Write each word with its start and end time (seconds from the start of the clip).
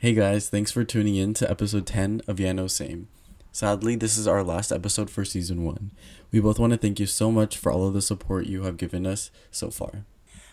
Hey 0.00 0.14
guys, 0.14 0.48
thanks 0.48 0.70
for 0.70 0.84
tuning 0.84 1.16
in 1.16 1.34
to 1.34 1.50
episode 1.50 1.84
10 1.84 2.22
of 2.28 2.38
Yeah 2.38 2.52
No 2.52 2.68
Same. 2.68 3.08
Sadly, 3.50 3.96
this 3.96 4.16
is 4.16 4.28
our 4.28 4.44
last 4.44 4.70
episode 4.70 5.10
for 5.10 5.24
season 5.24 5.64
1. 5.64 5.90
We 6.30 6.38
both 6.38 6.60
want 6.60 6.72
to 6.72 6.76
thank 6.76 7.00
you 7.00 7.06
so 7.06 7.32
much 7.32 7.58
for 7.58 7.72
all 7.72 7.88
of 7.88 7.94
the 7.94 8.00
support 8.00 8.46
you 8.46 8.62
have 8.62 8.76
given 8.76 9.04
us 9.04 9.32
so 9.50 9.72
far. 9.72 10.04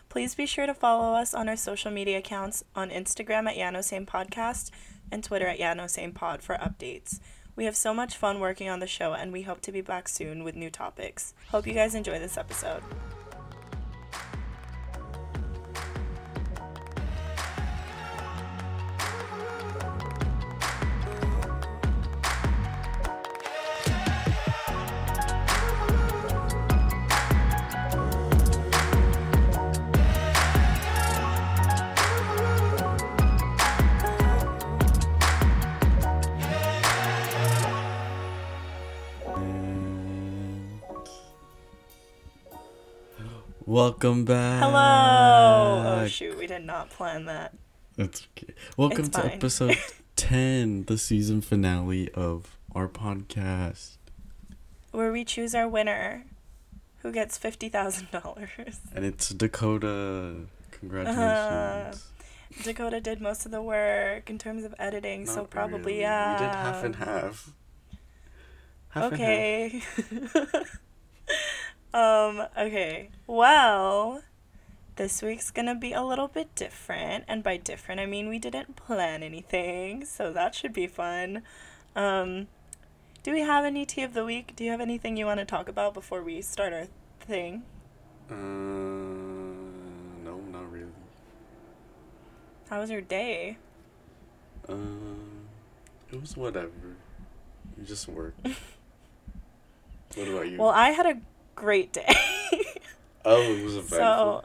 Please 0.10 0.34
be 0.34 0.48
sure 0.48 0.66
to 0.66 0.74
follow 0.74 1.14
us 1.14 1.36
on 1.36 1.48
our 1.48 1.56
social 1.56 1.92
media 1.92 2.18
accounts 2.18 2.64
on 2.76 2.90
Instagram 2.90 3.48
at 3.48 3.56
Yeah 3.56 3.70
No 3.70 3.82
Same 3.82 4.08
Podcast 4.08 4.72
and 5.12 5.24
Twitter 5.24 5.46
at 5.46 5.60
Yeah 5.60 5.76
No 5.76 5.86
Same 5.86 6.12
Pod 6.12 6.42
for 6.42 6.56
updates. 6.56 7.20
We 7.56 7.66
have 7.66 7.76
so 7.76 7.94
much 7.94 8.18
fun 8.18 8.40
working 8.40 8.68
on 8.68 8.80
the 8.80 8.88
show 8.88 9.14
and 9.14 9.32
we 9.32 9.44
hope 9.44 9.62
to 9.62 9.72
be 9.72 9.82
back 9.82 10.08
soon 10.10 10.44
with 10.44 10.56
new 10.56 10.72
topics. 10.72 11.36
Hope 11.52 11.68
you 11.68 11.74
guys 11.74 11.94
enjoy 11.94 12.18
this 12.18 12.36
episode. 12.36 12.82
Welcome 43.76 44.24
back. 44.24 44.64
Hello! 44.64 45.84
Oh 46.04 46.08
shoot, 46.08 46.38
we 46.38 46.48
did 46.48 46.64
not 46.64 46.90
plan 46.90 47.26
that. 47.26 47.54
That's 47.98 48.26
okay. 48.32 48.54
Welcome 48.78 49.00
It's 49.00 49.10
to 49.10 49.22
fine. 49.24 49.32
episode 49.32 49.78
10, 50.16 50.86
the 50.86 50.98
season 50.98 51.42
finale 51.42 52.10
of 52.14 52.58
our 52.74 52.88
podcast. 52.88 53.98
Where 54.92 55.12
we 55.12 55.26
choose 55.26 55.54
our 55.54 55.68
winner 55.68 56.24
who 57.00 57.12
gets 57.12 57.38
$50,000. 57.38 58.78
And 58.94 59.04
it's 59.04 59.32
Dakota. 59.32 60.36
Congratulations. 60.72 61.20
Uh, 61.28 61.98
Dakota 62.64 63.02
did 63.02 63.20
most 63.20 63.46
of 63.46 63.52
the 63.52 63.62
work 63.62 64.30
in 64.30 64.38
terms 64.38 64.64
of 64.64 64.74
editing, 64.80 65.26
so 65.26 65.44
probably 65.44 65.80
really. 65.80 66.00
yeah. 66.00 66.40
We 66.40 66.46
did 66.46 66.56
half 66.56 66.84
and 66.86 66.96
um, 66.96 67.02
half. 67.02 67.52
Half 68.92 69.12
and 69.12 69.84
half. 69.84 70.80
okay. 71.96 72.40
um, 72.40 72.48
okay. 72.58 73.10
Well, 73.28 74.22
this 74.96 75.22
week's 75.22 75.52
gonna 75.52 75.76
be 75.76 75.94
a 75.94 76.04
little 76.04 76.28
bit 76.28 76.54
different, 76.56 77.26
and 77.28 77.44
by 77.44 77.58
different 77.58 78.02
I 78.02 78.06
mean 78.06 78.30
we 78.30 78.40
didn't 78.40 78.76
plan 78.76 79.24
anything, 79.24 80.06
so 80.06 80.32
that 80.34 80.56
should 80.56 80.74
be 80.74 80.88
fun. 80.88 81.44
Um, 81.96 82.48
do 83.24 83.32
we 83.32 83.42
have 83.42 83.66
any 83.66 83.86
tea 83.86 84.04
of 84.04 84.14
the 84.14 84.24
week? 84.24 84.56
Do 84.56 84.64
you 84.64 84.72
have 84.72 84.82
anything 84.82 85.18
you 85.18 85.26
want 85.26 85.40
to 85.40 85.46
talk 85.46 85.68
about 85.68 85.94
before 85.94 86.22
we 86.22 86.42
start 86.42 86.74
our 86.74 86.88
thing? 87.20 87.64
Uh, 88.30 88.36
no, 88.36 90.38
not 90.52 90.72
really. 90.72 90.88
How 92.70 92.80
was 92.80 92.90
your 92.90 93.02
day? 93.02 93.58
Um, 94.68 95.48
it 96.12 96.22
was 96.22 96.38
whatever. 96.38 96.72
You 97.78 97.84
just 97.84 98.08
work. 98.08 98.36
what 98.44 100.28
about 100.28 100.48
you? 100.48 100.58
Well, 100.58 100.70
I 100.70 100.92
had 100.92 101.06
a 101.06 101.18
great 101.56 101.94
day. 101.94 102.06
oh, 103.26 103.42
it 103.42 103.64
was 103.64 103.76
eventful. 103.76 103.98
So, 103.98 104.44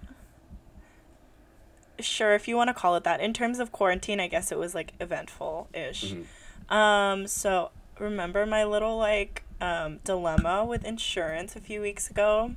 sure, 2.01 2.35
if 2.35 2.49
you 2.49 2.57
want 2.57 2.69
to 2.69 2.75
call 2.75 2.97
it 2.97 3.05
that. 3.05 3.21
In 3.21 3.33
terms 3.33 3.59
of 3.59 3.73
quarantine, 3.73 4.21
I 4.21 4.29
guess 4.29 4.51
it 4.51 4.59
was 4.59 4.75
like 4.75 4.95
eventful 5.01 5.69
ish. 5.75 6.15
Mhm. 6.15 6.27
Um, 6.75 7.27
so 7.27 7.71
remember 7.99 8.47
my 8.47 8.65
little 8.65 8.97
like 8.97 9.43
um, 9.61 9.99
dilemma 10.05 10.65
with 10.65 10.85
insurance 10.85 11.57
a 11.57 11.61
few 11.61 11.81
weeks 11.81 12.09
ago? 12.09 12.55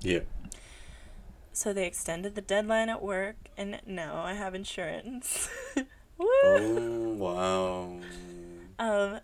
Yeah. 0.00 0.20
So 1.52 1.72
they 1.72 1.86
extended 1.86 2.34
the 2.34 2.42
deadline 2.42 2.90
at 2.90 3.02
work, 3.02 3.36
and 3.56 3.80
now 3.86 4.22
I 4.22 4.34
have 4.34 4.54
insurance. 4.54 5.48
Woo! 6.18 6.26
Oh 6.44 7.14
wow. 7.16 8.00
Um, 8.78 9.20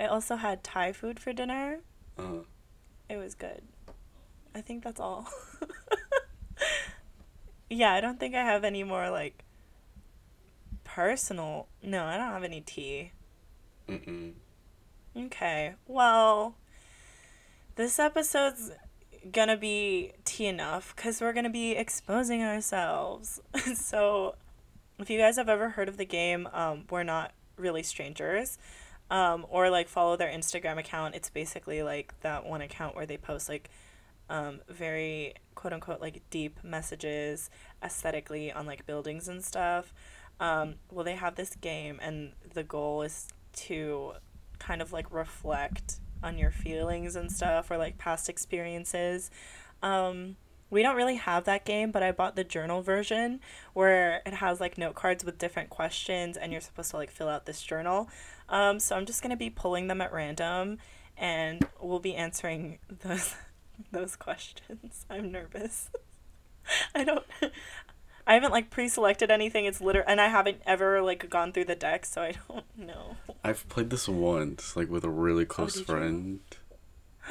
I 0.00 0.06
also 0.06 0.36
had 0.36 0.64
Thai 0.64 0.92
food 0.92 1.20
for 1.20 1.32
dinner. 1.32 1.80
Uh-huh. 2.18 2.40
It 3.08 3.18
was 3.18 3.34
good. 3.34 3.62
I 4.56 4.62
think 4.62 4.82
that's 4.82 4.98
all. 4.98 5.28
yeah, 7.68 7.92
I 7.92 8.00
don't 8.00 8.18
think 8.18 8.34
I 8.34 8.42
have 8.42 8.64
any 8.64 8.84
more 8.84 9.10
like 9.10 9.44
personal. 10.82 11.66
No, 11.82 12.06
I 12.06 12.16
don't 12.16 12.32
have 12.32 12.42
any 12.42 12.62
tea. 12.62 13.12
mm-mm. 13.86 14.32
Okay. 15.14 15.74
Well, 15.86 16.54
this 17.74 17.98
episode's 17.98 18.70
gonna 19.30 19.58
be 19.58 20.12
tea 20.24 20.46
enough 20.46 20.96
because 20.96 21.20
we're 21.20 21.34
gonna 21.34 21.50
be 21.50 21.72
exposing 21.72 22.42
ourselves. 22.42 23.42
so, 23.74 24.36
if 24.98 25.10
you 25.10 25.18
guys 25.18 25.36
have 25.36 25.50
ever 25.50 25.68
heard 25.68 25.90
of 25.90 25.98
the 25.98 26.06
game, 26.06 26.48
um, 26.54 26.84
we're 26.88 27.02
not 27.02 27.32
really 27.58 27.82
strangers. 27.82 28.56
Um, 29.10 29.44
or 29.50 29.68
like 29.68 29.88
follow 29.88 30.16
their 30.16 30.32
Instagram 30.32 30.78
account. 30.78 31.14
It's 31.14 31.28
basically 31.28 31.82
like 31.82 32.18
that 32.22 32.46
one 32.46 32.62
account 32.62 32.96
where 32.96 33.06
they 33.06 33.18
post 33.18 33.50
like 33.50 33.68
um, 34.28 34.60
very 34.68 35.34
quote 35.54 35.72
unquote 35.72 36.00
like 36.00 36.22
deep 36.30 36.58
messages 36.62 37.50
aesthetically 37.82 38.52
on 38.52 38.66
like 38.66 38.86
buildings 38.86 39.28
and 39.28 39.44
stuff. 39.44 39.92
Um, 40.38 40.74
well, 40.90 41.04
they 41.04 41.14
have 41.14 41.36
this 41.36 41.54
game, 41.56 41.98
and 42.02 42.32
the 42.52 42.62
goal 42.62 43.02
is 43.02 43.28
to 43.54 44.12
kind 44.58 44.82
of 44.82 44.92
like 44.92 45.12
reflect 45.12 46.00
on 46.22 46.38
your 46.38 46.50
feelings 46.50 47.16
and 47.16 47.30
stuff 47.30 47.70
or 47.70 47.76
like 47.76 47.98
past 47.98 48.28
experiences. 48.28 49.30
Um, 49.82 50.36
we 50.68 50.82
don't 50.82 50.96
really 50.96 51.16
have 51.16 51.44
that 51.44 51.64
game, 51.64 51.92
but 51.92 52.02
I 52.02 52.10
bought 52.10 52.34
the 52.34 52.44
journal 52.44 52.82
version 52.82 53.40
where 53.72 54.22
it 54.26 54.34
has 54.34 54.60
like 54.60 54.76
note 54.76 54.94
cards 54.94 55.24
with 55.24 55.38
different 55.38 55.70
questions 55.70 56.36
and 56.36 56.50
you're 56.50 56.60
supposed 56.60 56.90
to 56.90 56.96
like 56.96 57.10
fill 57.10 57.28
out 57.28 57.46
this 57.46 57.62
journal. 57.62 58.08
Um, 58.48 58.80
so 58.80 58.96
I'm 58.96 59.06
just 59.06 59.22
gonna 59.22 59.36
be 59.36 59.50
pulling 59.50 59.86
them 59.86 60.00
at 60.00 60.12
random 60.12 60.78
and 61.16 61.66
we'll 61.80 62.00
be 62.00 62.14
answering 62.14 62.78
those 63.02 63.34
those 63.92 64.16
questions. 64.16 65.04
I'm 65.10 65.30
nervous. 65.32 65.90
I 66.94 67.04
don't 67.04 67.24
I 68.26 68.34
haven't 68.34 68.50
like 68.52 68.70
pre-selected 68.70 69.30
anything. 69.30 69.66
It's 69.66 69.80
literally 69.80 70.08
and 70.08 70.20
I 70.20 70.28
haven't 70.28 70.60
ever 70.66 71.00
like 71.02 71.28
gone 71.30 71.52
through 71.52 71.66
the 71.66 71.76
deck, 71.76 72.04
so 72.06 72.22
I 72.22 72.34
don't 72.48 72.64
know. 72.76 73.16
I've 73.44 73.68
played 73.68 73.90
this 73.90 74.08
once, 74.08 74.74
like 74.76 74.90
with 74.90 75.04
a 75.04 75.10
really 75.10 75.44
close 75.44 75.74
did 75.74 75.80
you? 75.80 75.84
friend. 75.86 76.40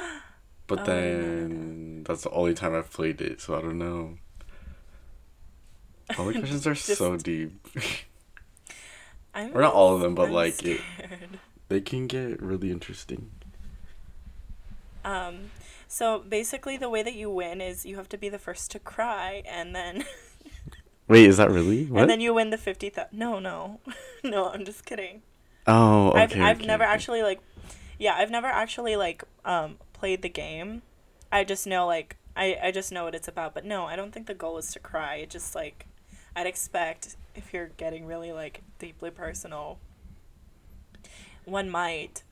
But 0.68 0.80
Oh, 0.80 0.82
I 0.82 0.86
didn't 0.86 1.20
know 1.20 1.24
then 1.48 2.04
that's 2.04 2.22
the 2.24 2.30
only 2.30 2.52
time 2.54 2.74
I've 2.74 2.90
played 2.92 3.20
it, 3.20 3.40
so 3.40 3.56
I 3.56 3.60
don't 3.60 3.78
know. 3.78 4.18
All 6.18 6.24
the 6.26 6.32
questions 6.32 6.66
are 6.66 6.74
so 6.74 7.16
deep. 7.16 7.52
I'm 9.32 9.56
Or 9.56 9.60
not 9.60 9.74
all 9.74 9.94
of 9.94 10.00
them, 10.00 10.14
but, 10.16 10.24
I'm 10.26 10.32
like, 10.32 10.60
it- 10.64 10.80
they 11.68 11.80
can 11.80 12.06
get 12.08 12.42
really 12.42 12.72
interesting. 12.72 13.30
Um, 15.04 15.50
so 15.88 16.18
basically, 16.20 16.76
the 16.76 16.90
way 16.90 17.02
that 17.02 17.14
you 17.14 17.30
win 17.30 17.60
is 17.60 17.86
you 17.86 17.96
have 17.96 18.08
to 18.10 18.18
be 18.18 18.28
the 18.28 18.38
first 18.38 18.70
to 18.72 18.78
cry, 18.78 19.42
and 19.46 19.74
then 19.74 20.04
Wait, 21.08 21.26
is 21.26 21.36
that 21.36 21.50
really? 21.50 21.86
What? 21.86 22.02
and 22.02 22.10
then 22.10 22.20
you 22.20 22.34
win 22.34 22.50
the 22.50 22.58
fifty 22.58 22.90
thousand. 22.90 23.18
No, 23.18 23.38
no, 23.38 23.80
no. 24.24 24.48
I'm 24.48 24.64
just 24.64 24.84
kidding. 24.84 25.22
oh, 25.66 26.10
okay. 26.10 26.20
I've 26.20 26.36
I've 26.36 26.56
okay, 26.58 26.66
never 26.66 26.84
okay. 26.84 26.92
actually 26.92 27.22
like, 27.22 27.40
yeah, 27.98 28.14
I've 28.16 28.30
never 28.30 28.48
actually 28.48 28.96
like 28.96 29.24
um 29.44 29.76
played 29.92 30.22
the 30.22 30.28
game. 30.28 30.82
I 31.30 31.44
just 31.44 31.66
know 31.66 31.86
like 31.86 32.16
I 32.34 32.58
I 32.62 32.70
just 32.72 32.90
know 32.90 33.04
what 33.04 33.14
it's 33.14 33.28
about. 33.28 33.54
But 33.54 33.64
no, 33.64 33.86
I 33.86 33.94
don't 33.94 34.12
think 34.12 34.26
the 34.26 34.34
goal 34.34 34.58
is 34.58 34.72
to 34.72 34.80
cry. 34.80 35.16
It 35.16 35.30
just 35.30 35.54
like 35.54 35.86
I'd 36.34 36.46
expect 36.46 37.16
if 37.36 37.52
you're 37.52 37.68
getting 37.76 38.06
really 38.06 38.32
like 38.32 38.62
deeply 38.78 39.10
personal, 39.10 39.78
one 41.44 41.70
might. 41.70 42.24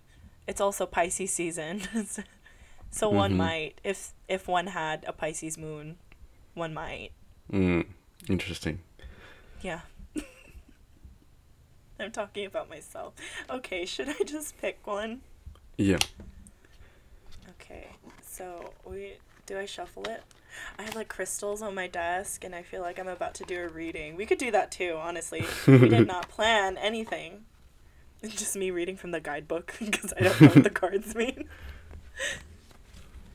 It's 0.47 0.61
also 0.61 0.85
Pisces 0.85 1.31
season, 1.31 1.83
so 2.95 3.11
one 3.11 3.33
Mhm. 3.33 3.37
might 3.37 3.81
if 3.83 4.13
if 4.29 4.47
one 4.47 4.69
had 4.69 5.05
a 5.09 5.13
Pisces 5.13 5.59
moon, 5.59 5.97
one 6.55 6.73
might. 6.73 7.11
Mm, 7.53 7.87
interesting. 8.29 8.79
Yeah. 9.63 9.81
I'm 11.99 12.11
talking 12.13 12.47
about 12.47 12.69
myself. 12.69 13.15
Okay, 13.51 13.85
should 13.85 14.09
I 14.09 14.23
just 14.25 14.59
pick 14.61 14.87
one? 14.87 15.23
Yeah. 15.77 15.99
Okay, 17.61 17.89
so 18.23 18.73
we 18.85 19.15
do 19.47 19.59
I 19.59 19.67
shuffle 19.67 20.05
it? 20.05 20.23
I 20.79 20.83
have 20.83 20.95
like 20.95 21.09
crystals 21.09 21.63
on 21.63 21.75
my 21.75 21.89
desk, 21.89 22.45
and 22.45 22.55
I 22.55 22.63
feel 22.63 22.81
like 22.81 22.99
I'm 23.01 23.09
about 23.09 23.35
to 23.35 23.45
do 23.45 23.61
a 23.61 23.69
reading. 23.69 24.15
We 24.17 24.25
could 24.25 24.39
do 24.39 24.51
that 24.53 24.71
too, 24.71 24.97
honestly. 25.01 25.45
we 25.67 25.89
did 25.89 26.07
not 26.07 26.29
plan 26.37 26.77
anything. 26.79 27.45
It's 28.23 28.37
just 28.37 28.57
me 28.57 28.71
reading 28.71 28.97
from 28.97 29.11
the 29.11 29.21
guidebook 29.21 29.75
because 29.85 30.13
I 30.19 30.21
don't 30.25 30.41
know 30.41 30.49
what 30.49 30.63
the 30.65 30.71
cards 30.71 31.15
mean. 31.15 31.49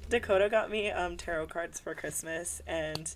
Dakota 0.09 0.49
got 0.49 0.69
me 0.69 0.89
um 0.91 1.15
tarot 1.17 1.47
cards 1.47 1.79
for 1.79 1.93
Christmas, 1.93 2.61
and 2.67 3.13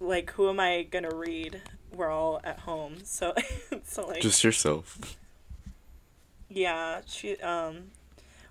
like, 0.00 0.32
who 0.32 0.48
am 0.48 0.60
I 0.60 0.82
gonna 0.82 1.14
read? 1.14 1.62
we're 1.96 2.10
all 2.10 2.40
at 2.44 2.60
home. 2.60 2.96
So 3.04 3.34
so 3.84 4.06
like 4.06 4.20
Just 4.20 4.44
yourself. 4.44 5.16
yeah, 6.48 7.00
she 7.06 7.36
um 7.38 7.90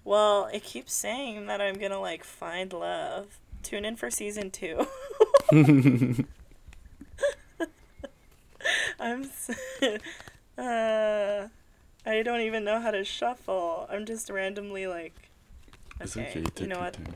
well, 0.04 0.50
it 0.54 0.64
keeps 0.64 0.94
saying 0.94 1.48
that 1.48 1.62
I'm 1.62 1.76
to 1.76 2.00
like 2.00 2.24
find 2.24 2.72
love. 2.74 3.40
Tune 3.64 3.86
in 3.86 3.96
for 3.96 4.12
season 4.12 4.52
2. 4.52 4.86
I'm 9.00 9.30
uh 10.58 11.48
I 12.08 12.22
don't 12.22 12.42
even 12.42 12.64
know 12.64 12.80
how 12.80 12.92
to 12.92 13.04
shuffle. 13.04 13.88
I'm 13.90 14.06
just 14.06 14.30
randomly 14.30 14.86
like 14.88 15.14
Okay, 16.02 16.44
okay. 16.46 16.62
you 16.62 16.68
know 16.68 16.80
what? 16.80 16.94
time. 16.94 17.16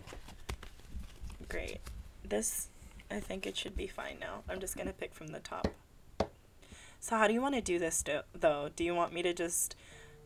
Great. 1.50 1.80
This, 2.28 2.69
I 3.12 3.19
think 3.19 3.46
it 3.48 3.57
should 3.57 3.75
be 3.75 3.88
fine 3.88 4.18
now. 4.19 4.44
I'm 4.50 4.60
just 4.60 4.78
gonna 4.78 4.94
pick 4.94 5.13
from 5.13 5.28
the 5.28 5.40
top. 5.40 5.68
So 7.00 7.16
how 7.18 7.28
do 7.28 7.34
you 7.34 7.42
want 7.42 7.56
to 7.56 7.62
do 7.62 7.80
this, 7.80 8.04
do- 8.04 8.22
though? 8.34 8.69
Do 8.75 8.84
you 8.84 8.94
want 8.94 9.13
me 9.13 9.22
to 9.24 9.34
just 9.34 9.75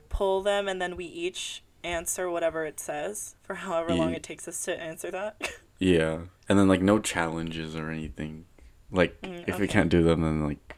pull 0.09 0.41
them 0.41 0.67
and 0.67 0.81
then 0.81 0.95
we 0.95 1.05
each 1.05 1.63
answer 1.83 2.29
whatever 2.29 2.65
it 2.65 2.79
says 2.79 3.35
for 3.43 3.55
however 3.65 3.93
long 3.93 4.13
it 4.13 4.23
takes 4.23 4.47
us 4.47 4.63
to 4.65 4.79
answer 4.79 5.11
that? 5.11 5.41
Yeah, 5.79 6.19
and 6.47 6.57
then 6.57 6.69
like 6.69 6.81
no 6.81 6.99
challenges 6.99 7.75
or 7.75 7.89
anything. 7.89 8.45
Like 8.89 9.19
Mm, 9.21 9.43
if 9.49 9.59
we 9.59 9.67
can't 9.67 9.89
do 9.89 10.01
them, 10.01 10.21
then 10.21 10.41
like 10.45 10.77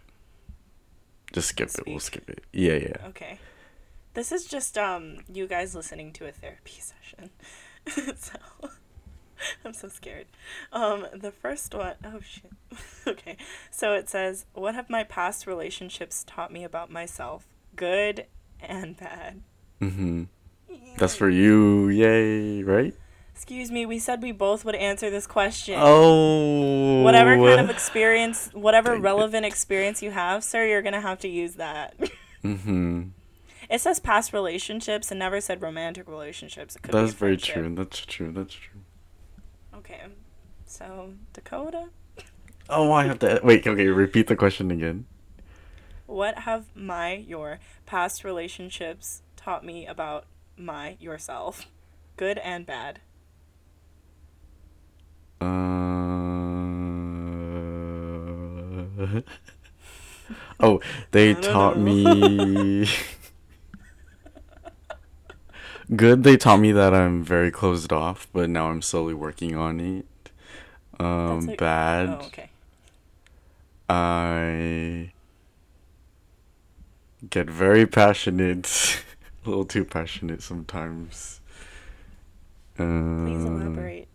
just 1.32 1.50
skip 1.50 1.70
it. 1.70 1.84
We'll 1.86 2.00
skip 2.00 2.28
it. 2.30 2.44
Yeah, 2.52 2.74
yeah. 2.76 3.08
okay. 3.10 3.38
This 4.16 4.32
is 4.32 4.46
just 4.46 4.78
um 4.80 5.18
you 5.32 5.46
guys 5.48 5.76
listening 5.76 6.12
to 6.14 6.26
a 6.28 6.32
therapy 6.32 6.80
session. 6.80 7.30
so 8.18 8.40
I'm 9.66 9.74
so 9.74 9.88
scared. 9.88 10.28
Um 10.72 11.08
the 11.14 11.32
first 11.32 11.74
one 11.74 11.96
oh 12.04 12.20
shit. 12.22 12.52
okay. 13.08 13.38
So 13.72 13.94
it 13.94 14.10
says, 14.10 14.46
"What 14.54 14.76
have 14.76 14.90
my 14.90 15.04
past 15.04 15.48
relationships 15.48 16.24
taught 16.28 16.52
me 16.52 16.64
about 16.64 16.90
myself, 16.92 17.48
good 17.76 18.26
and 18.62 18.98
bad?" 18.98 19.42
Mm 19.82 19.92
hmm. 19.92 20.24
That's 20.98 21.16
for 21.16 21.30
you. 21.30 21.90
Yay! 21.90 22.64
Right? 22.64 22.94
Excuse 23.36 23.70
me, 23.70 23.86
we 23.86 24.00
said 24.00 24.22
we 24.22 24.32
both 24.32 24.64
would 24.64 24.76
answer 24.76 25.10
this 25.10 25.28
question. 25.28 25.76
Oh. 25.78 27.02
Whatever 27.04 27.36
kind 27.36 27.60
of 27.60 27.70
experience, 27.70 28.50
whatever 28.54 28.92
Dang 28.92 29.00
it. 29.00 29.04
relevant 29.04 29.46
experience 29.46 30.02
you 30.02 30.12
have, 30.12 30.42
sir, 30.42 30.66
you're 30.66 30.82
going 30.82 30.94
to 30.94 31.02
have 31.02 31.20
to 31.20 31.28
use 31.28 31.56
that. 31.56 31.98
mm 32.44 32.60
hmm. 32.60 33.02
It 33.70 33.82
says 33.82 34.00
past 34.00 34.32
relationships 34.32 35.12
and 35.12 35.20
never 35.20 35.42
said 35.42 35.62
romantic 35.62 36.08
relationships. 36.08 36.78
That's 36.84 37.14
very 37.14 37.36
true. 37.36 37.74
That's 37.76 38.06
true. 38.06 38.32
That's 38.32 38.54
true. 38.54 38.82
Okay. 39.86 40.02
So, 40.66 41.14
Dakota, 41.34 41.90
Oh, 42.70 42.92
I 42.92 43.06
have 43.06 43.20
to 43.20 43.40
wait. 43.44 43.66
Okay, 43.68 43.88
repeat 43.88 44.28
the 44.28 44.36
question 44.36 44.72
again. 44.72 45.06
what 46.08 46.40
have 46.40 46.66
my 46.76 47.14
your 47.14 47.60
past 47.86 48.24
relationships 48.24 49.22
taught 49.36 49.64
me 49.64 49.86
about 49.86 50.26
my 50.58 50.98
yourself? 51.00 51.68
Good 52.18 52.40
and 52.40 52.66
bad. 52.66 53.02
Uh... 55.42 55.46
oh, 60.60 60.80
they 61.12 61.34
taught 61.42 61.78
know. 61.78 61.84
me. 61.84 62.88
Good. 65.94 66.24
They 66.24 66.38
taught 66.38 66.60
me 66.60 66.72
that 66.72 66.94
I'm 66.94 67.24
very 67.24 67.52
closed 67.52 67.92
off, 67.94 68.28
but 68.34 68.50
now 68.50 68.70
I'm 68.70 68.82
slowly 68.82 69.14
working 69.14 69.56
on 69.56 69.80
it. 69.80 70.06
Um, 71.00 71.48
bad. 71.58 72.10
Oh, 72.10 72.26
okay. 72.28 72.50
I 73.90 75.12
get 77.30 77.50
very 77.50 77.86
passionate, 77.86 79.04
a 79.46 79.50
little 79.50 79.66
too 79.66 79.86
passionate 79.86 80.42
sometimes. 80.42 81.40
Please 82.76 83.46
Uh, 83.46 83.50
elaborate. 83.50 84.08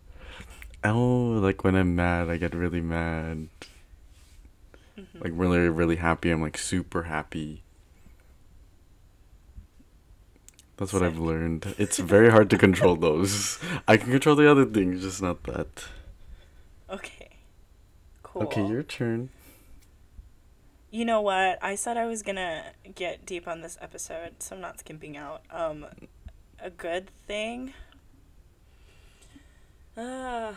Oh, 0.83 1.39
like 1.41 1.63
when 1.63 1.75
I'm 1.75 1.95
mad, 1.95 2.29
I 2.29 2.37
get 2.37 2.53
really 2.53 2.81
mad. 2.81 3.49
Mhm. 4.97 5.21
Like 5.21 5.31
really, 5.35 5.69
really 5.69 5.97
happy. 5.97 6.31
I'm 6.31 6.41
like 6.41 6.57
super 6.57 7.03
happy. 7.03 7.63
That's 10.77 10.93
what 10.93 11.03
I've 11.03 11.19
learned. 11.19 11.75
It's 11.77 11.99
very 11.99 12.31
hard 12.31 12.49
to 12.49 12.57
control 12.57 12.95
those. 12.95 13.59
I 13.87 13.97
can 13.97 14.09
control 14.09 14.35
the 14.35 14.49
other 14.49 14.65
things, 14.65 15.01
just 15.01 15.21
not 15.21 15.43
that. 15.43 15.85
Okay. 16.89 17.29
Cool. 18.23 18.43
Okay, 18.43 18.65
your 18.65 18.81
turn. 18.81 19.29
You 20.89 21.05
know 21.05 21.21
what? 21.21 21.57
I 21.61 21.75
said 21.75 21.97
I 21.97 22.05
was 22.05 22.21
gonna 22.21 22.63
get 22.95 23.25
deep 23.25 23.47
on 23.47 23.61
this 23.61 23.77
episode, 23.79 24.35
so 24.39 24.55
I'm 24.55 24.61
not 24.61 24.79
skimping 24.79 25.15
out. 25.15 25.43
Um, 25.51 25.85
a 26.59 26.69
good 26.69 27.09
thing. 27.27 27.73
Uh, 29.95 30.53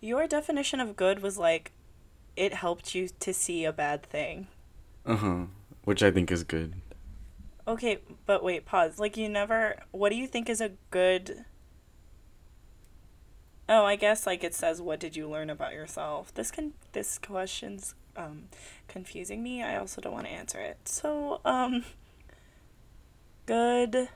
your 0.00 0.26
definition 0.26 0.80
of 0.80 0.96
good 0.96 1.20
was 1.20 1.38
like, 1.38 1.72
it 2.36 2.54
helped 2.54 2.94
you 2.94 3.08
to 3.20 3.32
see 3.32 3.64
a 3.64 3.72
bad 3.72 4.02
thing. 4.02 4.46
Uh 5.04 5.16
huh. 5.16 5.44
Which 5.84 6.02
I 6.02 6.10
think 6.10 6.30
is 6.30 6.42
good. 6.44 6.74
Okay, 7.68 7.98
but 8.26 8.44
wait, 8.44 8.64
pause. 8.64 8.98
Like, 8.98 9.16
you 9.16 9.28
never. 9.28 9.76
What 9.90 10.10
do 10.10 10.16
you 10.16 10.26
think 10.26 10.48
is 10.48 10.60
a 10.60 10.72
good. 10.90 11.44
Oh, 13.68 13.84
I 13.84 13.96
guess 13.96 14.26
like 14.26 14.44
it 14.44 14.54
says, 14.54 14.80
"What 14.80 15.00
did 15.00 15.16
you 15.16 15.28
learn 15.28 15.50
about 15.50 15.72
yourself?" 15.72 16.32
This 16.34 16.50
can 16.52 16.74
this 16.92 17.18
question's 17.18 17.94
um 18.16 18.44
confusing 18.88 19.42
me. 19.42 19.62
I 19.62 19.76
also 19.76 20.00
don't 20.00 20.12
want 20.12 20.26
to 20.26 20.32
answer 20.32 20.60
it. 20.60 20.88
So 20.88 21.40
um. 21.44 21.84
Good. 23.46 24.08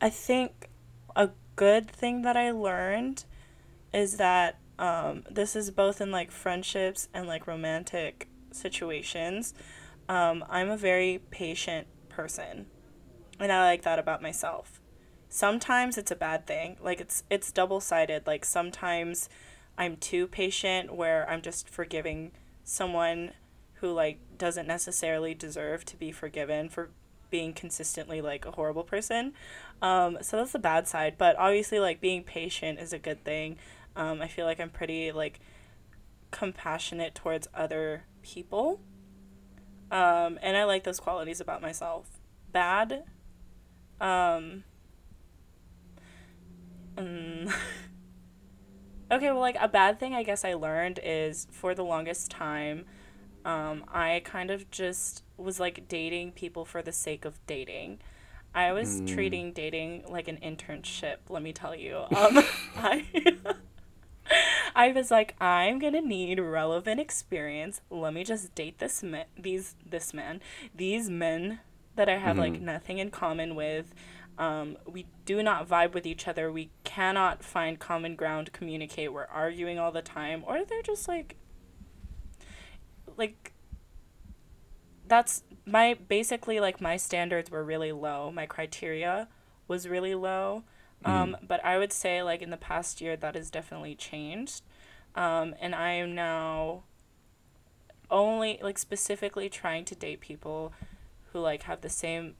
I 0.00 0.10
think 0.10 0.68
a 1.16 1.30
good 1.56 1.90
thing 1.90 2.22
that 2.22 2.36
I 2.36 2.50
learned 2.50 3.24
is 3.92 4.16
that 4.16 4.58
um 4.78 5.24
this 5.30 5.56
is 5.56 5.70
both 5.70 6.00
in 6.00 6.10
like 6.10 6.30
friendships 6.30 7.08
and 7.12 7.26
like 7.26 7.46
romantic 7.46 8.28
situations. 8.52 9.54
Um, 10.08 10.44
I'm 10.48 10.70
a 10.70 10.76
very 10.76 11.20
patient 11.30 11.86
person, 12.08 12.66
and 13.38 13.52
I 13.52 13.64
like 13.64 13.82
that 13.82 13.98
about 13.98 14.22
myself. 14.22 14.80
Sometimes 15.28 15.98
it's 15.98 16.10
a 16.10 16.16
bad 16.16 16.46
thing. 16.46 16.76
Like 16.80 17.00
it's 17.00 17.24
it's 17.30 17.52
double 17.52 17.80
sided. 17.80 18.26
Like 18.26 18.44
sometimes 18.44 19.28
I'm 19.76 19.96
too 19.96 20.26
patient, 20.26 20.94
where 20.94 21.28
I'm 21.28 21.42
just 21.42 21.68
forgiving 21.68 22.32
someone 22.64 23.32
who 23.74 23.92
like 23.92 24.18
doesn't 24.36 24.66
necessarily 24.66 25.34
deserve 25.34 25.84
to 25.86 25.96
be 25.96 26.10
forgiven 26.10 26.68
for 26.68 26.90
being 27.30 27.52
consistently 27.52 28.20
like 28.20 28.46
a 28.46 28.52
horrible 28.52 28.84
person. 28.84 29.34
Um, 29.82 30.18
so 30.22 30.38
that's 30.38 30.52
the 30.52 30.58
bad 30.58 30.88
side. 30.88 31.16
But 31.18 31.36
obviously, 31.38 31.78
like 31.78 32.00
being 32.00 32.24
patient 32.24 32.78
is 32.80 32.92
a 32.92 32.98
good 32.98 33.24
thing. 33.24 33.58
Um, 33.94 34.22
I 34.22 34.28
feel 34.28 34.46
like 34.46 34.60
I'm 34.60 34.70
pretty 34.70 35.12
like 35.12 35.40
compassionate 36.30 37.14
towards 37.14 37.48
other 37.54 38.04
people. 38.22 38.80
Um, 39.90 40.38
and 40.42 40.56
I 40.56 40.64
like 40.64 40.84
those 40.84 41.00
qualities 41.00 41.40
about 41.40 41.62
myself. 41.62 42.20
Bad. 42.52 43.04
Um, 44.00 44.64
mm, 46.96 47.52
okay, 49.10 49.30
well, 49.30 49.40
like 49.40 49.56
a 49.60 49.68
bad 49.68 49.98
thing 49.98 50.14
I 50.14 50.22
guess 50.22 50.44
I 50.44 50.54
learned 50.54 51.00
is 51.02 51.46
for 51.50 51.74
the 51.74 51.84
longest 51.84 52.30
time, 52.30 52.84
um, 53.44 53.84
I 53.88 54.22
kind 54.24 54.50
of 54.50 54.70
just 54.70 55.24
was 55.36 55.60
like 55.60 55.88
dating 55.88 56.32
people 56.32 56.64
for 56.64 56.82
the 56.82 56.92
sake 56.92 57.24
of 57.24 57.44
dating. 57.46 58.00
I 58.54 58.72
was 58.72 59.02
Mm. 59.02 59.06
treating 59.06 59.52
dating 59.52 60.04
like 60.08 60.28
an 60.28 60.38
internship, 60.42 61.18
let 61.28 61.42
me 61.42 61.52
tell 61.52 61.74
you. 61.74 62.04
Um, 62.14 62.44
I. 62.76 63.06
I 64.78 64.92
was 64.92 65.10
like, 65.10 65.34
I'm 65.40 65.80
gonna 65.80 66.00
need 66.00 66.38
relevant 66.38 67.00
experience. 67.00 67.80
Let 67.90 68.14
me 68.14 68.22
just 68.22 68.54
date 68.54 68.78
this 68.78 69.02
man, 69.02 69.26
these 69.36 69.74
this 69.84 70.14
man, 70.14 70.40
these 70.74 71.10
men 71.10 71.58
that 71.96 72.08
I 72.08 72.18
have 72.18 72.38
like 72.38 72.54
Mhm. 72.54 72.60
nothing 72.60 72.98
in 72.98 73.10
common 73.10 73.56
with. 73.56 73.92
Um, 74.38 74.78
we 74.86 75.06
do 75.24 75.42
not 75.42 75.68
vibe 75.68 75.94
with 75.94 76.06
each 76.06 76.28
other. 76.28 76.52
We 76.52 76.70
cannot 76.84 77.42
find 77.42 77.80
common 77.80 78.14
ground, 78.14 78.52
communicate. 78.52 79.12
We're 79.12 79.26
arguing 79.26 79.80
all 79.80 79.90
the 79.90 80.00
time, 80.00 80.44
or 80.46 80.64
they're 80.64 80.82
just 80.82 81.08
like, 81.08 81.34
like. 83.16 83.52
That's 85.08 85.42
my 85.66 85.94
basically 85.94 86.60
like 86.60 86.80
my 86.80 86.96
standards 86.96 87.50
were 87.50 87.64
really 87.64 87.92
low. 87.92 88.30
My 88.30 88.46
criteria 88.46 89.26
was 89.66 89.88
really 89.88 90.14
low. 90.14 90.62
Um, 91.04 91.36
but 91.46 91.64
I 91.64 91.78
would 91.78 91.92
say 91.92 92.22
like 92.22 92.42
in 92.42 92.50
the 92.50 92.56
past 92.56 93.00
year 93.00 93.16
that 93.16 93.34
has 93.36 93.50
definitely 93.50 93.94
changed. 93.94 94.62
Um, 95.18 95.54
and 95.60 95.74
I 95.74 95.90
am 95.92 96.14
now 96.14 96.84
only 98.10 98.58
like 98.62 98.78
specifically 98.78 99.48
trying 99.48 99.84
to 99.86 99.94
date 99.94 100.20
people 100.20 100.72
who 101.32 101.40
like 101.40 101.64
have 101.64 101.80
the 101.80 101.88
same 101.88 102.34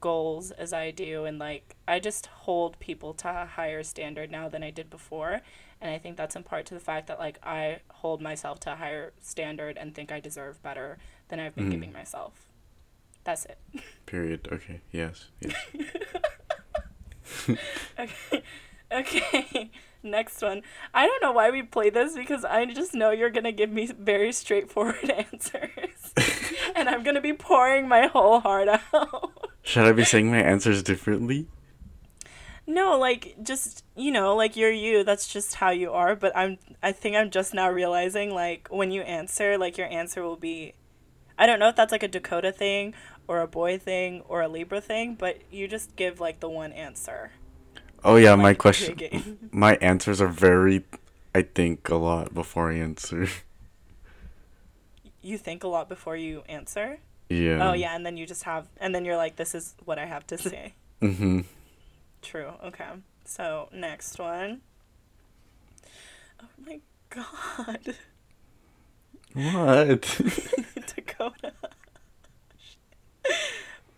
goals 0.00 0.50
as 0.50 0.72
I 0.72 0.90
do 0.90 1.24
and 1.24 1.38
like 1.38 1.76
I 1.86 1.98
just 1.98 2.26
hold 2.26 2.78
people 2.80 3.14
to 3.14 3.28
a 3.42 3.46
higher 3.46 3.82
standard 3.82 4.30
now 4.30 4.48
than 4.48 4.62
I 4.62 4.70
did 4.70 4.90
before 4.90 5.40
And 5.80 5.90
I 5.94 5.98
think 5.98 6.16
that's 6.16 6.34
in 6.36 6.42
part 6.42 6.66
to 6.66 6.74
the 6.74 6.80
fact 6.80 7.06
that 7.08 7.18
like 7.18 7.38
I 7.42 7.80
hold 7.90 8.20
myself 8.22 8.58
to 8.60 8.72
a 8.72 8.76
higher 8.76 9.12
standard 9.20 9.76
and 9.78 9.94
think 9.94 10.10
I 10.10 10.18
deserve 10.20 10.62
better 10.62 10.98
than 11.28 11.38
I've 11.40 11.54
been 11.54 11.68
Mm. 11.68 11.72
giving 11.72 11.92
myself. 11.92 12.32
That's 13.24 13.44
it. 13.46 13.58
Period. 14.06 14.48
Okay. 14.50 14.80
Yes. 14.92 15.26
Yes. 15.40 15.54
Okay. 17.98 18.42
Okay. 18.92 19.70
Next 20.04 20.42
one. 20.42 20.62
I 20.92 21.06
don't 21.06 21.22
know 21.22 21.32
why 21.32 21.50
we 21.50 21.62
play 21.62 21.88
this 21.88 22.14
because 22.14 22.44
I 22.44 22.66
just 22.66 22.92
know 22.92 23.10
you're 23.10 23.30
going 23.30 23.44
to 23.44 23.52
give 23.52 23.70
me 23.70 23.86
very 23.86 24.32
straightforward 24.32 25.10
answers. 25.32 26.12
and 26.76 26.90
I'm 26.90 27.02
going 27.02 27.14
to 27.14 27.22
be 27.22 27.32
pouring 27.32 27.88
my 27.88 28.06
whole 28.06 28.40
heart 28.40 28.68
out. 28.68 29.50
Should 29.62 29.84
I 29.84 29.92
be 29.92 30.04
saying 30.04 30.30
my 30.30 30.42
answers 30.42 30.82
differently? 30.82 31.48
No, 32.66 32.98
like 32.98 33.36
just 33.42 33.84
you 33.96 34.10
know, 34.10 34.36
like 34.36 34.56
you're 34.56 34.70
you. 34.70 35.04
That's 35.04 35.26
just 35.26 35.54
how 35.54 35.70
you 35.70 35.92
are. 35.92 36.14
But 36.14 36.36
I'm. 36.36 36.58
I 36.82 36.92
think 36.92 37.16
I'm 37.16 37.30
just 37.30 37.52
now 37.52 37.70
realizing, 37.70 38.34
like 38.34 38.68
when 38.70 38.90
you 38.90 39.02
answer, 39.02 39.58
like 39.58 39.76
your 39.76 39.88
answer 39.88 40.22
will 40.22 40.36
be. 40.36 40.74
I 41.38 41.46
don't 41.46 41.58
know 41.58 41.68
if 41.68 41.76
that's 41.76 41.92
like 41.92 42.02
a 42.02 42.08
Dakota 42.08 42.52
thing 42.52 42.94
or 43.26 43.40
a 43.40 43.48
boy 43.48 43.78
thing 43.78 44.22
or 44.28 44.40
a 44.40 44.48
Libra 44.48 44.80
thing, 44.80 45.14
but 45.14 45.40
you 45.50 45.66
just 45.66 45.96
give 45.96 46.20
like 46.20 46.40
the 46.40 46.48
one 46.48 46.72
answer. 46.72 47.32
Oh 48.04 48.16
yeah, 48.16 48.36
my 48.36 48.54
question. 48.54 49.38
My 49.52 49.76
answers 49.76 50.20
are 50.20 50.28
very. 50.28 50.84
I 51.34 51.42
think 51.42 51.88
a 51.88 51.96
lot 51.96 52.34
before 52.34 52.70
I 52.70 52.76
answer. 52.76 53.28
You 55.22 55.38
think 55.38 55.64
a 55.64 55.68
lot 55.68 55.88
before 55.88 56.18
you 56.18 56.42
answer. 56.50 56.98
Yeah. 57.30 57.70
Oh 57.70 57.72
yeah, 57.72 57.96
and 57.96 58.04
then 58.04 58.18
you 58.18 58.26
just 58.26 58.42
have, 58.42 58.68
and 58.76 58.94
then 58.94 59.06
you're 59.06 59.16
like, 59.16 59.36
this 59.36 59.54
is 59.54 59.74
what 59.86 59.98
I 59.98 60.04
have 60.04 60.26
to 60.28 60.36
say. 60.38 60.74
Mm-hmm. 61.00 61.40
True. 62.20 62.52
Okay. 62.62 62.88
So 63.24 63.70
next 63.72 64.18
one. 64.18 64.60
Oh 66.42 66.46
my 66.66 66.80
god, 67.08 67.94
What? 69.32 70.20
Dakota. 70.94 71.52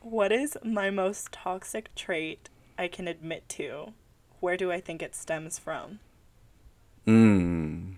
what 0.01 0.31
is 0.31 0.57
my 0.65 0.91
most 0.91 1.33
toxic 1.33 1.93
trait 1.97 2.49
I 2.79 2.89
can 2.89 3.09
admit 3.09 3.49
to? 3.51 3.93
Where 4.41 4.57
do 4.57 4.71
I 4.73 4.81
think 4.81 5.03
it 5.03 5.15
stems 5.15 5.59
from? 5.59 6.01
mm. 7.07 7.95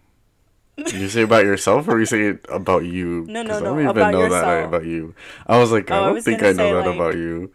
You 0.76 1.08
say 1.08 1.22
about 1.22 1.44
yourself, 1.44 1.88
or 1.88 1.98
you 1.98 2.06
say 2.06 2.22
it 2.22 2.46
about 2.48 2.84
you? 2.84 3.24
No, 3.28 3.42
no, 3.42 3.58
no, 3.58 3.58
I 3.58 3.60
don't 3.60 3.80
even 3.80 3.96
know 4.12 4.28
that 4.28 4.30
yourself. 4.30 4.68
about 4.68 4.84
you. 4.84 5.14
I 5.46 5.58
was 5.58 5.72
like, 5.72 5.90
Oh, 5.90 5.94
I 5.94 5.98
I 5.98 6.04
don't 6.06 6.14
was 6.14 6.24
think 6.24 6.42
I 6.42 6.52
know 6.52 6.76
that 6.76 6.86
like- 6.86 6.94
about 6.94 7.14
you. 7.16 7.52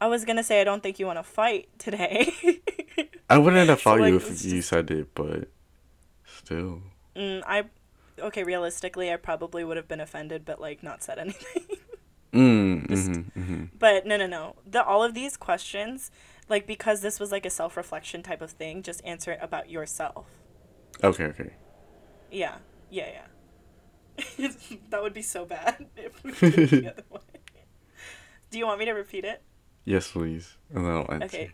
I 0.00 0.06
was 0.06 0.24
gonna 0.24 0.42
say 0.42 0.60
I 0.60 0.64
don't 0.64 0.82
think 0.82 0.98
you 0.98 1.06
want 1.06 1.18
to 1.18 1.22
fight 1.22 1.68
today. 1.78 2.32
I 3.30 3.38
wouldn't 3.38 3.68
have 3.68 3.78
So, 3.78 3.82
fought 3.96 4.06
you 4.08 4.16
if 4.16 4.30
it's 4.30 4.44
you 4.44 4.60
said 4.62 4.90
it, 4.90 5.08
but 5.14 5.48
still. 6.26 6.82
mm, 7.16 7.40
I, 7.46 7.64
okay, 8.18 8.42
realistically, 8.44 9.12
I 9.12 9.16
probably 9.16 9.62
would 9.64 9.76
have 9.76 9.86
been 9.88 10.00
offended, 10.00 10.44
but 10.44 10.60
like 10.60 10.82
not 10.82 11.02
said 11.04 11.18
anything. 11.18 11.62
Mm, 12.32 12.88
Just- 12.90 13.10
mm-hmm, 13.10 13.40
mm-hmm. 13.40 13.64
But 13.78 14.04
no, 14.06 14.16
no, 14.16 14.26
no. 14.26 14.56
The 14.68 14.84
all 14.84 15.02
of 15.04 15.14
these 15.14 15.36
questions, 15.36 16.10
like 16.52 16.66
because 16.66 17.00
this 17.00 17.18
was 17.18 17.32
like 17.32 17.46
a 17.46 17.50
self 17.50 17.76
reflection 17.76 18.22
type 18.22 18.42
of 18.42 18.50
thing, 18.52 18.82
just 18.82 19.04
answer 19.04 19.32
it 19.32 19.38
about 19.42 19.70
yourself. 19.70 20.26
Okay, 21.02 21.24
okay. 21.24 21.54
Yeah, 22.30 22.58
yeah, 22.90 23.08
yeah. 24.18 24.48
that 24.90 25.02
would 25.02 25.14
be 25.14 25.22
so 25.22 25.46
bad 25.46 25.86
if 25.96 26.22
we 26.22 26.32
did 26.32 26.58
it 26.58 26.70
the 26.70 26.88
other 26.92 27.02
way. 27.10 27.20
Do 28.50 28.58
you 28.58 28.66
want 28.66 28.78
me 28.78 28.84
to 28.84 28.92
repeat 28.92 29.24
it? 29.24 29.42
Yes, 29.86 30.12
please. 30.12 30.58
And 30.72 30.84
then 30.84 30.92
I'll 30.92 31.10
answer. 31.10 31.24
Okay. 31.24 31.52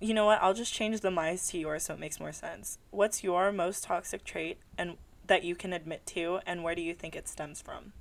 You 0.00 0.14
know 0.14 0.24
what? 0.24 0.42
I'll 0.42 0.54
just 0.54 0.72
change 0.72 1.00
the 1.00 1.10
my's 1.10 1.46
to 1.48 1.58
yours 1.58 1.84
so 1.84 1.94
it 1.94 2.00
makes 2.00 2.18
more 2.18 2.32
sense. 2.32 2.78
What's 2.90 3.22
your 3.22 3.52
most 3.52 3.84
toxic 3.84 4.24
trait 4.24 4.58
and 4.78 4.96
that 5.26 5.44
you 5.44 5.54
can 5.54 5.72
admit 5.72 6.04
to, 6.06 6.40
and 6.46 6.62
where 6.62 6.74
do 6.74 6.82
you 6.82 6.94
think 6.94 7.14
it 7.14 7.28
stems 7.28 7.60
from? 7.62 7.92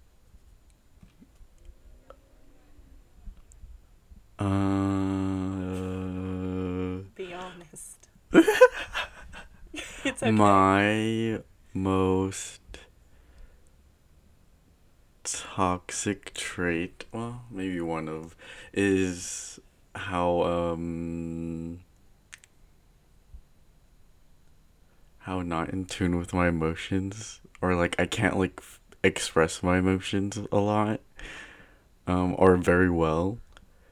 Honest. 4.39 5.42
it's 10.05 10.23
okay. 10.23 10.31
my 10.31 11.39
most 11.73 12.61
toxic 15.23 16.33
trait, 16.33 17.05
well, 17.11 17.43
maybe 17.49 17.79
one 17.81 18.07
of, 18.07 18.35
is 18.73 19.59
how 19.95 20.41
um 20.43 21.79
how 25.19 25.41
not 25.41 25.69
in 25.69 25.85
tune 25.85 26.17
with 26.17 26.33
my 26.33 26.47
emotions 26.47 27.39
or 27.61 27.75
like 27.75 27.95
I 27.99 28.05
can't 28.05 28.37
like 28.37 28.53
f- 28.57 28.79
express 29.03 29.61
my 29.63 29.77
emotions 29.77 30.37
a 30.51 30.57
lot 30.57 30.99
um 32.07 32.35
or 32.37 32.57
very 32.57 32.89
well 32.89 33.37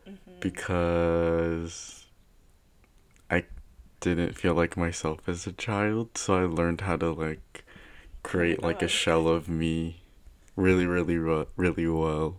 Mhm. 0.08 0.40
because 0.40 2.08
I 3.30 3.46
didn't 4.02 4.38
feel 4.38 4.54
like 4.54 4.76
myself 4.76 5.20
as 5.28 5.48
a 5.48 5.54
child, 5.54 6.18
so 6.18 6.36
I 6.36 6.46
learned 6.46 6.82
how 6.82 6.98
to 6.98 7.12
like 7.12 7.64
create 8.24 8.62
like 8.62 8.82
a 8.82 8.88
shell 8.88 9.28
of 9.28 9.48
me 9.48 10.02
really 10.56 10.86
really 10.86 11.18
really 11.18 11.88
well. 11.88 12.38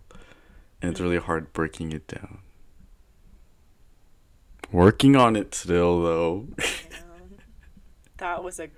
And 0.83 0.90
it's 0.90 1.00
really 1.00 1.19
hard 1.19 1.52
breaking 1.52 1.92
it 1.92 2.07
down. 2.09 2.38
Working 4.71 5.16
on 5.16 5.37
it 5.37 5.54
still 5.54 6.02
though. 6.02 6.49
That 8.19 8.45
was 8.45 8.61
a 8.61 8.69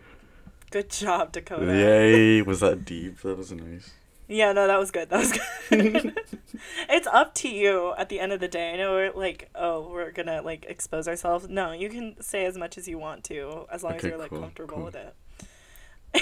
good 0.70 0.90
job, 0.90 1.32
Dakota. 1.32 1.66
Yay, 1.66 2.42
was 2.42 2.60
that 2.60 2.84
deep? 2.84 3.20
That 3.20 3.36
was 3.36 3.52
nice. 3.52 3.90
Yeah, 4.26 4.52
no, 4.52 4.66
that 4.66 4.78
was 4.78 4.90
good. 4.90 5.10
That 5.10 5.18
was 5.18 5.32
good. 5.32 6.18
it's 6.88 7.06
up 7.06 7.34
to 7.36 7.48
you 7.48 7.94
at 7.98 8.08
the 8.08 8.20
end 8.20 8.32
of 8.32 8.40
the 8.40 8.48
day. 8.48 8.72
I 8.72 8.76
know 8.76 8.92
we're 8.92 9.12
like, 9.12 9.50
oh, 9.54 9.88
we're 9.90 10.12
gonna 10.12 10.42
like 10.42 10.64
expose 10.68 11.06
ourselves. 11.08 11.48
No, 11.48 11.72
you 11.72 11.88
can 11.88 12.20
say 12.20 12.44
as 12.46 12.56
much 12.56 12.78
as 12.78 12.88
you 12.88 12.98
want 12.98 13.24
to, 13.24 13.66
as 13.70 13.82
long 13.82 13.94
as 13.94 14.02
you're 14.02 14.16
like 14.16 14.30
cool, 14.30 14.40
comfortable 14.40 14.76
cool. 14.76 14.84
with 14.86 14.94
it. 14.96 15.14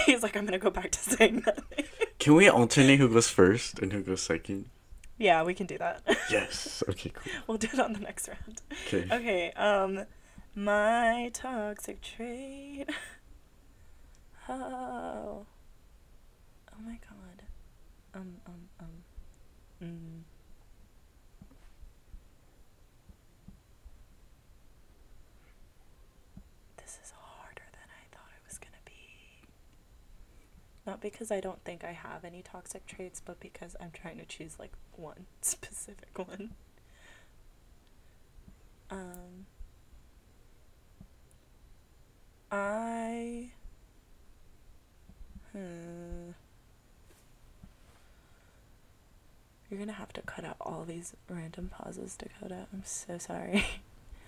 He's 0.07 0.23
like, 0.23 0.37
I'm 0.37 0.45
gonna 0.45 0.59
go 0.59 0.71
back 0.71 0.91
to 0.93 0.99
saying 0.99 1.43
nothing. 1.47 1.85
Can 2.19 2.35
we 2.35 2.49
alternate 2.49 2.99
who 2.99 3.09
goes 3.09 3.29
first 3.29 3.79
and 3.79 3.93
who 3.93 4.03
goes 4.03 4.23
second? 4.23 4.67
yeah, 5.19 5.43
we 5.45 5.55
can 5.55 5.67
do 5.67 5.79
that. 5.79 6.03
Yes. 6.31 6.83
Okay, 6.89 7.11
cool. 7.11 7.33
we'll 7.47 7.59
do 7.59 7.69
it 7.73 7.79
on 7.79 7.93
the 7.93 8.01
next 8.01 8.29
round. 8.29 8.63
Okay. 8.87 9.07
Okay, 9.15 9.53
um, 9.53 10.05
my 10.55 11.31
toxic 11.33 12.01
trait. 12.01 12.87
Oh. 14.49 15.47
Oh 16.75 16.81
my 16.85 16.99
god. 17.09 17.22
Um, 18.15 18.35
um, 18.47 18.69
um. 18.81 18.87
Mm. 19.83 20.23
This 26.77 26.99
is 27.03 27.13
harder 27.17 27.63
than 27.73 27.89
I 27.89 28.15
thought 28.15 28.31
it 28.37 28.43
was 28.47 28.59
gonna 28.59 28.73
be. 28.85 29.47
Not 30.87 31.01
because 31.01 31.31
I 31.31 31.41
don't 31.41 31.63
think 31.65 31.85
I 31.85 31.93
have 31.93 32.25
any 32.25 32.43
toxic 32.43 32.87
traits, 32.87 33.21
but 33.25 33.41
because 33.41 33.77
I'm 33.81 33.91
trying 33.93 34.19
to 34.19 34.25
choose 34.27 34.59
like 34.59 34.73
one 34.97 35.27
specific 35.41 36.19
one. 36.19 36.51
Um, 38.91 39.47
I. 42.51 43.53
Hmm. 45.53 46.31
You're 49.73 49.79
gonna 49.79 49.93
have 49.93 50.13
to 50.13 50.21
cut 50.21 50.45
out 50.45 50.57
all 50.61 50.85
these 50.87 51.15
random 51.31 51.71
pauses, 51.73 52.15
Dakota. 52.15 52.67
I'm 52.75 52.83
so 52.85 53.17
sorry. 53.17 53.65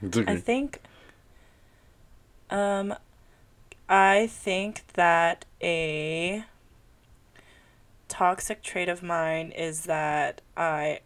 It's 0.01 0.17
I 0.17 0.37
think. 0.37 0.81
Um, 2.49 2.95
I 3.87 4.27
think 4.27 4.85
that 4.95 5.45
a 5.63 6.45
toxic 8.09 8.63
trait 8.63 8.89
of 8.89 9.03
mine 9.03 9.51
is 9.51 9.83
that 9.83 10.41
I. 10.57 11.01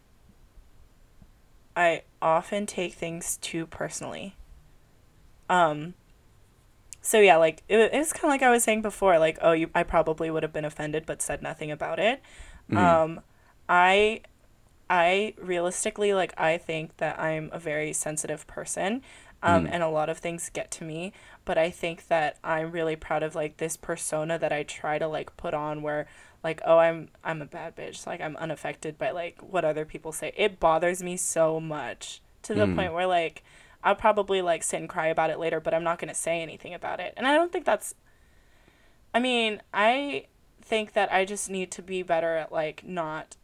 I 1.77 2.03
often 2.23 2.65
take 2.67 2.95
things 2.95 3.39
too 3.39 3.67
personally. 3.67 4.37
Um. 5.51 5.95
So 7.03 7.19
yeah, 7.19 7.39
like 7.39 7.65
it, 7.69 7.77
it 7.93 7.99
was 7.99 8.13
kind 8.13 8.27
of 8.27 8.31
like 8.31 8.43
I 8.43 8.51
was 8.51 8.63
saying 8.63 8.83
before, 8.83 9.19
like 9.19 9.39
oh, 9.43 9.51
you 9.51 9.69
I 9.75 9.83
probably 9.83 10.31
would 10.31 10.45
have 10.45 10.53
been 10.53 10.65
offended 10.65 11.07
but 11.07 11.23
said 11.23 11.43
nothing 11.43 11.73
about 11.73 11.99
it. 11.99 12.23
Mhm. 12.71 12.77
Um, 12.79 13.21
I, 13.69 14.23
I 14.91 15.35
realistically 15.39 16.15
like 16.15 16.33
I 16.39 16.59
think 16.59 16.97
that 16.99 17.19
I'm 17.19 17.51
a 17.53 17.59
very 17.59 17.93
sensitive 17.93 18.47
person, 18.47 19.03
um, 19.43 19.67
Mm. 19.67 19.69
and 19.73 19.83
a 19.83 19.89
lot 19.89 20.09
of 20.09 20.19
things 20.19 20.51
get 20.51 20.71
to 20.73 20.85
me. 20.85 21.13
But 21.45 21.59
I 21.59 21.71
think 21.71 22.09
that 22.09 22.39
I'm 22.43 22.71
really 22.73 22.97
proud 22.97 23.23
of 23.23 23.35
like 23.35 23.59
this 23.59 23.77
persona 23.77 24.39
that 24.39 24.53
I 24.53 24.63
try 24.63 24.99
to 24.99 25.07
like 25.09 25.37
put 25.37 25.55
on 25.55 25.83
where 25.83 26.07
like 26.45 26.61
oh 26.65 26.79
I'm 26.79 27.09
I'm 27.25 27.43
a 27.43 27.47
bad 27.47 27.77
bitch 27.77 28.07
like 28.07 28.21
I'm 28.21 28.37
unaffected 28.37 28.97
by 28.99 29.11
like 29.11 29.39
what 29.43 29.65
other 29.65 29.85
people 29.85 30.13
say. 30.13 30.33
It 30.37 30.61
bothers 30.61 31.03
me 31.03 31.17
so 31.17 31.61
much 31.61 32.21
to 32.43 32.55
the 32.55 32.67
Mm. 32.67 32.75
point 32.77 32.93
where 32.95 33.07
like 33.07 33.43
I'll 33.85 33.95
probably 33.95 34.43
like 34.43 34.63
sit 34.65 34.81
and 34.81 34.89
cry 34.89 35.07
about 35.09 35.31
it 35.31 35.39
later, 35.39 35.61
but 35.61 35.75
I'm 35.75 35.85
not 35.85 35.99
gonna 35.99 36.15
say 36.15 36.41
anything 36.43 36.75
about 36.75 37.01
it. 37.01 37.15
And 37.17 37.27
I 37.27 37.35
don't 37.35 37.53
think 37.53 37.65
that's 37.65 37.95
I 39.15 39.21
mean, 39.21 39.63
I 39.73 40.27
think 40.61 40.93
that 40.93 41.13
I 41.13 41.25
just 41.25 41.49
need 41.51 41.71
to 41.73 41.83
be 41.83 42.03
better 42.03 42.37
at 42.37 42.53
like 42.53 42.85
not 42.85 43.37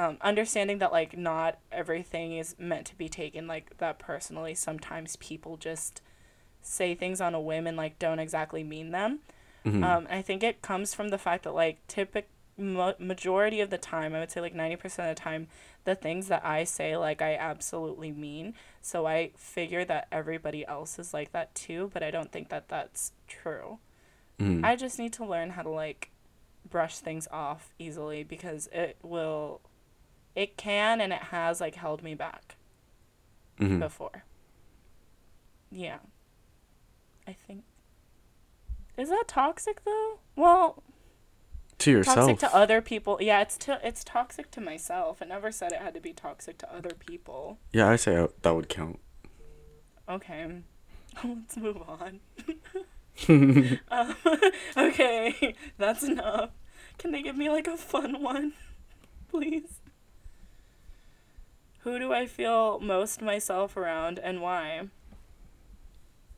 um, 0.00 0.16
understanding 0.22 0.78
that 0.78 0.92
like 0.92 1.16
not 1.16 1.58
everything 1.70 2.32
is 2.36 2.54
meant 2.58 2.86
to 2.86 2.96
be 2.96 3.08
taken 3.08 3.46
like 3.46 3.76
that 3.78 3.98
personally. 3.98 4.54
Sometimes 4.54 5.16
people 5.16 5.56
just 5.56 6.00
say 6.62 6.94
things 6.94 7.20
on 7.20 7.34
a 7.34 7.40
whim 7.40 7.66
and 7.66 7.76
like 7.76 7.98
don't 7.98 8.18
exactly 8.18 8.62
mean 8.64 8.90
them. 8.92 9.18
Mhm. 9.64 9.84
Um, 9.84 10.06
I 10.10 10.22
think 10.22 10.42
it 10.42 10.62
comes 10.62 10.94
from 10.94 11.08
the 11.08 11.18
fact 11.18 11.44
that 11.44 11.54
like 11.54 11.86
typical 11.86 12.28
majority 12.98 13.60
of 13.60 13.70
the 13.70 13.78
time, 13.78 14.14
I 14.14 14.20
would 14.20 14.30
say 14.30 14.40
like 14.40 14.54
ninety 14.54 14.76
percent 14.76 15.10
of 15.10 15.16
the 15.16 15.20
time, 15.22 15.48
the 15.84 15.94
things 15.94 16.28
that 16.28 16.44
I 16.44 16.64
say 16.64 16.96
like 16.96 17.20
I 17.20 17.34
absolutely 17.36 18.10
mean. 18.10 18.54
So 18.80 19.06
I 19.06 19.32
figure 19.36 19.84
that 19.84 20.08
everybody 20.10 20.66
else 20.66 20.98
is 20.98 21.12
like 21.12 21.32
that 21.32 21.54
too, 21.54 21.90
but 21.92 22.02
I 22.02 22.10
don't 22.10 22.32
think 22.32 22.48
that 22.48 22.68
that's 22.68 23.12
true. 23.28 23.78
Mhm. 24.38 24.64
I 24.64 24.76
just 24.76 24.98
need 24.98 25.12
to 25.14 25.26
learn 25.26 25.50
how 25.50 25.62
to 25.62 25.68
like 25.70 26.10
brush 26.68 26.98
things 26.98 27.28
off 27.30 27.74
easily 27.78 28.22
because 28.22 28.66
it 28.72 28.96
will 29.02 29.60
it 30.34 30.56
can 30.56 31.00
and 31.00 31.12
it 31.12 31.22
has 31.24 31.60
like 31.60 31.74
held 31.74 32.02
me 32.02 32.14
back 32.14 32.56
Mhm. 33.58 33.78
before. 33.80 34.24
Yeah. 35.70 35.98
I 37.26 37.32
think 37.32 37.64
Is 38.96 39.08
that 39.08 39.24
toxic 39.28 39.84
though? 39.84 40.18
Well, 40.36 40.82
to 41.78 41.90
yourself. 41.90 42.16
toxic 42.16 42.38
to 42.40 42.54
other 42.54 42.82
people. 42.82 43.18
Yeah, 43.20 43.40
it's 43.40 43.56
to 43.58 43.80
it's 43.82 44.04
toxic 44.04 44.50
to 44.52 44.60
myself. 44.60 45.22
It 45.22 45.28
never 45.28 45.50
said 45.52 45.72
it 45.72 45.80
had 45.80 45.94
to 45.94 46.00
be 46.00 46.12
toxic 46.12 46.58
to 46.58 46.74
other 46.74 46.90
people. 46.90 47.58
yeah, 47.72 47.88
I 47.88 47.96
say 47.96 48.16
uh, 48.16 48.28
that 48.42 48.50
would 48.54 48.68
count. 48.68 49.00
Okay. 50.08 50.62
Let's 51.24 51.56
move 51.56 51.78
on. 51.88 52.20
um, 53.28 53.76
okay, 54.76 55.54
that's 55.78 56.02
enough. 56.02 56.50
Can 56.98 57.12
they 57.12 57.22
give 57.22 57.36
me 57.36 57.48
like 57.50 57.66
a 57.66 57.76
fun 57.76 58.22
one, 58.22 58.52
please? 59.28 59.79
Who 61.82 61.98
do 61.98 62.12
I 62.12 62.26
feel 62.26 62.78
most 62.80 63.22
myself 63.22 63.76
around 63.76 64.18
and 64.18 64.40
why? 64.40 64.88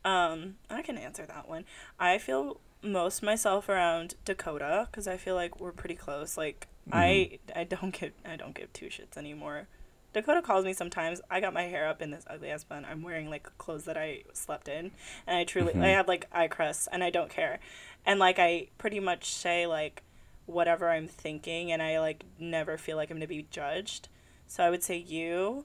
Um, 0.05 0.57
I 0.71 0.83
can 0.83 0.97
answer 0.97 1.27
that 1.27 1.49
one. 1.49 1.65
I 1.99 2.19
feel 2.19 2.61
most 2.83 3.23
myself 3.23 3.69
around 3.69 4.15
Dakota 4.25 4.89
because 4.91 5.07
I 5.07 5.17
feel 5.17 5.35
like 5.35 5.61
we're 5.61 5.73
pretty 5.73 5.95
close. 5.95 6.37
Like 6.37 6.69
I, 6.91 7.39
I 7.55 7.65
don't 7.65 7.93
give, 8.01 8.13
I 8.25 8.37
don't 8.37 8.55
give 8.55 8.73
two 8.73 8.87
shits 8.87 9.17
anymore. 9.17 9.69
Dakota 10.13 10.43
calls 10.43 10.65
me 10.65 10.75
sometimes. 10.75 11.21
I 11.31 11.41
got 11.41 11.55
my 11.55 11.63
hair 11.63 11.89
up 11.89 12.03
in 12.03 12.11
this 12.11 12.25
ugly 12.29 12.51
ass 12.51 12.65
bun. 12.65 12.85
I'm 12.85 13.03
wearing 13.03 13.31
like 13.31 13.49
clothes 13.59 13.85
that 13.85 13.97
I 13.97 14.25
slept 14.33 14.69
in, 14.69 14.91
and 15.27 15.39
I 15.39 15.45
truly, 15.45 15.75
I 15.75 15.89
have 15.89 16.07
like 16.07 16.29
eye 16.33 16.49
crusts, 16.49 16.87
and 16.93 17.03
I 17.03 17.11
don't 17.11 17.31
care, 17.31 17.61
and 18.05 18.21
like 18.21 18.39
I 18.39 18.69
pretty 18.77 19.01
much 19.01 19.33
say 19.33 19.67
like 19.67 20.03
whatever 20.45 20.91
I'm 20.91 21.09
thinking, 21.09 21.73
and 21.73 21.83
I 21.83 21.99
like 21.99 22.25
never 22.39 22.77
feel 22.77 22.97
like 22.97 23.11
I'm 23.11 23.17
gonna 23.17 23.27
be 23.27 23.47
judged. 23.51 24.09
So 24.53 24.63
I 24.63 24.69
would 24.69 24.83
say 24.83 24.99
you, 24.99 25.65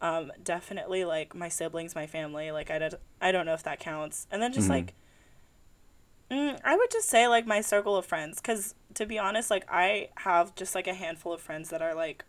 um, 0.00 0.32
definitely 0.42 1.04
like 1.04 1.36
my 1.36 1.48
siblings, 1.48 1.94
my 1.94 2.08
family. 2.08 2.50
Like 2.50 2.68
I 2.68 2.80
did, 2.80 2.94
I 3.20 3.30
don't 3.30 3.46
know 3.46 3.54
if 3.54 3.62
that 3.62 3.78
counts, 3.78 4.26
and 4.28 4.42
then 4.42 4.52
just 4.52 4.66
Mhm. 4.66 4.70
like. 4.70 4.94
Mm, 6.32 6.58
I 6.64 6.74
would 6.74 6.90
just 6.90 7.08
say 7.08 7.28
like 7.28 7.46
my 7.46 7.60
circle 7.60 7.94
of 7.96 8.06
friends, 8.06 8.40
because 8.40 8.74
to 8.94 9.06
be 9.06 9.20
honest, 9.20 9.50
like 9.52 9.64
I 9.70 10.08
have 10.16 10.52
just 10.56 10.74
like 10.74 10.88
a 10.88 10.94
handful 10.94 11.32
of 11.32 11.40
friends 11.40 11.68
that 11.70 11.80
are 11.80 11.94
like 11.94 12.24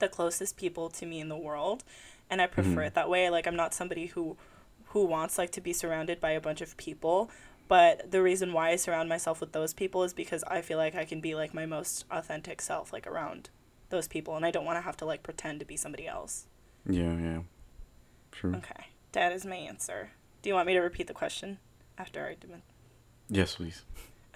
the 0.00 0.08
closest 0.08 0.58
people 0.58 0.90
to 0.90 1.06
me 1.06 1.18
in 1.18 1.30
the 1.30 1.36
world 1.36 1.82
and 2.28 2.42
I 2.42 2.46
prefer 2.46 2.82
Mhm. 2.82 2.86
it 2.88 2.94
that 2.94 3.08
way. 3.08 3.30
Like 3.30 3.46
I'm 3.46 3.56
not 3.56 3.72
somebody 3.72 4.08
who 4.08 4.36
who 4.88 5.06
wants 5.06 5.38
like 5.38 5.50
to 5.52 5.62
be 5.62 5.72
surrounded 5.72 6.20
by 6.20 6.32
a 6.32 6.40
bunch 6.42 6.60
of 6.60 6.76
people, 6.76 7.30
but 7.68 8.10
the 8.10 8.20
reason 8.22 8.52
why 8.52 8.68
I 8.70 8.76
surround 8.76 9.08
myself 9.08 9.40
with 9.40 9.52
those 9.52 9.72
people 9.72 10.02
is 10.02 10.12
because 10.12 10.44
I 10.44 10.60
feel 10.60 10.76
like 10.76 10.94
I 10.94 11.06
can 11.06 11.20
be 11.22 11.34
like 11.34 11.54
my 11.54 11.64
most 11.64 12.04
authentic 12.10 12.60
self 12.60 12.92
like 12.92 13.06
around 13.06 13.48
those 13.94 14.08
people 14.08 14.36
and 14.36 14.44
I 14.44 14.50
don't 14.50 14.64
want 14.64 14.76
to 14.76 14.82
have 14.82 14.96
to 14.98 15.04
like 15.04 15.22
pretend 15.22 15.60
to 15.60 15.66
be 15.66 15.76
somebody 15.76 16.06
else. 16.06 16.46
yeah, 16.88 17.14
yeah. 17.16 17.38
True. 18.32 18.54
Okay. 18.56 18.88
That 19.12 19.30
is 19.32 19.46
my 19.46 19.54
answer. 19.54 20.10
Do 20.42 20.50
you 20.50 20.54
want 20.54 20.66
me 20.66 20.74
to 20.74 20.80
repeat 20.80 21.06
the 21.06 21.14
question 21.14 21.58
after 21.96 22.26
I 22.26 22.34
do 22.34 22.52
it? 22.52 22.62
Yes, 23.30 23.54
please. 23.54 23.84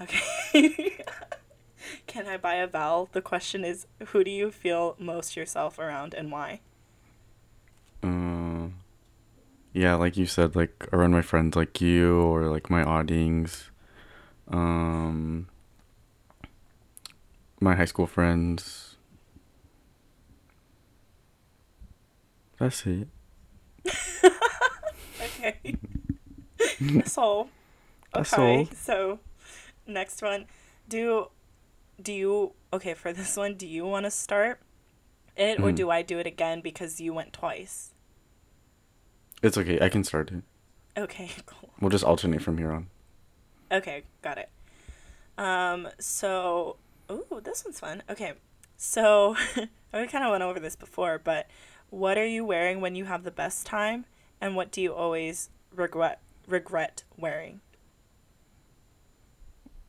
Okay. 0.01 1.05
Can 2.07 2.27
I 2.27 2.37
buy 2.37 2.55
a 2.55 2.67
vowel? 2.67 3.09
The 3.13 3.21
question 3.21 3.65
is 3.65 3.87
who 4.09 4.23
do 4.23 4.31
you 4.31 4.51
feel 4.51 4.95
most 4.99 5.37
yourself 5.37 5.79
around 5.79 6.15
and 6.15 6.31
why? 6.31 6.61
Uh, 8.03 8.69
yeah, 9.73 9.95
like 9.95 10.17
you 10.17 10.27
said, 10.27 10.57
like 10.57 10.89
around 10.93 11.13
my 11.13 11.23
friends 11.23 11.57
like 11.57 11.81
you 11.81 12.21
or 12.21 12.49
like 12.49 12.71
my 12.71 12.83
audience, 12.83 13.71
um, 14.49 15.49
my 17.61 17.75
high 17.75 17.85
school 17.85 18.07
friends. 18.07 18.88
That's 22.59 22.87
it. 22.87 23.09
Okay. 25.41 25.77
That's 26.81 27.17
all. 27.19 27.49
That's 28.15 28.33
okay. 28.33 28.59
all. 28.61 28.67
So, 28.75 29.19
next 29.87 30.23
one. 30.23 30.47
Do 30.89 31.29
do 32.01 32.13
you 32.13 32.53
okay 32.73 32.95
for 32.95 33.13
this 33.13 33.37
one? 33.37 33.55
Do 33.55 33.67
you 33.67 33.85
want 33.87 34.05
to 34.07 34.11
start 34.11 34.61
it 35.37 35.59
or 35.61 35.71
Mhm. 35.71 35.77
do 35.77 35.91
I 35.91 36.03
do 36.03 36.19
it 36.19 36.27
again 36.27 36.61
because 36.61 37.01
you 37.01 37.13
went 37.15 37.33
twice? 37.33 37.93
It's 39.43 39.57
okay. 39.59 39.79
I 39.81 39.89
can 39.89 40.03
start 40.05 40.31
it. 40.33 40.43
Okay, 40.97 41.31
cool. 41.47 41.71
We'll 41.81 41.91
just 41.91 42.05
alternate 42.05 42.43
from 42.43 42.59
here 42.59 42.73
on. 42.73 42.89
Okay, 43.71 44.03
got 44.23 44.39
it. 44.39 44.49
Um, 45.37 45.89
so, 46.01 46.77
ooh, 47.11 47.41
this 47.43 47.65
one's 47.65 47.79
fun. 47.79 48.03
Okay, 48.11 48.33
so 48.77 49.37
I 49.93 50.07
kind 50.07 50.25
of 50.25 50.31
went 50.31 50.43
over 50.43 50.59
this 50.59 50.75
before, 50.77 51.19
but 51.23 51.47
what 51.91 52.19
are 52.19 52.27
you 52.27 52.45
wearing 52.45 52.81
when 52.81 52.95
you 52.95 53.07
have 53.07 53.25
the 53.25 53.31
best 53.31 53.67
time, 53.67 54.05
and 54.41 54.55
what 54.55 54.71
do 54.71 54.81
you 54.81 54.93
always 54.93 55.51
regret 55.75 56.21
regret 56.47 57.05
wearing? 57.17 57.61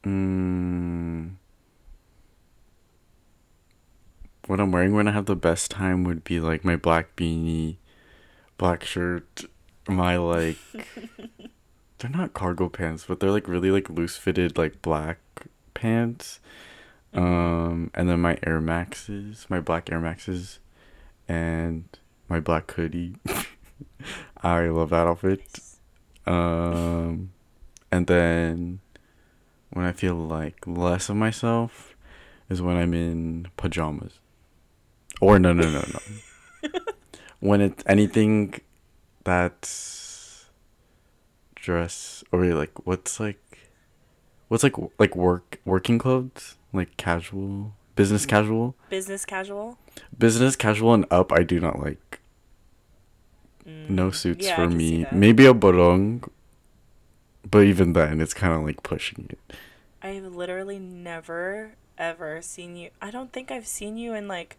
Mm. 0.04 1.36
What 4.48 4.60
I'm 4.60 4.72
wearing 4.72 4.94
when 4.94 5.08
I 5.08 5.12
have 5.12 5.26
the 5.26 5.36
best 5.36 5.70
time 5.72 6.04
would 6.06 6.24
be 6.24 6.40
like 6.40 6.66
my 6.66 6.76
black 6.76 7.16
beanie, 7.16 7.78
black 8.58 8.84
shirt, 8.84 9.46
my 9.88 10.18
like 10.18 10.58
they're 12.00 12.10
not 12.10 12.34
cargo 12.34 12.70
pants, 12.70 13.06
but 13.08 13.20
they're 13.20 13.32
like 13.32 13.48
really 13.48 13.72
like 13.72 13.90
loose 13.90 14.18
fitted 14.18 14.58
like 14.58 14.82
black 14.82 15.20
pants. 15.74 16.40
Um 17.14 17.92
and 17.94 18.10
then 18.10 18.22
my 18.22 18.38
Air 18.44 18.62
Maxes, 18.62 19.46
my 19.50 19.60
black 19.60 19.92
Air 19.92 20.00
Maxes 20.00 20.60
and 21.30 21.86
my 22.28 22.40
black 22.40 22.70
hoodie. 22.72 23.16
I 24.44 24.68
love 24.68 24.90
that 24.90 25.08
outfit. 25.08 25.60
Um, 26.26 27.32
and 27.92 28.08
then 28.08 28.80
when 29.70 29.86
I 29.86 29.92
feel 29.92 30.16
like 30.16 30.66
less 30.66 31.08
of 31.08 31.16
myself 31.16 31.96
is 32.50 32.62
when 32.62 32.76
I'm 32.76 32.94
in 32.94 33.48
pajamas. 33.56 34.20
Or 35.22 35.38
no, 35.38 35.54
no, 35.54 35.70
no, 35.70 35.84
no. 35.94 36.70
when 37.40 37.62
it's 37.62 37.84
anything 37.86 38.60
that's 39.24 40.50
dress 41.56 42.24
or 42.32 42.46
like 42.46 42.88
what's 42.88 43.20
like 43.20 43.70
what's 44.48 44.64
like 44.64 44.76
like 44.98 45.16
work 45.16 45.60
working 45.66 46.00
clothes 46.00 46.56
like 46.72 46.96
casual 46.96 47.74
business 48.00 48.26
casual 48.26 48.76
Business 48.90 49.26
casual. 49.26 49.78
business 50.18 50.56
casual 50.56 50.94
and 50.94 51.06
up 51.12 51.32
I 51.32 51.44
do 51.44 51.60
not 51.60 51.80
like 51.80 52.20
no 53.88 54.10
Mm, 54.10 54.16
suits 54.16 54.46
yeah, 54.48 54.56
for 54.56 54.68
me. 54.70 55.06
Maybe 55.12 55.46
a 55.46 55.54
barong, 55.54 56.24
but 57.50 57.64
even 57.64 57.94
then, 57.94 58.22
it's 58.22 58.34
kind 58.34 58.54
of 58.54 58.64
like 58.64 58.82
pushing 58.84 59.28
it. 59.30 59.40
I 60.02 60.10
have 60.10 60.34
literally 60.36 60.80
never 60.80 61.74
ever 61.98 62.42
seen 62.42 62.76
you. 62.78 62.90
I 63.02 63.12
don't 63.12 63.32
think 63.34 63.52
I've 63.52 63.68
seen 63.68 63.98
you 63.98 64.14
in 64.14 64.28
like, 64.28 64.58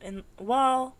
in 0.00 0.24
well, 0.38 0.96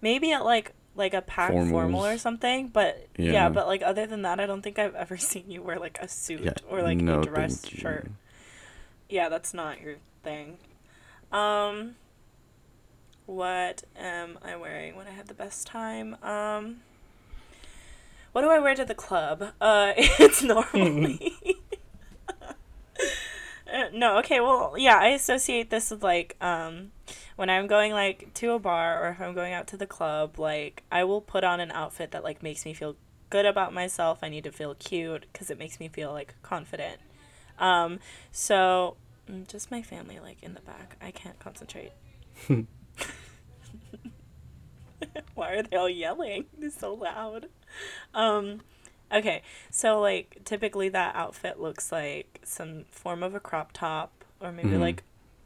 maybe 0.00 0.32
at 0.32 0.44
like 0.44 0.72
like 0.94 1.14
a 1.14 1.22
pack 1.22 1.50
formal 1.52 2.04
or 2.04 2.18
something. 2.18 2.68
But 2.68 3.08
yeah. 3.16 3.32
Yeah. 3.32 3.48
but 3.48 3.66
like 3.66 3.82
other 3.82 4.06
than 4.06 4.22
that, 4.22 4.38
I 4.40 4.46
don't 4.46 4.62
think 4.62 4.78
I've 4.78 4.94
ever 4.94 5.16
seen 5.30 5.44
you 5.50 5.62
wear 5.62 5.78
like 5.78 5.98
a 6.00 6.08
suit 6.08 6.42
Yeah, 6.42 6.52
or 6.68 6.82
like 6.82 6.98
no, 6.98 7.20
a 7.20 7.24
dress 7.24 7.66
shirt. 7.66 8.10
Yeah, 9.08 9.28
that's 9.28 9.52
not 9.54 9.80
your 9.80 9.96
thing. 10.22 10.58
Um, 11.32 11.96
what 13.26 13.84
am 13.96 14.38
I 14.42 14.56
wearing 14.56 14.96
when 14.96 15.06
I 15.06 15.10
have 15.10 15.28
the 15.28 15.34
best 15.34 15.66
time? 15.66 16.16
Um, 16.22 16.78
what 18.32 18.42
do 18.42 18.50
I 18.50 18.58
wear 18.58 18.74
to 18.74 18.84
the 18.84 18.94
club? 18.94 19.52
Uh, 19.60 19.92
it's 19.96 20.42
normally. 20.42 21.34
Uh, 23.72 23.84
no, 23.92 24.18
okay, 24.18 24.40
well, 24.40 24.74
yeah, 24.76 24.96
I 24.96 25.08
associate 25.08 25.70
this 25.70 25.90
with 25.90 26.02
like 26.02 26.36
um 26.40 26.90
when 27.36 27.48
I'm 27.48 27.66
going 27.68 27.92
like 27.92 28.34
to 28.34 28.52
a 28.52 28.58
bar 28.58 29.02
or 29.04 29.10
if 29.10 29.20
I'm 29.20 29.32
going 29.34 29.52
out 29.52 29.68
to 29.68 29.76
the 29.76 29.86
club, 29.86 30.38
like 30.38 30.82
I 30.90 31.04
will 31.04 31.20
put 31.20 31.44
on 31.44 31.60
an 31.60 31.70
outfit 31.70 32.10
that 32.10 32.24
like 32.24 32.42
makes 32.42 32.64
me 32.64 32.74
feel 32.74 32.96
good 33.30 33.46
about 33.46 33.72
myself. 33.72 34.18
I 34.22 34.28
need 34.28 34.44
to 34.44 34.52
feel 34.52 34.74
cute 34.74 35.32
cuz 35.32 35.50
it 35.50 35.58
makes 35.58 35.78
me 35.78 35.88
feel 35.88 36.12
like 36.12 36.34
confident. 36.42 37.00
Um, 37.58 38.00
so 38.32 38.96
just 39.48 39.70
my 39.70 39.82
family 39.82 40.18
like 40.20 40.42
in 40.42 40.54
the 40.54 40.60
back. 40.60 40.96
I 41.00 41.10
can't 41.10 41.38
concentrate. 41.38 41.92
Why 45.34 45.54
are 45.54 45.62
they 45.62 45.76
all 45.76 45.88
yelling? 45.88 46.46
It's 46.60 46.78
so 46.78 46.94
loud. 46.94 47.46
Um, 48.14 48.60
okay, 49.12 49.42
so 49.70 50.00
like 50.00 50.40
typically 50.44 50.88
that 50.90 51.14
outfit 51.16 51.60
looks 51.60 51.90
like 51.90 52.40
some 52.44 52.84
form 52.90 53.22
of 53.22 53.34
a 53.34 53.40
crop 53.40 53.70
top 53.72 54.12
or 54.40 54.52
maybe 54.52 54.70
Mhm. 54.70 54.80
like 54.80 55.02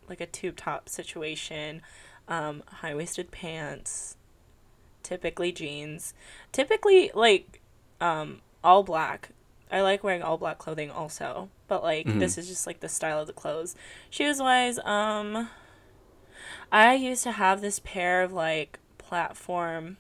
like 0.09 0.21
a 0.21 0.27
tube 0.27 0.57
top 0.57 0.89
situation, 0.89 1.81
um, 2.29 2.63
high 2.67 2.95
waisted 2.95 3.31
pants, 3.31 4.17
typically 5.03 5.51
jeans, 5.53 6.13
typically 6.53 7.11
like 7.15 7.61
um, 8.01 8.41
all 8.63 8.83
black. 8.83 9.31
I 9.71 9.81
like 9.81 10.05
wearing 10.05 10.23
all 10.23 10.39
black 10.39 10.59
clothing 10.59 10.91
also, 10.91 11.49
but 11.69 11.83
like 11.83 12.07
Mhm. 12.07 12.19
this 12.21 12.39
is 12.39 12.47
just 12.49 12.67
like 12.67 12.81
the 12.81 12.89
style 12.89 13.21
of 13.21 13.27
the 13.27 13.33
clothes. 13.33 13.75
Shoes 14.11 14.41
wise, 14.41 14.79
um, 14.81 15.49
I 16.71 16.95
used 16.95 17.23
to 17.25 17.33
have 17.33 17.61
this 17.61 17.79
pair 17.81 18.23
of 18.23 18.33
like 18.33 18.79
platform 18.99 19.97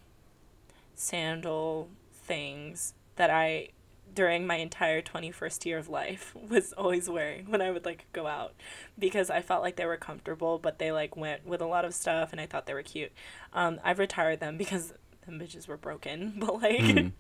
sandal 0.94 1.88
things 2.12 2.94
that 3.16 3.30
I 3.30 3.68
during 4.14 4.46
my 4.46 4.56
entire 4.56 5.02
21st 5.02 5.66
year 5.66 5.76
of 5.78 5.88
life 5.88 6.34
was 6.48 6.72
always 6.74 7.10
wearing 7.10 7.50
when 7.50 7.60
I 7.60 7.70
would 7.70 7.84
like 7.84 8.06
go 8.12 8.26
out 8.28 8.54
because 8.98 9.28
I 9.28 9.40
felt 9.42 9.62
like 9.62 9.74
they 9.76 9.86
were 9.86 9.96
comfortable 9.96 10.58
but 10.58 10.78
they 10.78 10.92
like 10.92 11.16
went 11.16 11.44
with 11.46 11.60
a 11.60 11.66
lot 11.66 11.84
of 11.84 11.94
stuff 11.94 12.30
and 12.32 12.40
I 12.40 12.46
thought 12.46 12.66
they 12.66 12.74
were 12.74 12.82
cute. 12.82 13.12
Um 13.52 13.80
I've 13.82 13.98
retired 13.98 14.40
them 14.40 14.56
because 14.56 14.92
the 15.26 15.32
bitches 15.32 15.66
were 15.66 15.76
broken, 15.76 16.34
but 16.38 16.62
like 16.62 16.80
Mhm. 16.80 17.12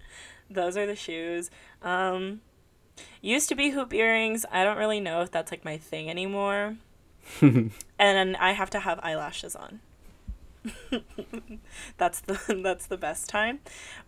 Those 0.50 0.76
are 0.76 0.86
the 0.86 0.96
shoes. 0.96 1.50
Um 1.82 2.40
used 3.20 3.48
to 3.48 3.54
be 3.54 3.70
hoop 3.70 3.92
earrings. 3.92 4.44
I 4.50 4.64
don't 4.64 4.76
really 4.76 5.00
know 5.00 5.22
if 5.22 5.30
that's 5.30 5.50
like 5.50 5.64
my 5.64 5.76
thing 5.76 6.10
anymore. 6.10 6.76
and 7.98 8.36
I 8.36 8.52
have 8.52 8.70
to 8.70 8.80
have 8.80 9.00
eyelashes 9.02 9.56
on. 9.56 9.80
that's 11.98 12.20
the 12.20 12.60
that's 12.62 12.86
the 12.86 12.96
best 12.96 13.28
time. 13.28 13.60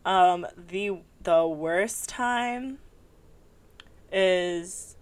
Um, 0.05 0.47
the 0.57 0.99
the 1.23 1.47
worst 1.47 2.09
time 2.09 2.79
is, 4.13 4.97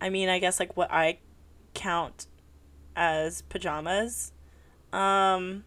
I 0.00 0.10
mean, 0.10 0.28
I 0.28 0.38
guess 0.38 0.60
like 0.60 0.76
what 0.76 0.90
I 0.92 1.18
count 1.74 2.26
as 2.94 3.42
pajamas. 3.42 4.32
Um, 4.92 5.64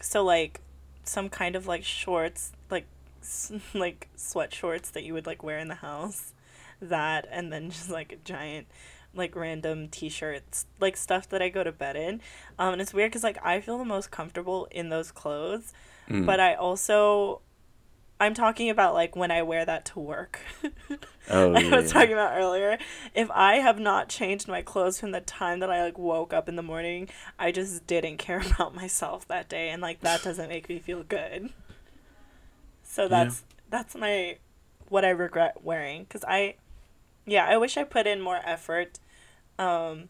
so 0.00 0.24
like 0.24 0.60
some 1.08 1.28
kind 1.28 1.56
of 1.56 1.66
like 1.66 1.84
shorts, 1.84 2.52
like 2.70 2.86
s- 3.22 3.52
like 3.74 4.08
sweat 4.16 4.52
shorts 4.54 4.90
that 4.90 5.04
you 5.04 5.14
would 5.14 5.26
like 5.26 5.42
wear 5.42 5.58
in 5.58 5.68
the 5.68 5.76
house, 5.76 6.32
that 6.80 7.26
and 7.30 7.52
then 7.52 7.70
just 7.70 7.90
like 7.90 8.12
a 8.12 8.16
giant 8.16 8.66
like 9.14 9.34
random 9.34 9.88
t-shirts 9.88 10.66
like 10.78 10.94
stuff 10.94 11.26
that 11.30 11.40
i 11.40 11.48
go 11.48 11.64
to 11.64 11.72
bed 11.72 11.96
in 11.96 12.20
um 12.58 12.74
and 12.74 12.82
it's 12.82 12.92
weird 12.92 13.10
because 13.10 13.22
like 13.24 13.38
i 13.42 13.58
feel 13.62 13.78
the 13.78 13.84
most 13.84 14.10
comfortable 14.10 14.68
in 14.70 14.90
those 14.90 15.10
clothes 15.10 15.72
Mm. 16.10 16.26
but 16.26 16.38
i 16.38 16.52
also 16.54 17.40
i'm 18.20 18.34
talking 18.34 18.70
about 18.70 18.94
like 18.94 19.14
when 19.16 19.30
i 19.30 19.42
wear 19.42 19.64
that 19.64 19.84
to 19.84 20.00
work. 20.00 20.40
Oh, 21.28 21.52
i 21.54 21.58
yeah, 21.58 21.74
was 21.76 21.90
talking 21.90 22.12
about 22.12 22.36
earlier 22.38 22.78
if 23.12 23.28
i 23.32 23.56
have 23.56 23.80
not 23.80 24.08
changed 24.08 24.46
my 24.46 24.62
clothes 24.62 25.00
from 25.00 25.10
the 25.10 25.20
time 25.20 25.58
that 25.58 25.70
i 25.70 25.82
like 25.82 25.98
woke 25.98 26.32
up 26.32 26.48
in 26.48 26.54
the 26.54 26.62
morning 26.62 27.08
i 27.36 27.50
just 27.50 27.84
didn't 27.88 28.18
care 28.18 28.40
about 28.54 28.76
myself 28.76 29.26
that 29.26 29.48
day 29.48 29.70
and 29.70 29.82
like 29.82 30.00
that 30.02 30.22
doesn't 30.22 30.48
make 30.48 30.68
me 30.68 30.78
feel 30.78 31.02
good. 31.02 31.50
So 32.84 33.08
that's 33.08 33.42
that's 33.70 33.96
my 33.96 34.38
what 34.88 35.04
i 35.04 35.08
regret 35.10 35.64
wearing 35.64 36.04
because 36.04 36.24
i 36.28 36.54
yeah 37.26 37.44
i 37.46 37.56
wish 37.56 37.76
i 37.76 37.82
put 37.82 38.06
in 38.06 38.20
more 38.20 38.40
effort 38.44 39.00
um 39.58 40.08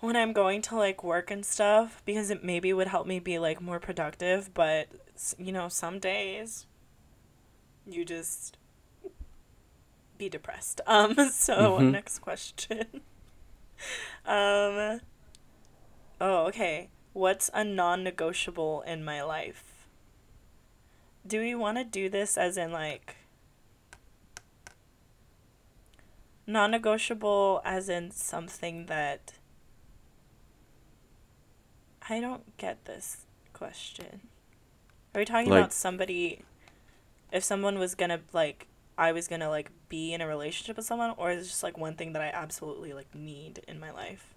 when 0.00 0.16
i'm 0.16 0.32
going 0.32 0.62
to 0.62 0.74
like 0.74 1.04
work 1.04 1.30
and 1.30 1.44
stuff 1.44 2.02
because 2.06 2.30
it 2.30 2.42
maybe 2.42 2.72
would 2.72 2.88
help 2.88 3.06
me 3.06 3.18
be 3.18 3.38
like 3.38 3.60
more 3.60 3.78
productive 3.78 4.52
but 4.54 4.88
you 5.36 5.52
know 5.52 5.68
some 5.68 5.98
days 5.98 6.64
you 7.88 8.04
just 8.04 8.56
be 10.18 10.28
depressed 10.28 10.80
um 10.86 11.14
so 11.30 11.78
Mhm. 11.78 11.92
next 11.92 12.18
question 12.20 12.84
um 14.26 15.00
oh 16.20 16.46
okay 16.48 16.88
what's 17.12 17.50
a 17.54 17.64
non-negotiable 17.64 18.82
in 18.82 19.04
my 19.04 19.22
life 19.22 19.64
do 21.26 21.40
we 21.40 21.54
want 21.54 21.78
to 21.78 21.84
do 21.84 22.08
this 22.08 22.36
as 22.36 22.56
in 22.56 22.72
like 22.72 23.16
non-negotiable 26.46 27.60
as 27.64 27.88
in 27.88 28.10
something 28.10 28.86
that 28.86 29.34
I 32.10 32.20
don't 32.20 32.56
get 32.56 32.86
this 32.86 33.26
question. 33.52 34.22
Are 35.14 35.18
we 35.20 35.24
talking 35.26 35.50
Like- 35.50 35.58
about 35.60 35.72
somebody 35.74 36.42
if 37.32 37.44
someone 37.44 37.78
was 37.78 37.94
to 38.10 38.20
like 38.32 38.66
I 38.96 39.12
was 39.12 39.28
to 39.40 39.48
like 39.48 39.70
be 39.88 40.12
in 40.12 40.20
a 40.20 40.26
relationship 40.26 40.76
with 40.76 40.86
someone 40.86 41.14
or 41.16 41.30
is 41.30 41.46
it 41.46 41.48
just 41.50 41.62
like 41.62 41.78
one 41.78 41.94
thing 41.94 42.12
that 42.14 42.22
I 42.22 42.28
absolutely 42.28 42.92
like 42.92 43.14
need 43.14 43.60
in 43.68 43.78
my 43.78 43.90
life? 43.92 44.34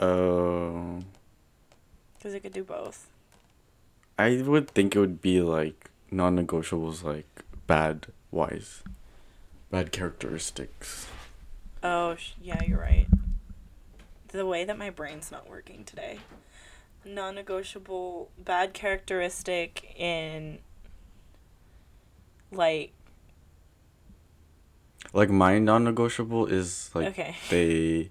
Um. 0.00 0.06
Oh, 0.08 1.04
Cuz 2.20 2.34
it 2.34 2.40
could 2.40 2.52
do 2.52 2.64
both. 2.64 3.08
I 4.18 4.42
would 4.42 4.70
think 4.70 4.96
it 4.96 4.98
would 4.98 5.20
be 5.20 5.40
like 5.40 5.90
non-negotiables, 6.10 7.02
like 7.02 7.26
bad 7.66 8.06
wise, 8.30 8.82
bad 9.70 9.92
characteristics. 9.92 11.06
Oh, 11.82 12.16
sh- 12.16 12.32
yeah, 12.40 12.62
you're 12.64 12.80
right. 12.80 13.06
The 14.28 14.46
way 14.46 14.64
that 14.64 14.78
my 14.78 14.90
brain's 14.90 15.30
not 15.30 15.48
working 15.48 15.84
today. 15.84 16.18
Non 17.04 17.34
negotiable, 17.36 18.30
bad 18.38 18.74
characteristic 18.74 19.94
in. 19.96 20.58
Like, 22.56 22.92
Like 25.12 25.30
my 25.30 25.58
non-negotiable 25.58 26.46
is 26.46 26.90
like 26.94 27.08
okay. 27.08 27.36
they, 27.50 28.10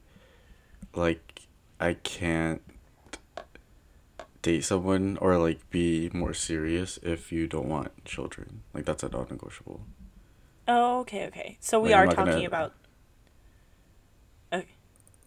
like 0.95 1.41
I 1.79 1.93
can't 1.95 2.61
date 4.41 4.63
someone 4.63 5.17
or 5.21 5.37
like 5.37 5.69
be 5.69 6.09
more 6.13 6.33
serious 6.33 6.97
if 7.03 7.31
you 7.31 7.47
don't 7.47 7.67
want 7.67 8.05
children. 8.05 8.61
Like 8.73 8.85
that's 8.85 9.03
a 9.03 9.09
non-negotiable. 9.09 9.81
Oh, 10.67 10.99
okay, 11.01 11.27
okay. 11.27 11.57
So 11.59 11.79
we 11.79 11.91
Like, 11.93 12.09
are 12.09 12.15
talking 12.15 12.33
gonna- 12.33 12.47
about. 12.47 12.73
Okay. 14.53 14.67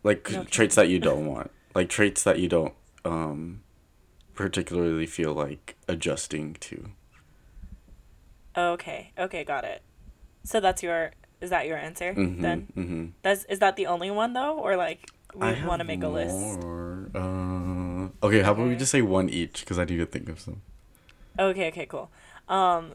like 0.03 0.33
Okay. 0.33 0.45
traits 0.49 0.75
that 0.77 0.89
you 0.89 0.99
don't 0.99 1.27
want 1.27 1.51
like 1.75 1.89
traits 1.89 2.23
that 2.23 2.39
you 2.39 2.49
don't 2.49 2.73
um 3.05 3.63
particularly 4.35 5.07
feel 5.07 5.35
like 5.35 5.77
adjusting 5.89 6.55
to 6.61 6.91
Okay, 8.59 9.13
okay, 9.17 9.45
got 9.45 9.65
it. 9.65 9.83
So 10.43 10.59
that's 10.61 10.83
your. 10.83 11.13
Is 11.41 11.51
that 11.51 11.67
your 11.69 11.77
answer 11.79 12.13
mm-hmm, 12.15 12.43
then? 12.43 12.67
mm-hmm. 12.77 13.05
That's 13.23 13.45
is 13.45 13.61
that 13.61 13.77
the 13.77 13.87
only 13.87 14.11
one 14.11 14.33
though, 14.33 14.59
or 14.59 14.75
like 14.77 15.09
we 15.35 15.63
want 15.63 15.79
to 15.79 15.85
make 15.85 16.03
a 16.03 16.09
list? 16.09 16.59
more. 16.61 17.11
uh 17.15 18.27
okay 18.27 18.43
how 18.43 18.53
about 18.53 18.67
we 18.67 18.75
just 18.75 18.91
say 18.91 19.03
one 19.03 19.29
each 19.29 19.61
because 19.61 19.79
i 19.79 19.85
need 19.85 19.99
to 19.99 20.07
think 20.07 20.29
of 20.29 20.41
some 20.41 20.61
Okay, 21.39 21.69
okay, 21.69 21.87
cool. 21.87 22.11
Um, 22.49 22.95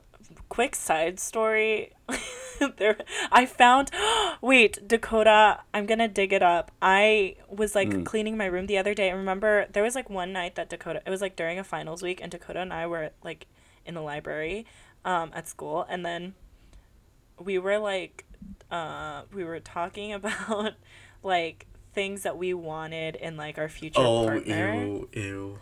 quick 0.49 0.76
side 0.76 1.17
story. 1.17 1.93
there, 2.78 2.97
I 3.32 3.45
found. 3.45 3.89
Wait, 4.41 4.86
Dakota. 4.86 5.62
I'm 5.73 5.86
gonna 5.86 6.10
dig 6.10 6.34
it 6.34 6.43
up. 6.43 6.69
I 6.82 7.38
was 7.47 7.73
like 7.73 7.88
Mm. 7.89 8.06
cleaning 8.06 8.36
my 8.36 8.45
room 8.47 8.65
the 8.67 8.78
other 8.78 8.93
day. 8.93 9.08
and 9.10 9.17
remember 9.17 9.67
there 9.71 9.84
was 9.84 9.95
like 9.95 10.10
one 10.10 10.34
night 10.34 10.56
that 10.56 10.67
Dakota. 10.69 11.02
It 11.06 11.10
was 11.10 11.21
like 11.21 11.38
during 11.38 11.58
a 11.58 11.63
finals 11.63 12.04
week, 12.04 12.19
and 12.21 12.30
Dakota 12.30 12.60
and 12.60 12.73
I 12.73 12.86
were 12.86 13.12
like 13.23 13.47
in 13.86 13.93
the 13.95 14.02
library, 14.02 14.65
um, 15.06 15.32
at 15.34 15.48
school, 15.48 15.86
and 15.89 16.06
then 16.06 16.34
we 17.39 17.58
were 17.60 17.80
like, 17.80 18.26
uh, 18.72 19.24
we 19.34 19.44
were 19.44 19.60
talking 19.60 20.13
about 20.20 20.74
like 21.24 21.68
things 21.94 22.24
that 22.24 22.38
we 22.38 22.54
wanted 22.54 23.16
in 23.16 23.38
like 23.38 23.58
our 23.58 23.70
future 23.70 24.02
partner. 24.02 24.74
Oh, 24.74 24.78
ew 24.78 25.10
ew. 25.13 25.60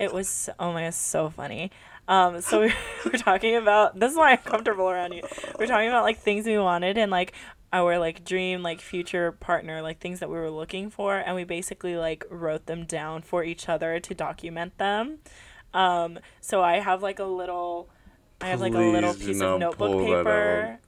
It 0.00 0.12
was 0.12 0.48
oh 0.58 0.72
my 0.72 0.84
god 0.84 0.94
so 0.94 1.30
funny. 1.30 1.70
Um 2.06 2.40
so 2.40 2.62
we 2.62 2.72
were 3.04 3.18
talking 3.18 3.56
about 3.56 3.98
this 3.98 4.12
is 4.12 4.18
why 4.18 4.32
i'm 4.32 4.38
comfortable 4.38 4.88
around 4.88 5.12
you. 5.12 5.22
We're 5.58 5.66
talking 5.66 5.88
about 5.88 6.04
like 6.04 6.18
things 6.18 6.46
we 6.46 6.58
wanted 6.58 6.96
and 6.96 7.10
like 7.10 7.32
our 7.72 7.98
like 7.98 8.24
dream 8.24 8.62
like 8.62 8.80
future 8.80 9.32
partner 9.32 9.82
like 9.82 9.98
things 9.98 10.20
that 10.20 10.30
we 10.30 10.36
were 10.36 10.50
looking 10.50 10.90
for 10.90 11.16
and 11.16 11.34
we 11.34 11.42
basically 11.42 11.96
like 11.96 12.24
wrote 12.30 12.66
them 12.66 12.84
down 12.84 13.22
for 13.22 13.42
each 13.42 13.68
other 13.68 13.98
to 13.98 14.14
document 14.14 14.78
them. 14.78 15.18
Um 15.72 16.20
so 16.40 16.62
i 16.62 16.78
have 16.78 17.02
like 17.02 17.18
a 17.18 17.24
little 17.24 17.90
i 18.40 18.46
have 18.48 18.60
like 18.60 18.74
a 18.74 18.78
little 18.78 19.14
piece 19.14 19.40
of 19.40 19.60
notebook 19.60 20.06
paper 20.06 20.78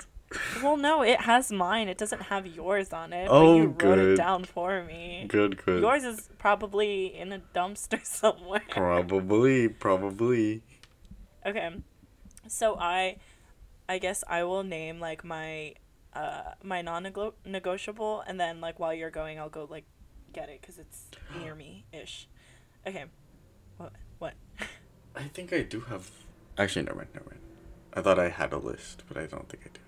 well 0.62 0.76
no 0.76 1.02
it 1.02 1.20
has 1.20 1.52
mine 1.52 1.88
it 1.88 1.96
doesn't 1.96 2.22
have 2.22 2.46
yours 2.46 2.92
on 2.92 3.12
it 3.12 3.28
but 3.28 3.34
Oh, 3.34 3.56
you 3.56 3.74
wrote 3.80 3.98
it 3.98 4.16
down 4.16 4.44
for 4.44 4.82
me 4.84 5.24
good 5.28 5.64
good 5.64 5.80
yours 5.80 6.04
is 6.04 6.28
probably 6.38 7.16
in 7.16 7.32
a 7.32 7.40
dumpster 7.54 8.04
somewhere 8.20 8.62
probably 8.70 9.68
probably 9.68 10.62
Okay. 11.46 11.70
So 12.48 12.76
I 12.76 13.18
I 13.88 13.98
guess 13.98 14.24
I 14.26 14.42
will 14.42 14.64
name 14.64 14.98
like 14.98 15.22
my 15.24 15.74
uh, 16.12 16.54
my 16.62 16.82
non-negotiable, 16.82 18.24
and 18.26 18.40
then 18.40 18.60
like 18.60 18.80
while 18.80 18.92
you're 18.92 19.10
going, 19.10 19.38
I'll 19.38 19.48
go 19.48 19.66
like 19.70 19.84
get 20.32 20.48
it 20.48 20.60
because 20.60 20.78
it's 20.78 21.04
near 21.38 21.54
me 21.54 21.84
ish. 21.92 22.26
Okay. 22.84 23.04
What? 23.76 23.92
What? 24.18 24.34
I 25.14 25.24
think 25.28 25.52
I 25.52 25.62
do 25.62 25.80
have. 25.82 26.10
Actually, 26.58 26.82
never 26.84 26.96
mind. 26.98 27.08
Never 27.14 27.26
mind. 27.30 27.40
I 27.94 28.02
thought 28.02 28.18
I 28.18 28.28
had 28.28 28.52
a 28.52 28.58
list, 28.58 29.04
but 29.08 29.16
I 29.16 29.26
don't 29.26 29.48
think 29.48 29.64
I 29.66 29.68
do. 29.72 29.80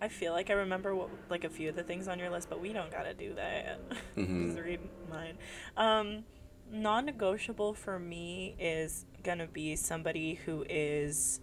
I 0.00 0.08
feel 0.08 0.32
like 0.32 0.50
I 0.50 0.54
remember 0.54 0.94
what 0.94 1.08
like 1.30 1.44
a 1.44 1.48
few 1.48 1.68
of 1.70 1.76
the 1.76 1.82
things 1.82 2.08
on 2.08 2.18
your 2.18 2.28
list, 2.30 2.50
but 2.50 2.60
we 2.60 2.72
don't 2.72 2.90
gotta 2.90 3.14
do 3.14 3.34
that. 3.34 3.80
Mhm. 4.16 4.46
Just 4.54 4.62
read 4.64 4.80
mine. 5.10 5.38
Um, 5.76 6.24
non-negotiable 6.70 7.74
for 7.74 7.98
me 7.98 8.54
is 8.58 9.06
gonna 9.22 9.46
be 9.46 9.76
somebody 9.76 10.34
who 10.34 10.64
is, 10.68 11.40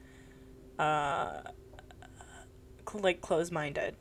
uh, 0.80 1.42
cl- 2.90 3.04
like 3.04 3.22
close-minded. 3.22 3.96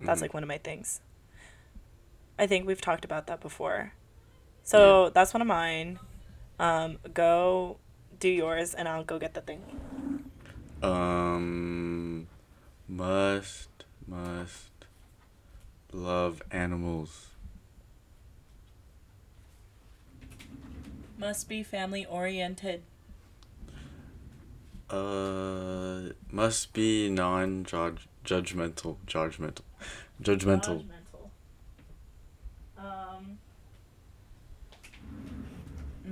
That's 0.00 0.18
Mhm. 0.18 0.22
like 0.22 0.34
one 0.34 0.42
of 0.42 0.48
my 0.48 0.58
things. 0.58 1.00
I 2.38 2.46
think 2.46 2.66
we've 2.66 2.80
talked 2.80 3.04
about 3.04 3.26
that 3.26 3.40
before. 3.40 3.92
So 4.64 5.10
that's 5.10 5.34
one 5.34 5.40
of 5.42 5.46
mine. 5.48 5.98
Um, 6.58 6.98
go 7.12 7.78
do 8.22 8.28
yours, 8.28 8.72
and 8.72 8.88
I'll 8.88 9.02
go 9.02 9.18
get 9.18 9.34
the 9.34 9.40
thing. 9.40 9.60
Um, 10.80 12.28
must 12.88 13.68
must 14.06 14.70
love 15.92 16.40
animals. 16.52 17.26
Must 21.18 21.48
be 21.48 21.62
family 21.64 22.06
oriented. 22.06 22.82
Uh, 24.88 26.12
must 26.30 26.72
be 26.72 27.08
non 27.08 27.64
judgmental, 27.64 28.96
judgmental, 29.06 29.62
judgmental. 30.22 30.80
Um, 30.80 30.90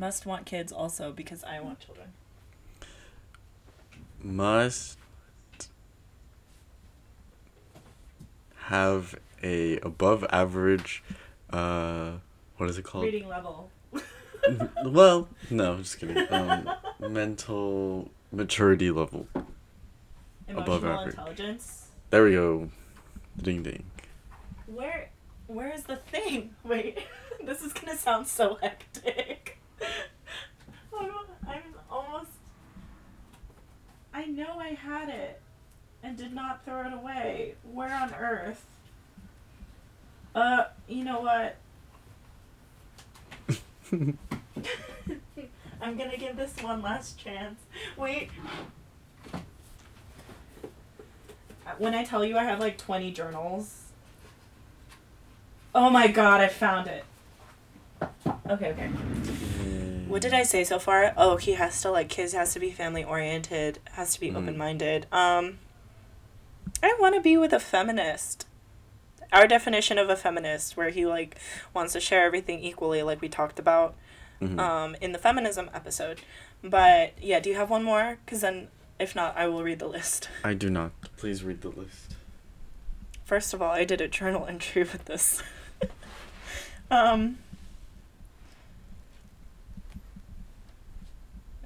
must 0.00 0.24
want 0.24 0.46
kids 0.46 0.72
also 0.72 1.12
because 1.12 1.44
I 1.44 1.60
want 1.60 1.78
children. 1.80 2.08
Must 4.22 4.98
have 8.56 9.14
a 9.42 9.78
above 9.80 10.24
average, 10.30 11.04
uh, 11.50 12.12
what 12.56 12.70
is 12.70 12.78
it 12.78 12.82
called? 12.82 13.04
Reading 13.04 13.28
level. 13.28 13.70
well, 14.86 15.28
no, 15.50 15.76
just 15.76 15.98
kidding. 15.98 16.26
Um, 16.30 16.70
mental 16.98 18.10
maturity 18.32 18.90
level. 18.90 19.26
above 19.34 20.82
Emotional 20.82 20.92
average. 20.92 21.14
intelligence. 21.14 21.88
There 22.08 22.24
we 22.24 22.32
go. 22.32 22.70
Ding 23.40 23.62
ding. 23.62 23.84
Where, 24.66 25.10
where 25.46 25.72
is 25.72 25.84
the 25.84 25.96
thing? 25.96 26.54
Wait, 26.64 26.98
this 27.44 27.62
is 27.62 27.72
gonna 27.74 27.96
sound 27.96 28.26
so 28.26 28.56
hectic. 28.62 29.59
I'm, 30.98 31.10
I'm 31.48 31.62
almost. 31.90 32.30
I 34.12 34.24
know 34.26 34.58
I 34.58 34.70
had 34.70 35.08
it, 35.08 35.40
and 36.02 36.16
did 36.16 36.34
not 36.34 36.64
throw 36.64 36.86
it 36.86 36.92
away. 36.92 37.54
Where 37.70 37.94
on 37.94 38.12
earth? 38.14 38.66
Uh, 40.34 40.64
you 40.88 41.04
know 41.04 41.20
what? 41.20 41.56
I'm 45.82 45.96
gonna 45.96 46.16
give 46.16 46.36
this 46.36 46.54
one 46.62 46.82
last 46.82 47.18
chance. 47.18 47.60
Wait. 47.96 48.30
When 51.78 51.94
I 51.94 52.04
tell 52.04 52.24
you 52.24 52.36
I 52.36 52.44
have 52.44 52.60
like 52.60 52.78
20 52.78 53.10
journals. 53.12 53.84
Oh 55.74 55.88
my 55.88 56.08
god, 56.08 56.40
I 56.40 56.48
found 56.48 56.88
it. 56.88 57.04
Okay, 58.48 58.70
okay. 58.72 58.90
What 60.10 60.22
did 60.22 60.34
I 60.34 60.42
say 60.42 60.64
so 60.64 60.80
far? 60.80 61.14
Oh, 61.16 61.36
he 61.36 61.52
has 61.52 61.80
to 61.82 61.90
like 61.90 62.08
kids 62.08 62.32
has 62.32 62.52
to 62.54 62.58
be 62.58 62.72
family 62.72 63.04
oriented, 63.04 63.78
has 63.92 64.12
to 64.14 64.20
be 64.20 64.30
Mhm. 64.30 64.36
open 64.38 64.56
minded. 64.58 65.06
Um 65.12 65.58
I 66.82 66.96
want 66.98 67.14
to 67.14 67.20
be 67.20 67.36
with 67.36 67.52
a 67.52 67.60
feminist. 67.60 68.46
Our 69.32 69.46
definition 69.46 69.98
of 69.98 70.10
a 70.10 70.16
feminist 70.16 70.76
where 70.76 70.90
he 70.90 71.06
like 71.06 71.36
wants 71.72 71.92
to 71.92 72.00
share 72.00 72.24
everything 72.24 72.58
equally 72.58 73.02
like 73.04 73.20
we 73.20 73.28
talked 73.28 73.60
about 73.60 73.94
Mhm. 74.40 74.58
um 74.58 74.96
in 75.00 75.12
the 75.12 75.18
feminism 75.18 75.70
episode. 75.72 76.22
But 76.64 77.12
yeah, 77.22 77.38
do 77.38 77.48
you 77.48 77.54
have 77.56 77.70
one 77.70 77.84
more? 77.84 78.18
Cuz 78.26 78.40
then 78.40 78.66
if 78.98 79.14
not, 79.14 79.36
I 79.36 79.46
will 79.46 79.62
read 79.62 79.78
the 79.78 79.86
list. 79.88 80.28
I 80.44 80.54
do 80.54 80.68
not. 80.70 80.90
Please 81.16 81.44
read 81.44 81.60
the 81.62 81.68
list. 81.70 82.16
First 83.24 83.54
of 83.54 83.62
all, 83.62 83.70
I 83.70 83.84
did 83.84 84.00
a 84.00 84.08
journal 84.08 84.44
entry 84.46 84.82
with 84.82 85.04
this. 85.04 85.40
um. 86.90 87.38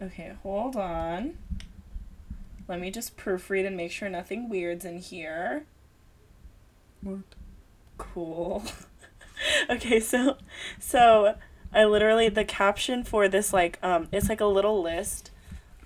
Okay, 0.02 0.32
hold 0.42 0.76
on. 0.76 1.38
Let 2.66 2.80
me 2.80 2.90
just 2.90 3.16
proofread 3.16 3.66
and 3.66 3.76
make 3.76 3.92
sure 3.92 4.08
nothing 4.08 4.48
weird's 4.48 4.84
in 4.84 4.98
here. 4.98 5.66
What? 7.02 7.18
Cool. 7.98 8.64
okay, 9.70 10.00
so 10.00 10.38
so 10.80 11.36
I 11.72 11.84
literally 11.84 12.28
the 12.28 12.44
caption 12.44 13.04
for 13.04 13.28
this 13.28 13.52
like 13.52 13.78
um 13.82 14.08
it's 14.10 14.28
like 14.28 14.40
a 14.40 14.46
little 14.46 14.82
list. 14.82 15.30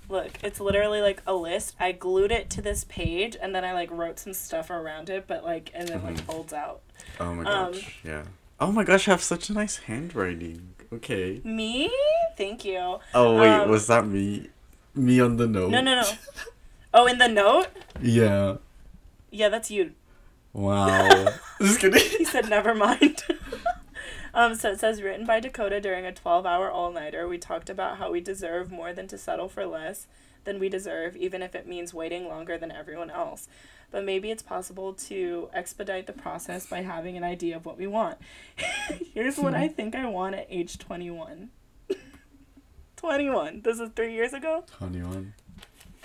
Look, 0.09 0.39
it's 0.43 0.59
literally 0.61 1.03
like 1.03 1.21
a 1.27 1.35
list. 1.35 1.77
I 1.79 1.93
glued 1.93 2.33
it 2.33 2.49
to 2.51 2.63
this 2.63 2.85
page 2.85 3.37
and 3.41 3.55
then 3.55 3.65
I 3.65 3.73
like 3.75 3.91
wrote 3.91 4.19
some 4.19 4.33
stuff 4.33 4.71
around 4.71 5.11
it, 5.11 5.27
but 5.27 5.45
like 5.45 5.71
and 5.75 5.89
then 5.89 6.03
like 6.03 6.17
Mhm. 6.17 6.21
folds 6.21 6.53
out. 6.53 6.81
Oh 7.21 7.35
my 7.35 7.43
Um, 7.45 7.73
gosh. 7.73 7.99
yeah. 8.05 8.25
Oh 8.61 8.73
my 8.73 8.85
gosh, 8.85 9.07
I 9.09 9.11
have 9.11 9.23
such 9.23 9.51
a 9.51 9.53
nice 9.53 9.77
handwriting. 9.79 10.75
Okay. 10.93 11.41
Me? 11.45 11.91
Thank 12.37 12.65
you. 12.65 12.99
Oh 13.15 13.39
wait, 13.39 13.49
Um, 13.49 13.71
was 13.71 13.87
that 13.89 14.07
me? 14.07 14.49
Me 14.95 15.21
on 15.21 15.37
the 15.37 15.47
note? 15.47 15.71
No, 15.71 15.81
no, 15.81 16.01
no. 16.01 16.09
Oh, 16.95 17.07
in 17.07 17.19
the 17.19 17.29
note? 17.29 17.69
Yeah. 18.01 18.57
Yeah, 19.31 19.49
that's 19.49 19.71
you. 19.71 19.93
Wow. 20.53 21.29
Just 21.61 21.83
He 21.83 22.25
said, 22.25 22.49
never 22.49 22.75
mind. 22.75 23.23
um, 24.35 24.55
so 24.55 24.73
it 24.73 24.81
says, 24.81 25.03
written 25.03 25.27
by 25.27 25.41
Dakota 25.41 25.81
during 25.81 26.07
a 26.07 26.13
12 26.13 26.47
hour 26.47 26.71
all 26.71 26.91
nighter. 26.91 27.29
We 27.29 27.39
talked 27.39 27.69
about 27.69 27.99
how 27.99 28.11
we 28.11 28.21
deserve 28.21 28.73
more 28.73 28.93
than 28.93 29.07
to 29.09 29.19
settle 29.19 29.49
for 29.49 29.67
less 29.67 30.07
than 30.45 30.59
we 30.59 30.69
deserve, 30.69 31.17
even 31.17 31.43
if 31.43 31.55
it 31.55 31.67
means 31.67 31.93
waiting 31.93 32.27
longer 32.27 32.57
than 32.57 32.73
everyone 32.73 33.11
else. 33.11 33.49
But 33.91 34.05
maybe 34.05 34.31
it's 34.31 34.43
possible 34.43 34.93
to 34.95 35.49
expedite 35.55 36.07
the 36.07 36.13
process 36.13 36.67
by 36.67 36.83
having 36.83 37.17
an 37.17 37.25
idea 37.25 37.57
of 37.57 37.65
what 37.65 37.79
we 37.79 37.87
want. 37.87 38.19
Here's 39.15 39.39
what 39.39 39.55
I 39.55 39.69
think 39.69 39.95
I 39.95 40.07
want 40.07 40.35
at 40.35 40.47
age 40.51 40.79
21. 40.79 41.49
21. 42.97 43.63
This 43.63 43.81
is 43.81 43.91
three 43.97 44.13
years 44.13 44.35
ago? 44.35 44.65
21. 44.77 45.33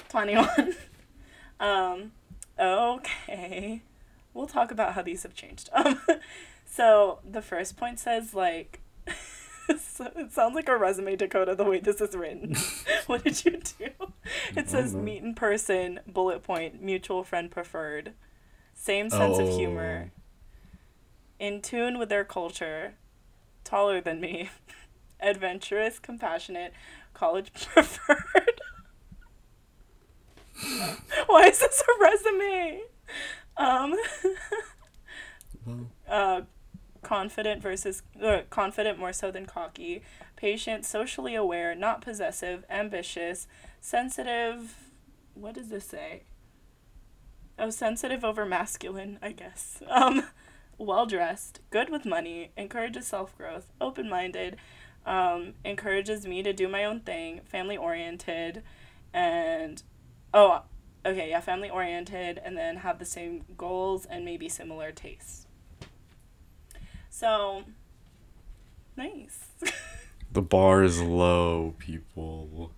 21. 0.09 0.75
um, 1.59 2.11
okay. 2.57 3.81
We'll 4.33 4.47
talk 4.47 4.71
about 4.71 4.93
how 4.93 5.01
these 5.01 5.23
have 5.23 5.35
changed. 5.35 5.69
Um, 5.73 5.99
so 6.65 7.19
the 7.29 7.41
first 7.41 7.75
point 7.77 7.99
says, 7.99 8.33
like, 8.33 8.79
so 9.79 10.11
it 10.15 10.31
sounds 10.31 10.55
like 10.55 10.69
a 10.69 10.77
resume, 10.77 11.15
Dakota, 11.15 11.55
the 11.55 11.63
way 11.63 11.79
this 11.79 12.01
is 12.01 12.15
written. 12.15 12.55
what 13.07 13.23
did 13.23 13.43
you 13.45 13.59
do? 13.79 13.89
It 14.55 14.69
says 14.69 14.93
know. 14.93 15.01
meet 15.01 15.23
in 15.23 15.35
person, 15.35 15.99
bullet 16.07 16.43
point, 16.43 16.81
mutual 16.81 17.23
friend 17.23 17.49
preferred. 17.49 18.13
Same 18.73 19.09
sense 19.09 19.37
of 19.37 19.49
humor. 19.49 20.11
In 21.39 21.61
tune 21.61 21.97
with 21.97 22.09
their 22.09 22.23
culture. 22.23 22.95
Taller 23.63 24.01
than 24.01 24.19
me. 24.19 24.49
Adventurous, 25.19 25.99
compassionate, 25.99 26.73
college 27.13 27.51
preferred. 27.53 28.61
Why 31.27 31.43
is 31.47 31.59
this 31.59 31.81
a 31.81 32.03
resume? 32.03 32.81
Um, 33.57 33.95
Well, 35.65 35.87
uh, 36.07 36.41
confident 37.03 37.61
versus 37.61 38.03
uh, 38.21 38.41
confident 38.49 38.97
more 38.97 39.13
so 39.13 39.31
than 39.31 39.45
cocky, 39.45 40.01
patient, 40.35 40.85
socially 40.85 41.35
aware, 41.35 41.75
not 41.75 42.01
possessive, 42.01 42.63
ambitious, 42.69 43.47
sensitive. 43.79 44.75
What 45.33 45.55
does 45.55 45.69
this 45.69 45.85
say? 45.85 46.23
Oh, 47.59 47.69
sensitive 47.69 48.23
over 48.23 48.45
masculine, 48.45 49.19
I 49.21 49.31
guess. 49.31 49.81
Um, 49.89 50.23
well 50.77 51.05
dressed, 51.05 51.59
good 51.69 51.89
with 51.89 52.05
money, 52.05 52.51
encourages 52.57 53.05
self 53.07 53.37
growth, 53.37 53.67
open 53.79 54.09
minded, 54.09 54.57
um, 55.05 55.53
encourages 55.63 56.25
me 56.25 56.41
to 56.43 56.51
do 56.51 56.67
my 56.67 56.83
own 56.83 57.01
thing, 57.01 57.41
family 57.45 57.77
oriented, 57.77 58.63
and 59.13 59.83
oh, 60.33 60.63
okay, 61.05 61.29
yeah, 61.29 61.39
family 61.39 61.69
oriented, 61.69 62.41
and 62.43 62.57
then 62.57 62.77
have 62.77 62.99
the 62.99 63.05
same 63.05 63.43
goals 63.57 64.05
and 64.05 64.25
maybe 64.25 64.49
similar 64.49 64.91
tastes. 64.91 65.42
So, 67.23 67.61
nice. 68.97 69.37
the 70.33 70.41
bar 70.41 70.83
is 70.83 70.99
low, 70.99 71.75
people. 71.77 72.71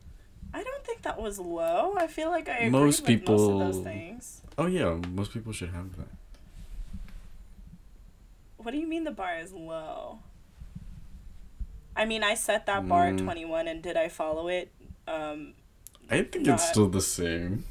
I 0.53 0.61
don't 0.61 0.83
think 0.83 1.03
that 1.03 1.21
was 1.21 1.39
low. 1.39 1.95
I 1.97 2.07
feel 2.07 2.29
like 2.31 2.49
I 2.49 2.57
agree 2.57 2.69
Most 2.69 3.07
with 3.07 3.27
most 3.29 3.29
of 3.29 3.59
those 3.59 3.77
people- 3.77 3.83
things. 3.83 4.41
Oh 4.57 4.65
yeah, 4.65 4.99
most 5.09 5.31
people 5.31 5.53
should 5.53 5.69
have 5.69 5.95
that. 5.95 6.07
What 8.57 8.71
do 8.71 8.77
you 8.77 8.87
mean 8.87 9.05
the 9.05 9.11
bar 9.11 9.37
is 9.37 9.53
low? 9.53 10.19
I 11.95 12.03
mean, 12.03 12.21
I 12.21 12.33
set 12.35 12.65
that 12.65 12.89
bar 12.89 13.07
at 13.07 13.13
Mm. 13.15 13.23
21 13.23 13.69
and 13.69 13.81
did 13.81 13.95
I 13.95 14.09
follow 14.09 14.49
it? 14.49 14.69
Um, 15.07 15.53
I 16.11 16.23
think 16.23 16.45
Not- 16.45 16.55
it's 16.55 16.67
still 16.69 16.89
the 16.89 17.01
same. 17.01 17.63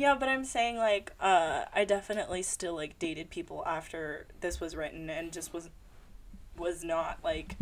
Yeah, 0.00 0.14
but 0.18 0.30
I'm 0.30 0.44
saying 0.46 0.76
like 0.78 1.12
uh 1.20 1.64
I 1.74 1.84
definitely 1.84 2.42
still 2.42 2.74
like 2.74 2.98
dated 2.98 3.28
people 3.28 3.62
after 3.66 4.26
this 4.40 4.58
was 4.58 4.74
written 4.74 5.10
and 5.10 5.30
just 5.30 5.52
was 5.52 5.68
was 6.56 6.82
not 6.82 7.18
like 7.22 7.56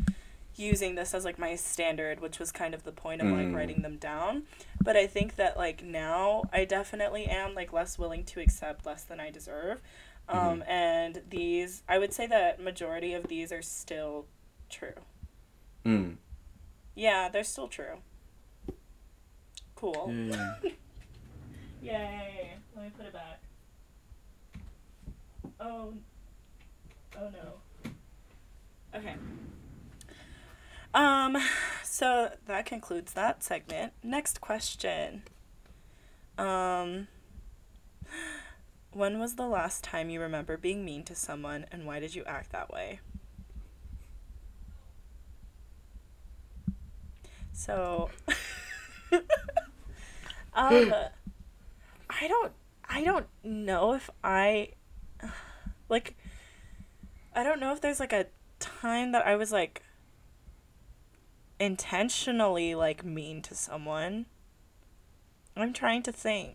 using 0.55 0.95
this 0.95 1.15
as 1.15 1.25
like 1.25 1.37
my 1.39 1.57
standard, 1.57 2.21
which 2.21 2.39
was 2.39 2.53
kind 2.53 2.75
of 2.75 2.85
the 2.85 2.93
point 2.93 3.23
of 3.23 3.29
like 3.29 3.47
Mm. 3.49 3.55
writing 3.57 3.83
them 3.83 3.97
down. 3.97 4.45
But 4.81 4.97
I 4.97 5.07
think 5.09 5.35
that 5.37 5.57
like 5.57 5.83
now 5.83 6.45
I 6.53 6.65
definitely 6.65 7.27
am 7.27 7.55
like 7.57 7.73
less 7.73 7.99
willing 7.99 8.25
to 8.27 8.41
accept 8.41 8.87
less 8.87 9.03
than 9.03 9.19
I 9.19 9.31
deserve. 9.31 9.83
Um 10.29 10.63
and 10.69 11.23
these 11.29 11.83
I 11.89 11.99
would 11.99 12.13
say 12.13 12.27
that 12.29 12.61
majority 12.63 13.15
of 13.15 13.27
these 13.27 13.51
are 13.51 13.63
still 13.63 14.27
true. 14.71 15.01
Mm. 15.85 16.17
Yeah, 16.95 17.29
they're 17.29 17.43
still 17.45 17.69
true. 17.69 17.97
Cool. 19.75 20.13
Yeah. 20.13 20.55
Yay. 21.83 22.55
Let 22.75 22.85
me 22.85 22.91
put 22.97 23.07
it 23.07 23.13
back. 23.13 23.41
Oh. 25.61 25.95
Oh 27.17 27.31
no. 27.31 27.91
Okay. 28.95 29.15
Um 30.95 31.37
so 31.83 32.33
that 32.47 32.67
concludes 32.67 33.13
that 33.15 33.43
segment. 33.43 33.93
Next 34.03 34.41
question. 34.41 35.23
Um 36.37 37.09
when 38.93 39.19
was 39.19 39.35
the 39.35 39.47
last 39.47 39.85
time 39.85 40.11
you 40.11 40.21
remember 40.21 40.57
being 40.57 40.85
mean 40.85 41.05
to 41.05 41.15
someone 41.15 41.67
and 41.71 41.87
why 41.87 42.01
did 42.01 42.15
you 42.15 42.25
act 42.25 42.51
that 42.53 42.71
way? 42.73 43.01
So 47.53 48.09
um 50.55 50.95
I 52.21 52.29
don't 52.29 52.53
I 52.89 53.05
don't 53.05 53.27
know 53.45 53.95
if 53.95 54.11
I 54.25 54.71
like 55.89 56.17
I 57.35 57.43
don't 57.43 57.61
know 57.61 57.73
if 57.73 57.81
there's 57.81 58.01
like 58.01 58.13
a 58.13 58.27
time 58.59 59.13
that 59.13 59.27
I 59.27 59.37
was 59.37 59.53
like 59.53 59.83
intentionally 61.61 62.75
like 62.75 63.05
mean 63.05 63.43
to 63.43 63.55
someone. 63.55 64.27
I'm 65.57 65.73
trying 65.73 66.03
to 66.05 66.13
think. 66.13 66.55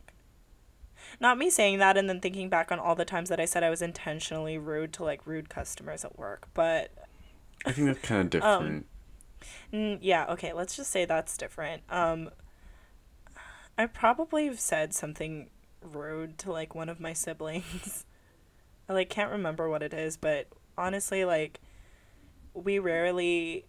Not 1.20 1.38
me 1.38 1.50
saying 1.50 1.80
that 1.80 1.98
and 1.98 2.08
then 2.10 2.22
thinking 2.22 2.50
back 2.50 2.72
on 2.72 2.80
all 2.80 2.96
the 2.96 3.06
times 3.06 3.30
that 3.30 3.40
I 3.40 3.46
said 3.46 3.64
I 3.64 3.70
was 3.70 3.82
intentionally 3.82 4.58
rude 4.58 4.94
to 4.94 5.04
like 5.04 5.28
rude 5.28 5.50
customers 5.50 6.06
at 6.06 6.18
work, 6.18 6.48
but 6.54 6.92
I 7.66 7.72
think 7.72 7.88
that's 7.88 8.00
kind 8.00 8.34
of 8.34 8.42
Um, 8.44 8.64
different. 8.64 8.86
Mm, 9.74 10.00
yeah, 10.02 10.26
okay, 10.30 10.54
let's 10.54 10.76
just 10.76 10.90
say 10.92 11.06
that's 11.06 11.38
different. 11.38 11.84
Um 11.90 12.30
I 13.78 13.86
probably 13.88 14.46
have 14.46 14.60
said 14.60 14.94
something 14.94 15.50
rude 15.82 16.38
to 16.40 16.52
like 16.52 16.76
one 16.76 16.90
of 16.90 17.00
my 17.00 17.14
siblings. 17.14 18.06
I 18.90 18.94
like 18.94 19.10
can't 19.10 19.32
remember 19.32 19.70
what 19.70 19.84
it 19.84 19.94
is, 19.94 20.18
but 20.18 20.48
honestly 20.78 21.26
like 21.26 21.60
we 22.54 22.80
rarely 22.80 23.66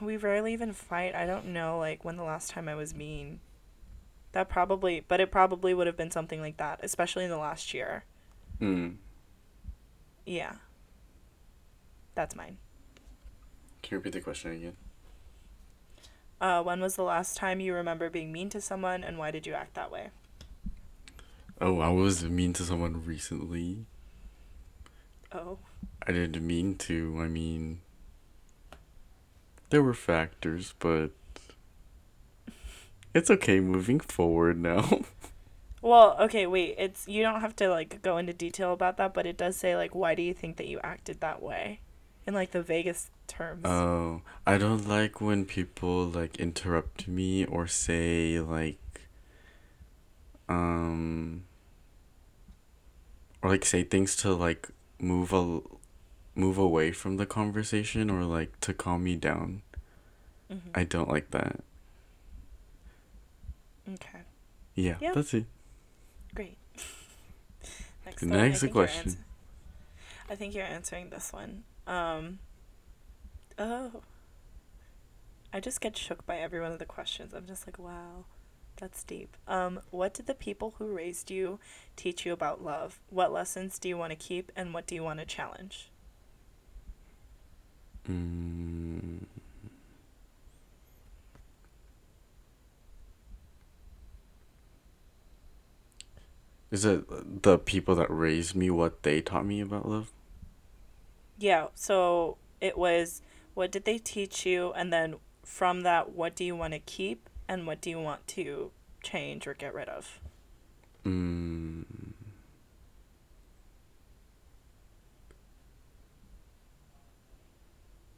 we 0.00 0.16
rarely 0.16 0.52
even 0.52 0.72
fight. 0.72 1.14
I 1.14 1.26
don't 1.26 1.46
know 1.46 1.78
like 1.78 2.04
when 2.04 2.16
the 2.16 2.24
last 2.24 2.50
time 2.50 2.68
I 2.68 2.74
was 2.74 2.94
mean. 2.94 3.40
That 4.32 4.48
probably 4.48 5.04
but 5.06 5.20
it 5.20 5.30
probably 5.30 5.74
would 5.74 5.86
have 5.86 5.96
been 5.96 6.10
something 6.10 6.40
like 6.40 6.56
that, 6.58 6.80
especially 6.82 7.24
in 7.24 7.30
the 7.30 7.38
last 7.38 7.72
year. 7.74 8.04
Mm. 8.60 8.96
Yeah. 10.26 10.54
That's 12.14 12.36
mine. 12.36 12.58
Can 13.82 13.96
you 13.96 13.98
repeat 13.98 14.12
the 14.12 14.20
question 14.20 14.52
again? 14.52 14.76
Uh 16.40 16.62
when 16.62 16.80
was 16.80 16.96
the 16.96 17.02
last 17.02 17.36
time 17.36 17.60
you 17.60 17.74
remember 17.74 18.08
being 18.10 18.32
mean 18.32 18.48
to 18.50 18.60
someone 18.60 19.04
and 19.04 19.18
why 19.18 19.30
did 19.30 19.46
you 19.46 19.52
act 19.52 19.74
that 19.74 19.90
way? 19.90 20.10
Oh, 21.60 21.80
I 21.80 21.90
was 21.90 22.24
mean 22.24 22.54
to 22.54 22.62
someone 22.62 23.04
recently. 23.04 23.84
Oh. 25.32 25.58
I 26.06 26.12
didn't 26.12 26.46
mean 26.46 26.76
to. 26.78 27.18
I 27.20 27.26
mean, 27.26 27.82
there 29.68 29.82
were 29.82 29.94
factors, 29.94 30.74
but 30.78 31.10
it's 33.14 33.30
okay 33.30 33.60
moving 33.60 34.00
forward 34.00 34.58
now. 34.58 35.02
Well, 35.82 36.14
okay, 36.20 36.46
wait. 36.46 36.74
It's 36.76 37.08
you 37.08 37.22
don't 37.22 37.40
have 37.40 37.56
to 37.56 37.68
like 37.70 38.02
go 38.02 38.18
into 38.18 38.34
detail 38.34 38.74
about 38.74 38.98
that, 38.98 39.14
but 39.14 39.26
it 39.26 39.38
does 39.38 39.56
say 39.56 39.76
like 39.76 39.94
why 39.94 40.14
do 40.14 40.22
you 40.22 40.34
think 40.34 40.58
that 40.58 40.66
you 40.66 40.78
acted 40.84 41.20
that 41.20 41.42
way? 41.42 41.80
In 42.26 42.34
like 42.34 42.50
the 42.50 42.62
vaguest 42.62 43.08
terms. 43.30 43.64
Oh, 43.64 44.22
I 44.46 44.58
don't 44.58 44.86
like 44.88 45.20
when 45.20 45.44
people 45.44 46.04
like 46.06 46.36
interrupt 46.38 47.06
me 47.08 47.44
or 47.44 47.66
say 47.66 48.40
like 48.40 48.78
um 50.48 51.44
or 53.42 53.50
like 53.50 53.64
say 53.64 53.82
things 53.84 54.16
to 54.16 54.34
like 54.34 54.68
move 54.98 55.32
a 55.32 55.60
move 56.34 56.58
away 56.58 56.90
from 56.92 57.16
the 57.16 57.26
conversation 57.26 58.10
or 58.10 58.24
like 58.24 58.58
to 58.60 58.74
calm 58.74 59.04
me 59.04 59.16
down. 59.16 59.62
Mhm. 60.50 60.60
I 60.74 60.84
don't 60.84 61.08
like 61.08 61.30
that. 61.30 61.60
Okay. 63.88 64.20
Yeah, 64.74 64.96
Yeah. 65.00 65.12
that's 65.12 65.34
it. 65.34 65.46
Great. 66.34 66.58
Next, 68.06 68.20
The 68.22 68.28
one, 68.28 68.38
I 68.38 68.48
next 68.48 68.66
question. 68.70 69.16
I 70.28 70.34
think 70.36 70.54
you're 70.54 70.64
answering 70.64 71.10
this 71.10 71.32
one. 71.32 71.64
Um 71.86 72.38
Oh. 73.60 73.90
I 75.52 75.60
just 75.60 75.82
get 75.82 75.96
shook 75.96 76.24
by 76.24 76.38
every 76.38 76.60
one 76.60 76.72
of 76.72 76.78
the 76.78 76.86
questions. 76.86 77.34
I'm 77.34 77.46
just 77.46 77.66
like, 77.66 77.78
wow, 77.78 78.24
that's 78.76 79.02
deep. 79.02 79.36
Um, 79.46 79.80
what 79.90 80.14
did 80.14 80.26
the 80.26 80.34
people 80.34 80.74
who 80.78 80.86
raised 80.86 81.30
you 81.30 81.60
teach 81.94 82.24
you 82.24 82.32
about 82.32 82.64
love? 82.64 83.00
What 83.10 83.32
lessons 83.32 83.78
do 83.78 83.88
you 83.88 83.98
want 83.98 84.12
to 84.12 84.16
keep 84.16 84.50
and 84.56 84.72
what 84.72 84.86
do 84.86 84.94
you 84.94 85.02
want 85.02 85.18
to 85.18 85.26
challenge? 85.26 85.90
Mm. 88.08 89.24
Is 96.70 96.86
it 96.86 97.42
the 97.42 97.58
people 97.58 97.94
that 97.96 98.10
raised 98.10 98.54
me 98.54 98.70
what 98.70 99.02
they 99.02 99.20
taught 99.20 99.44
me 99.44 99.60
about 99.60 99.86
love? 99.86 100.12
Yeah, 101.38 101.66
so 101.74 102.38
it 102.60 102.78
was 102.78 103.20
what 103.54 103.70
did 103.70 103.84
they 103.84 103.98
teach 103.98 104.46
you 104.46 104.72
and 104.72 104.92
then 104.92 105.16
from 105.44 105.82
that 105.82 106.12
what 106.12 106.34
do 106.34 106.44
you 106.44 106.54
want 106.54 106.72
to 106.72 106.78
keep 106.78 107.28
and 107.48 107.66
what 107.66 107.80
do 107.80 107.90
you 107.90 108.00
want 108.00 108.26
to 108.28 108.70
change 109.02 109.46
or 109.46 109.54
get 109.54 109.74
rid 109.74 109.88
of? 109.88 110.20
Mm. 111.04 111.84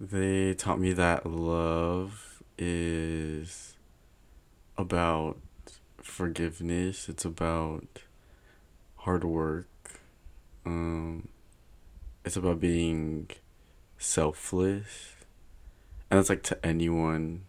They 0.00 0.54
taught 0.54 0.80
me 0.80 0.92
that 0.94 1.24
love 1.24 2.42
is 2.58 3.76
about 4.76 5.38
forgiveness. 6.02 7.08
It's 7.08 7.24
about 7.24 7.86
hard 8.96 9.22
work. 9.22 9.68
Um, 10.66 11.28
it's 12.24 12.36
about 12.36 12.60
being 12.60 13.30
selfless, 13.96 15.11
and 16.12 16.20
it's 16.20 16.28
like 16.28 16.42
to 16.42 16.66
anyone. 16.66 17.46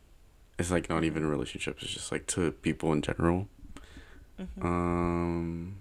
It's 0.57 0.71
like 0.71 0.89
not 0.89 1.03
even 1.03 1.25
relationships. 1.25 1.83
It's 1.83 1.91
just 1.93 2.13
like 2.13 2.27
to 2.27 2.51
people 2.53 2.93
in 2.93 3.01
general. 3.01 3.49
Mhm. 4.39 4.63
Um, 4.63 5.75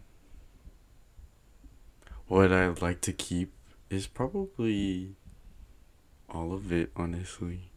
what 2.27 2.53
I'd 2.53 2.83
like 2.83 3.01
to 3.03 3.13
keep 3.13 3.53
is 3.89 4.09
probably 4.09 5.15
all 6.29 6.53
of 6.53 6.73
it, 6.73 6.91
honestly. 6.97 7.71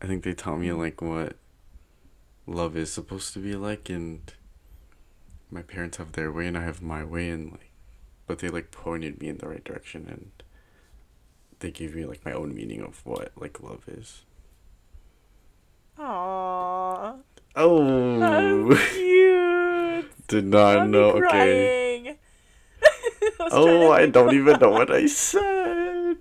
I 0.00 0.06
think 0.06 0.22
they 0.22 0.34
taught 0.34 0.60
me 0.60 0.70
like 0.72 1.02
what 1.02 1.36
love 2.46 2.76
is 2.76 2.92
supposed 2.92 3.32
to 3.34 3.40
be 3.40 3.56
like, 3.56 3.90
and 3.90 4.32
my 5.50 5.62
parents 5.62 5.96
have 5.96 6.12
their 6.12 6.30
way 6.30 6.46
and 6.46 6.56
I 6.56 6.62
have 6.62 6.82
my 6.82 7.02
way, 7.04 7.30
and 7.30 7.50
like, 7.50 7.70
but 8.28 8.38
they 8.38 8.48
like 8.48 8.70
pointed 8.70 9.20
me 9.20 9.28
in 9.28 9.38
the 9.38 9.48
right 9.48 9.64
direction, 9.64 10.06
and 10.08 10.30
they 11.60 11.70
gave 11.70 11.94
me 11.94 12.04
like 12.04 12.24
my 12.24 12.32
own 12.32 12.54
meaning 12.54 12.82
of 12.82 13.04
what 13.04 13.32
like 13.36 13.62
love 13.62 13.84
is. 13.88 14.22
Aww. 15.98 17.18
Oh, 17.56 18.68
That's 18.68 18.92
cute. 18.92 20.12
did 20.28 20.44
not 20.46 20.86
me 20.86 20.92
know. 20.92 21.10
Okay. 21.22 22.16
I 23.40 23.48
Oh, 23.50 23.90
I 23.90 24.06
don't 24.06 24.34
even 24.34 24.60
know 24.60 24.70
what 24.70 24.90
I 24.94 25.06
said. 25.06 26.18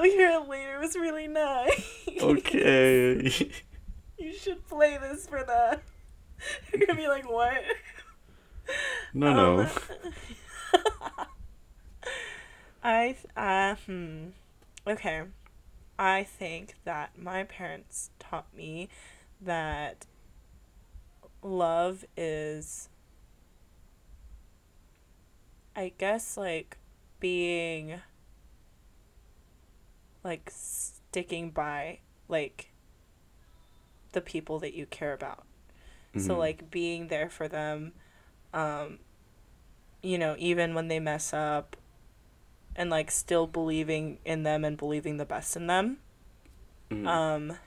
You'll 0.00 0.02
hear 0.04 0.30
it 0.30 0.48
later. 0.48 0.76
It 0.76 0.80
was 0.80 0.96
really 0.96 1.28
nice. 1.28 2.08
Okay. 2.20 3.52
You 4.18 4.34
should 4.34 4.68
play 4.68 4.98
this 4.98 5.26
for 5.26 5.42
the. 5.42 5.80
You're 6.70 6.86
gonna 6.86 7.00
be 7.00 7.08
like, 7.08 7.26
what? 7.26 7.62
No, 9.14 9.32
no. 9.32 9.60
Um, 9.62 11.26
I 12.82 13.06
th- 13.12 13.26
uh 13.34 13.76
hmm. 13.86 14.26
Okay. 14.86 15.22
I 15.98 16.24
think 16.24 16.74
that 16.84 17.18
my 17.18 17.44
parents 17.44 18.10
taught 18.18 18.54
me 18.54 18.88
that 19.40 20.06
love 21.42 22.04
is 22.16 22.88
I 25.76 25.92
guess 25.98 26.36
like 26.36 26.78
being 27.18 28.00
like 30.24 30.50
sticking 30.52 31.50
by 31.50 31.98
like 32.28 32.72
the 34.12 34.20
people 34.20 34.58
that 34.58 34.74
you 34.74 34.86
care 34.86 35.12
about. 35.12 35.44
So 36.16 36.34
Mhm. 36.34 36.38
like 36.38 36.70
being 36.70 37.08
there 37.08 37.30
for 37.30 37.48
them 37.48 37.92
um 38.52 38.98
you 40.02 40.18
know, 40.18 40.34
even 40.38 40.74
when 40.74 40.88
they 40.88 40.98
mess 41.00 41.32
up 41.32 41.76
and 42.80 42.88
like 42.88 43.10
still 43.10 43.46
believing 43.46 44.18
in 44.24 44.42
them 44.42 44.64
and 44.64 44.78
believing 44.78 45.18
the 45.18 45.26
best 45.26 45.54
in 45.54 45.66
them. 45.66 45.98
Mhm. 46.90 47.06
Um 47.06 47.58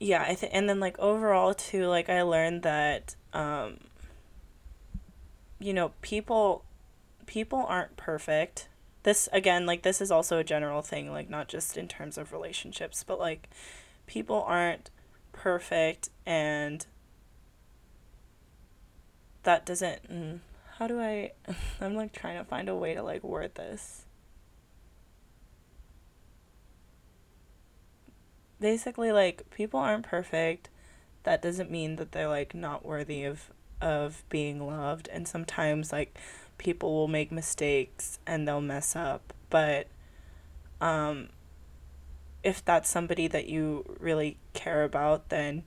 yeah, 0.00 0.22
I 0.22 0.34
think 0.34 0.54
and 0.54 0.68
then 0.68 0.80
like 0.80 0.98
overall 0.98 1.52
too 1.52 1.86
like 1.86 2.08
I 2.08 2.22
learned 2.22 2.62
that 2.62 3.14
um 3.34 3.78
you 5.58 5.74
know, 5.74 5.92
people 6.00 6.64
people 7.26 7.64
aren't 7.68 7.96
perfect. 7.98 8.68
This 9.02 9.28
again, 9.32 9.66
like 9.66 9.82
this 9.82 10.00
is 10.00 10.10
also 10.10 10.38
a 10.38 10.44
general 10.44 10.80
thing, 10.80 11.12
like 11.12 11.28
not 11.28 11.46
just 11.46 11.76
in 11.76 11.88
terms 11.88 12.16
of 12.16 12.32
relationships, 12.32 13.04
but 13.04 13.18
like 13.18 13.50
people 14.06 14.42
aren't 14.46 14.90
perfect 15.32 16.08
and 16.24 16.86
that 19.42 19.66
doesn't 19.66 20.10
mm, 20.10 20.40
how 20.78 20.86
do 20.86 21.00
I 21.00 21.32
I'm 21.80 21.94
like 21.94 22.12
trying 22.12 22.38
to 22.38 22.44
find 22.44 22.68
a 22.68 22.74
way 22.74 22.94
to 22.94 23.02
like 23.02 23.22
word 23.22 23.54
this. 23.54 24.04
Basically 28.60 29.12
like 29.12 29.50
people 29.50 29.80
aren't 29.80 30.06
perfect. 30.06 30.70
That 31.24 31.42
doesn't 31.42 31.70
mean 31.70 31.96
that 31.96 32.12
they're 32.12 32.28
like 32.28 32.54
not 32.54 32.84
worthy 32.84 33.24
of 33.24 33.50
of 33.80 34.24
being 34.30 34.66
loved 34.66 35.08
and 35.12 35.28
sometimes 35.28 35.92
like 35.92 36.18
people 36.56 36.94
will 36.94 37.08
make 37.08 37.30
mistakes 37.30 38.18
and 38.26 38.48
they'll 38.48 38.60
mess 38.60 38.96
up, 38.96 39.34
but 39.50 39.88
um 40.80 41.28
if 42.46 42.64
that's 42.64 42.88
somebody 42.88 43.26
that 43.26 43.48
you 43.48 43.96
really 43.98 44.36
care 44.52 44.84
about, 44.84 45.30
then 45.30 45.64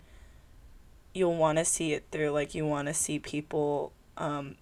you'll 1.14 1.36
want 1.36 1.57
to 1.57 1.66
see 1.66 1.91
it 1.91 2.05
through. 2.10 2.30
Like, 2.30 2.55
you 2.55 2.66
want 2.66 2.88
to 2.88 2.93
see 2.93 3.20
people 3.20 3.91
um, 4.18 4.55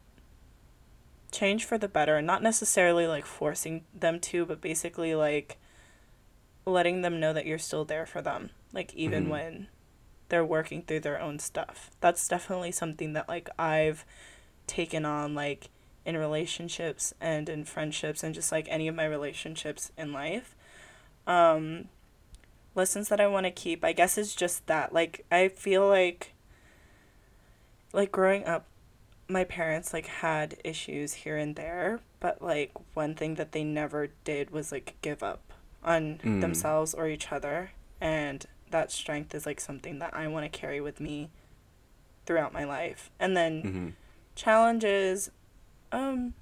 change 1.37 1.65
for 1.65 1.77
the 1.77 1.87
better, 1.87 2.15
and 2.17 2.27
not 2.27 2.41
necessarily 2.43 3.07
like 3.07 3.25
forcing 3.25 3.83
them 3.93 4.19
to, 4.19 4.45
but 4.45 4.61
basically 4.61 5.13
like 5.15 5.57
letting 6.65 7.01
them 7.01 7.19
know 7.19 7.33
that 7.33 7.45
you're 7.45 7.57
still 7.57 7.85
there 7.85 8.05
for 8.05 8.21
them. 8.21 8.49
Like, 8.73 8.93
even 8.93 9.25
Mhm. 9.25 9.29
when 9.29 9.67
they're 10.29 10.45
working 10.45 10.81
through 10.81 10.99
their 10.99 11.21
own 11.21 11.39
stuff. 11.39 11.89
That's 12.01 12.27
definitely 12.27 12.71
something 12.71 13.13
that 13.13 13.29
like 13.29 13.49
I've 13.57 14.03
taken 14.67 15.05
on, 15.05 15.33
like, 15.33 15.69
in 16.05 16.17
relationships 16.17 17.13
and 17.21 17.47
in 17.49 17.63
friendships 17.63 18.23
and 18.23 18.35
just 18.35 18.51
like 18.51 18.67
any 18.69 18.87
of 18.89 18.95
my 18.95 19.05
relationships 19.05 19.91
in 19.97 20.11
life. 20.11 20.55
Um, 21.25 21.89
lessons 22.75 23.07
that 23.09 23.21
I 23.21 23.27
want 23.27 23.45
to 23.45 23.51
keep, 23.51 23.83
I 23.83 23.93
guess, 23.93 24.17
is 24.17 24.35
just 24.35 24.67
that. 24.67 24.93
Like, 24.93 25.25
I 25.31 25.47
feel 25.47 25.87
like, 25.87 26.33
like, 27.93 28.11
growing 28.11 28.45
up, 28.45 28.65
my 29.29 29.43
parents, 29.43 29.93
like, 29.93 30.07
had 30.07 30.57
issues 30.63 31.13
here 31.13 31.37
and 31.37 31.55
there, 31.55 31.99
but, 32.19 32.41
like, 32.41 32.71
one 32.93 33.13
thing 33.13 33.35
that 33.35 33.51
they 33.51 33.63
never 33.63 34.07
did 34.23 34.51
was, 34.51 34.71
like, 34.71 34.95
give 35.01 35.21
up 35.21 35.41
on 35.83 36.19
Mm. 36.19 36.41
themselves 36.41 36.93
or 36.93 37.07
each 37.07 37.31
other. 37.31 37.71
And 37.99 38.45
that 38.71 38.91
strength 38.91 39.33
is, 39.35 39.45
like, 39.45 39.59
something 39.59 39.99
that 39.99 40.13
I 40.13 40.27
want 40.27 40.51
to 40.51 40.59
carry 40.59 40.79
with 40.79 40.99
me 40.99 41.29
throughout 42.25 42.53
my 42.53 42.63
life. 42.63 43.09
And 43.19 43.35
then 43.35 43.63
Mhm. 43.63 43.93
challenges, 44.35 45.31
um, 45.91 46.33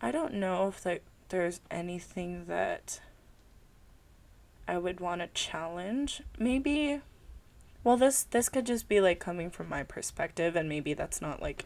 I 0.00 0.10
don't 0.10 0.34
know 0.34 0.68
if, 0.68 0.84
like, 0.84 1.02
there's 1.28 1.60
anything 1.70 2.46
that 2.46 3.00
I 4.68 4.78
would 4.78 5.00
want 5.00 5.20
to 5.22 5.28
challenge. 5.28 6.22
Maybe 6.38 7.00
well 7.86 7.96
this 7.96 8.24
this 8.24 8.48
could 8.48 8.66
just 8.66 8.88
be 8.88 9.00
like 9.00 9.20
coming 9.20 9.48
from 9.48 9.68
my 9.68 9.84
perspective 9.84 10.56
and 10.56 10.68
maybe 10.68 10.92
that's 10.92 11.22
not 11.22 11.40
like 11.40 11.64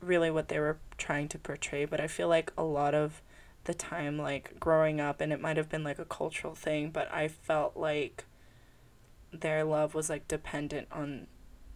really 0.00 0.30
what 0.30 0.46
they 0.46 0.60
were 0.60 0.78
trying 0.96 1.26
to 1.28 1.36
portray, 1.36 1.84
but 1.84 2.00
I 2.00 2.06
feel 2.06 2.28
like 2.28 2.52
a 2.56 2.62
lot 2.62 2.94
of 2.94 3.20
the 3.64 3.74
time 3.74 4.16
like 4.16 4.58
growing 4.60 5.00
up 5.00 5.20
and 5.20 5.32
it 5.32 5.40
might 5.40 5.56
have 5.56 5.68
been 5.68 5.82
like 5.82 5.98
a 5.98 6.04
cultural 6.04 6.54
thing, 6.54 6.90
but 6.90 7.12
I 7.12 7.26
felt 7.26 7.76
like 7.76 8.24
their 9.32 9.64
love 9.64 9.94
was 9.94 10.08
like 10.08 10.28
dependent 10.28 10.86
on 10.92 11.26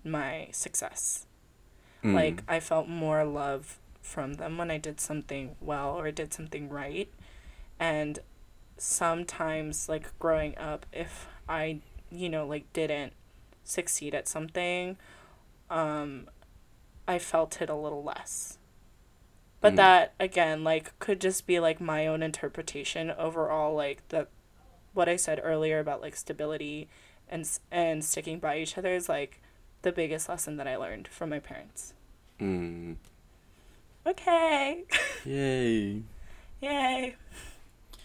my 0.04 0.46
success. 0.52 1.26
Mm. 2.04 2.14
Like 2.14 2.42
I 2.46 2.60
felt 2.60 2.88
more 2.88 3.24
love 3.24 3.80
from 4.00 4.34
them 4.34 4.58
when 4.58 4.70
I 4.70 4.78
did 4.78 5.00
something 5.00 5.56
well 5.60 5.90
or 5.98 6.12
did 6.12 6.32
something 6.32 6.68
right. 6.68 7.12
And 7.80 8.20
sometimes 8.78 9.88
like 9.88 10.16
growing 10.20 10.56
up 10.56 10.86
if 10.92 11.26
I, 11.48 11.80
you 12.12 12.28
know, 12.28 12.46
like 12.46 12.72
didn't 12.72 13.12
succeed 13.64 14.14
at 14.14 14.28
something, 14.28 14.96
um 15.70 16.28
I 17.08 17.18
felt 17.18 17.60
it 17.60 17.68
a 17.70 17.74
little 17.74 18.02
less. 18.02 18.58
But 19.60 19.74
Mm. 19.74 19.76
that 19.76 20.14
again 20.20 20.62
like 20.64 20.98
could 20.98 21.20
just 21.20 21.46
be 21.46 21.58
like 21.60 21.80
my 21.80 22.06
own 22.06 22.22
interpretation 22.22 23.10
overall 23.10 23.74
like 23.74 24.06
the 24.08 24.26
what 24.92 25.08
I 25.08 25.16
said 25.16 25.40
earlier 25.42 25.80
about 25.80 26.00
like 26.00 26.16
stability 26.16 26.88
and 27.28 27.48
and 27.70 28.04
sticking 28.04 28.38
by 28.38 28.58
each 28.58 28.76
other 28.78 28.92
is 28.94 29.08
like 29.08 29.40
the 29.82 29.92
biggest 29.92 30.28
lesson 30.28 30.56
that 30.58 30.66
I 30.68 30.76
learned 30.76 31.08
from 31.08 31.30
my 31.30 31.38
parents. 31.40 31.94
Mm. 32.40 32.96
Okay. 34.06 34.84
Yay. 35.24 36.02
Yay. 36.60 37.16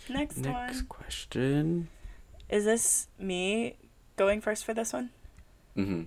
Next, 0.10 0.38
Next 0.38 0.76
one. 0.78 0.86
question. 0.88 1.88
Is 2.50 2.66
this 2.66 3.08
me 3.20 3.76
going 4.16 4.42
first 4.42 4.66
for 4.66 4.74
this 4.74 4.92
one? 4.94 5.12
Mm-hmm. 5.80 6.04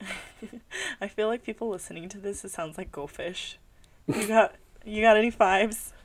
I 1.00 1.08
feel 1.08 1.28
like 1.28 1.42
people 1.42 1.68
listening 1.68 2.08
to 2.10 2.18
this 2.18 2.44
it 2.44 2.50
sounds 2.50 2.78
like 2.78 2.90
goldfish. 2.92 3.58
You 4.06 4.26
got 4.26 4.54
you 4.84 5.02
got 5.02 5.16
any 5.16 5.30
fives? 5.30 5.92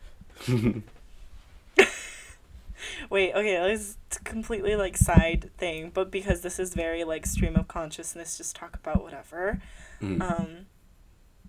Wait, 3.10 3.34
okay, 3.34 3.62
let's 3.62 3.98
it's 4.16 4.24
completely 4.24 4.76
like 4.76 4.98
side 4.98 5.50
thing, 5.58 5.92
but 5.94 6.12
because 6.12 6.42
this 6.42 6.60
is 6.60 6.74
very 6.74 7.04
like 7.04 7.26
stream 7.26 7.56
of 7.56 7.68
consciousness, 7.68 8.38
just 8.38 8.56
talk 8.56 8.76
about 8.76 9.04
whatever. 9.04 9.60
mm. 10.02 10.22
Um, 10.22 10.68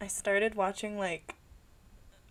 I 0.01 0.09
started 0.09 0.55
watching 0.55 0.99
like, 0.99 1.35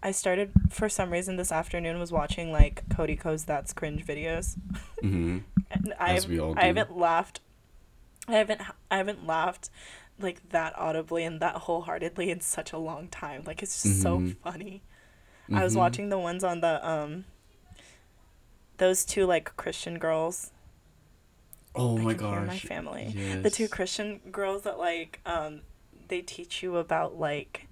I 0.04 0.12
started 0.12 0.52
for 0.70 0.90
some 0.90 1.10
reason 1.12 1.38
this 1.38 1.52
afternoon 1.52 2.00
was 2.00 2.12
watching 2.12 2.52
like 2.52 2.84
Cody 2.90 3.16
Ko's 3.16 3.46
That's 3.46 3.74
Cringe 3.74 4.06
videos, 4.06 4.58
mm-hmm. 5.02 5.40
and 5.72 5.94
I've 6.00 6.28
we 6.28 6.40
all 6.40 6.54
I 6.58 6.66
haven't 6.66 6.98
laughed, 6.98 7.40
I 8.28 8.34
haven't 8.34 8.62
I 8.90 8.98
haven't 8.98 9.26
laughed 9.28 9.70
like 10.20 10.50
that 10.50 10.74
audibly 10.78 11.24
and 11.26 11.40
that 11.42 11.56
wholeheartedly 11.56 12.30
in 12.32 12.40
such 12.42 12.72
a 12.74 12.78
long 12.78 13.08
time. 13.10 13.44
Like 13.46 13.62
it's 13.62 13.84
just 13.84 14.02
so 14.02 14.20
Mhm. 14.20 14.36
funny. 14.38 14.82
I 15.54 15.64
was 15.64 15.74
Mhm. 15.76 15.78
watching 15.80 16.10
the 16.10 16.18
ones 16.20 16.44
on 16.44 16.62
the 16.62 16.86
um. 16.88 17.26
Those 18.78 19.06
two 19.06 19.26
like 19.26 19.56
Christian 19.56 20.00
girls. 20.00 20.52
Oh 21.76 21.98
I 21.98 22.02
my 22.02 22.14
hear 22.14 22.42
my 22.42 22.58
family. 22.60 23.14
Yes. 23.16 23.44
the 23.44 23.50
two 23.50 23.68
Christian 23.68 24.20
girls 24.32 24.64
that 24.64 24.78
like 24.80 25.20
um 25.26 25.62
they 26.08 26.22
teach 26.22 26.62
you 26.64 26.78
about 26.78 27.18
like 27.18 27.68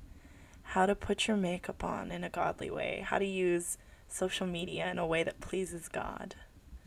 how 0.67 0.85
to 0.85 0.95
put 0.95 1.27
your 1.27 1.37
makeup 1.37 1.83
on 1.83 2.11
in 2.11 2.23
a 2.23 2.29
godly 2.29 2.69
way, 2.71 3.03
how 3.05 3.19
to 3.19 3.25
use 3.25 3.77
social 4.07 4.47
media 4.47 4.89
in 4.89 4.97
a 4.97 5.05
way 5.05 5.23
that 5.23 5.39
pleases 5.39 5.87
God. 5.89 6.35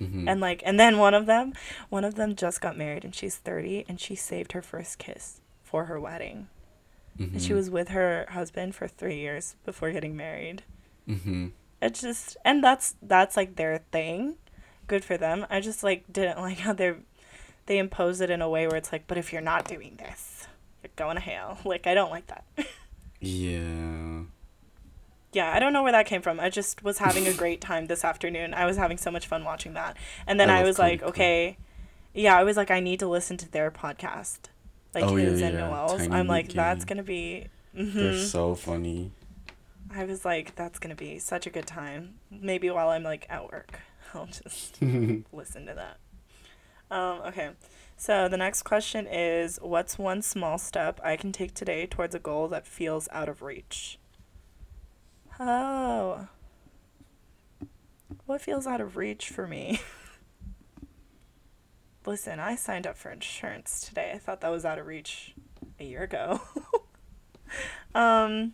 Mhm. 0.00 0.28
And 0.28 0.40
like 0.40 0.62
and 0.66 0.78
then 0.78 0.98
one 0.98 1.14
of 1.14 1.26
them, 1.26 1.52
one 1.88 2.04
of 2.04 2.14
them 2.16 2.34
just 2.36 2.60
got 2.60 2.76
married 2.76 3.04
and 3.04 3.14
she's 3.14 3.36
30 3.36 3.84
and 3.88 3.98
she 4.00 4.14
saved 4.14 4.52
her 4.52 4.62
first 4.62 4.98
kiss 4.98 5.40
for 5.62 5.86
her 5.86 5.98
wedding. 5.98 6.48
And 7.18 7.40
she 7.40 7.52
Mhm. 7.52 7.56
was 7.56 7.70
with 7.70 7.88
her 7.88 8.26
husband 8.30 8.74
for 8.74 8.86
3 8.86 9.16
years 9.16 9.56
before 9.64 9.90
getting 9.90 10.14
married. 10.16 10.62
Mhm. 11.08 11.52
It's 11.80 12.00
just 12.02 12.36
and 12.44 12.62
that's 12.62 12.94
that's 13.00 13.36
like 13.36 13.56
their 13.56 13.78
thing. 13.90 14.36
Good 14.86 15.04
for 15.04 15.16
them. 15.16 15.46
I 15.48 15.60
just 15.60 15.82
like 15.82 16.04
didn't 16.12 16.38
like 16.48 16.58
how 16.58 16.72
they 16.74 16.94
they 17.64 17.78
impose 17.78 18.20
it 18.20 18.28
in 18.30 18.42
a 18.42 18.48
way 18.50 18.66
where 18.66 18.76
it's 18.76 18.92
like, 18.92 19.06
but 19.06 19.16
if 19.18 19.32
you're 19.32 19.40
not 19.42 19.66
doing 19.66 19.96
this, 19.96 20.46
you're 20.82 20.90
going 20.94 21.16
to 21.16 21.22
hell. 21.22 21.58
Like 21.64 21.86
I 21.86 21.94
don't 21.94 22.10
like 22.10 22.26
that. 22.26 22.44
Yeah. 23.18 24.24
Yeah, 25.32 25.52
I 25.52 25.58
don't 25.58 25.72
know 25.72 25.82
where 25.82 25.92
that 25.92 26.06
came 26.06 26.22
from. 26.22 26.40
I 26.40 26.50
just 26.50 26.82
was 26.82 26.98
having 26.98 27.26
a 27.26 27.32
great 27.32 27.60
time 27.60 27.86
this 27.86 28.04
afternoon. 28.04 28.54
I 28.54 28.64
was 28.66 28.76
having 28.76 28.96
so 28.96 29.10
much 29.10 29.26
fun 29.26 29.44
watching 29.44 29.74
that. 29.74 29.96
And 30.26 30.40
then 30.40 30.50
I 30.50 30.62
was 30.62 30.78
like, 30.78 31.00
Ko. 31.00 31.08
okay, 31.08 31.58
yeah, 32.14 32.36
I 32.36 32.44
was 32.44 32.56
like, 32.56 32.70
I 32.70 32.80
need 32.80 33.00
to 33.00 33.08
listen 33.08 33.36
to 33.38 33.50
their 33.50 33.70
podcast, 33.70 34.38
like 34.94 35.04
Oh, 35.04 35.16
yeah, 35.16 35.28
and 35.28 35.38
yeah, 35.40 35.50
Noel's. 35.50 35.98
Tiny 35.98 36.14
I'm 36.14 36.26
like, 36.26 36.48
that's 36.52 36.84
gonna 36.84 37.02
be. 37.02 37.48
They're 37.74 38.12
mhm. 38.12 38.24
so 38.26 38.54
funny. 38.54 39.10
I 39.94 40.04
was 40.04 40.24
like, 40.24 40.54
that's 40.54 40.78
gonna 40.78 40.94
be 40.94 41.18
such 41.18 41.46
a 41.46 41.50
good 41.50 41.66
time. 41.66 42.14
Maybe 42.30 42.70
while 42.70 42.88
I'm 42.88 43.02
like 43.02 43.26
at 43.28 43.50
work, 43.50 43.80
I'll 44.14 44.26
just 44.26 44.80
listen 45.32 45.66
to 45.66 45.74
that. 45.74 45.98
Um, 46.90 47.20
okay. 47.26 47.50
So 47.98 48.28
the 48.28 48.36
next 48.36 48.62
question 48.62 49.06
is 49.06 49.58
what's 49.60 49.98
one 49.98 50.22
small 50.22 50.58
step 50.58 51.00
I 51.02 51.16
can 51.16 51.32
take 51.32 51.54
today 51.54 51.86
towards 51.86 52.14
a 52.14 52.18
goal 52.18 52.48
that 52.48 52.66
feels 52.66 53.08
out 53.10 53.28
of 53.28 53.42
reach? 53.42 53.98
Oh. 55.38 56.28
What 58.24 58.40
feels 58.40 58.66
out 58.66 58.80
of 58.80 58.96
reach 58.96 59.28
for 59.28 59.46
me? 59.46 59.80
Listen, 62.06 62.40
I 62.40 62.54
signed 62.54 62.86
up 62.86 62.96
for 62.96 63.10
insurance 63.10 63.80
today. 63.80 64.12
I 64.14 64.18
thought 64.18 64.40
that 64.40 64.50
was 64.50 64.64
out 64.64 64.78
of 64.78 64.86
reach 64.86 65.34
a 65.78 65.84
year 65.84 66.04
ago. 66.04 66.40
um 67.94 68.52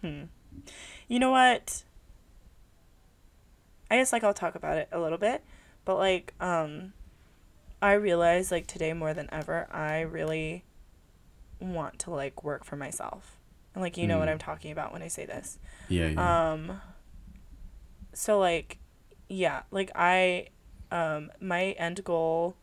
hmm. 0.00 0.22
You 1.08 1.18
know 1.18 1.30
what? 1.30 1.84
I 3.90 3.96
guess 3.96 4.12
like 4.12 4.24
I'll 4.24 4.34
talk 4.34 4.54
about 4.54 4.78
it 4.78 4.88
a 4.92 5.00
little 5.00 5.18
bit, 5.18 5.44
but 5.84 5.96
like 5.96 6.34
um 6.40 6.92
I 7.82 7.94
realize 7.94 8.50
like 8.50 8.66
today 8.66 8.92
more 8.92 9.14
than 9.14 9.28
ever, 9.32 9.66
I 9.70 10.00
really 10.00 10.64
want 11.60 11.98
to 12.00 12.10
like 12.10 12.44
work 12.44 12.64
for 12.64 12.76
myself. 12.76 13.39
And 13.74 13.82
like 13.82 13.96
you 13.96 14.06
know 14.06 14.18
what 14.18 14.28
Mm. 14.28 14.32
I'm 14.32 14.38
talking 14.38 14.72
about 14.72 14.92
when 14.92 15.02
I 15.02 15.08
say 15.08 15.26
this. 15.26 15.58
Yeah, 15.88 16.06
yeah. 16.08 16.52
Um 16.52 16.80
so 18.12 18.38
like 18.38 18.78
yeah, 19.28 19.62
like 19.70 19.90
I 19.94 20.48
um 20.90 21.30
my 21.40 21.72
end 21.72 22.02
goal 22.04 22.56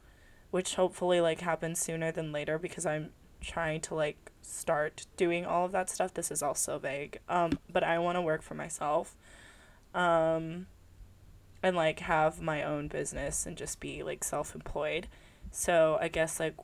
which 0.51 0.75
hopefully 0.75 1.19
like 1.21 1.41
happens 1.41 1.79
sooner 1.79 2.11
than 2.11 2.31
later 2.31 2.57
because 2.57 2.85
I'm 2.85 3.11
trying 3.41 3.81
to 3.81 3.95
like 3.95 4.31
start 4.41 5.05
doing 5.17 5.45
all 5.45 5.65
of 5.65 5.71
that 5.73 5.89
stuff. 5.89 6.13
This 6.13 6.31
is 6.31 6.41
also 6.43 6.79
vague. 6.79 7.19
Um 7.29 7.59
but 7.71 7.83
I 7.83 7.99
want 7.99 8.17
to 8.17 8.21
work 8.21 8.41
for 8.41 8.55
myself. 8.55 9.15
Um 9.93 10.67
and 11.63 11.75
like 11.75 12.01
have 12.01 12.41
my 12.41 12.63
own 12.63 12.87
business 12.87 13.45
and 13.45 13.57
just 13.57 13.79
be 13.79 14.03
like 14.03 14.23
self-employed. 14.23 15.07
So 15.51 15.97
I 16.01 16.07
guess 16.07 16.39
like 16.39 16.55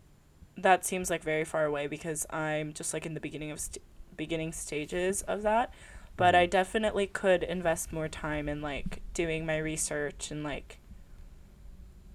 that 0.57 0.85
seems 0.85 1.09
like 1.09 1.23
very 1.23 1.43
far 1.45 1.65
away 1.65 1.87
because 1.87 2.25
I'm 2.29 2.73
just 2.73 2.93
like 2.93 3.05
in 3.05 3.13
the 3.13 3.19
beginning 3.19 3.49
of 3.51 3.59
st- 3.59 3.83
beginning 4.15 4.51
stages 4.51 5.21
of 5.23 5.41
that. 5.43 5.73
But 6.15 6.35
I 6.35 6.45
definitely 6.45 7.07
could 7.07 7.41
invest 7.43 7.91
more 7.91 8.07
time 8.07 8.47
in 8.47 8.61
like 8.61 9.01
doing 9.13 9.45
my 9.45 9.57
research 9.57 10.29
and 10.29 10.43
like 10.43 10.79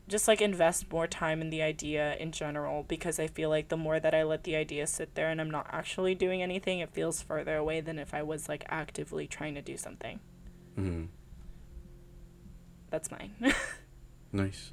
just 0.07 0.29
like 0.29 0.41
invest 0.41 0.91
more 0.91 1.07
time 1.07 1.41
in 1.43 1.51
the 1.51 1.61
idea 1.63 2.17
in 2.17 2.33
general 2.33 2.85
because 2.89 3.19
I 3.19 3.27
feel 3.27 3.51
like 3.51 3.69
the 3.69 3.77
more 3.77 4.01
that 4.01 4.15
I 4.15 4.23
let 4.23 4.45
the 4.45 4.57
idea 4.57 4.87
sit 4.87 5.15
there 5.15 5.29
and 5.29 5.41
I'm 5.41 5.51
not 5.51 5.67
actually 5.71 6.15
doing 6.15 6.43
anything, 6.43 6.79
it 6.79 6.91
feels 6.91 7.21
further 7.21 7.57
away 7.57 7.81
than 7.81 7.99
if 7.99 8.15
I 8.15 8.23
was 8.23 8.49
like 8.49 8.65
actively 8.69 9.27
trying 9.27 9.55
to 9.57 9.63
do 9.63 9.77
something. 9.77 10.21
Mm-hmm. 10.79 11.07
That's 12.91 13.11
mine. 13.11 13.35
Nice. 14.33 14.73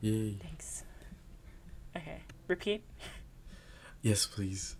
Yay. 0.00 0.36
Thanks. 0.42 0.84
Okay. 1.96 2.22
Repeat. 2.48 2.82
Yes, 4.02 4.26
please. 4.26 4.76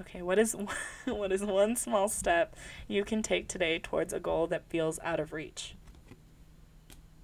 Okay, 0.00 0.22
what 0.22 0.38
is 0.38 0.54
what 1.06 1.32
is 1.32 1.42
one 1.42 1.76
small 1.76 2.08
step 2.08 2.54
you 2.88 3.04
can 3.04 3.22
take 3.22 3.48
today 3.48 3.78
towards 3.78 4.12
a 4.12 4.20
goal 4.20 4.46
that 4.48 4.68
feels 4.68 4.98
out 5.02 5.20
of 5.20 5.32
reach? 5.32 5.74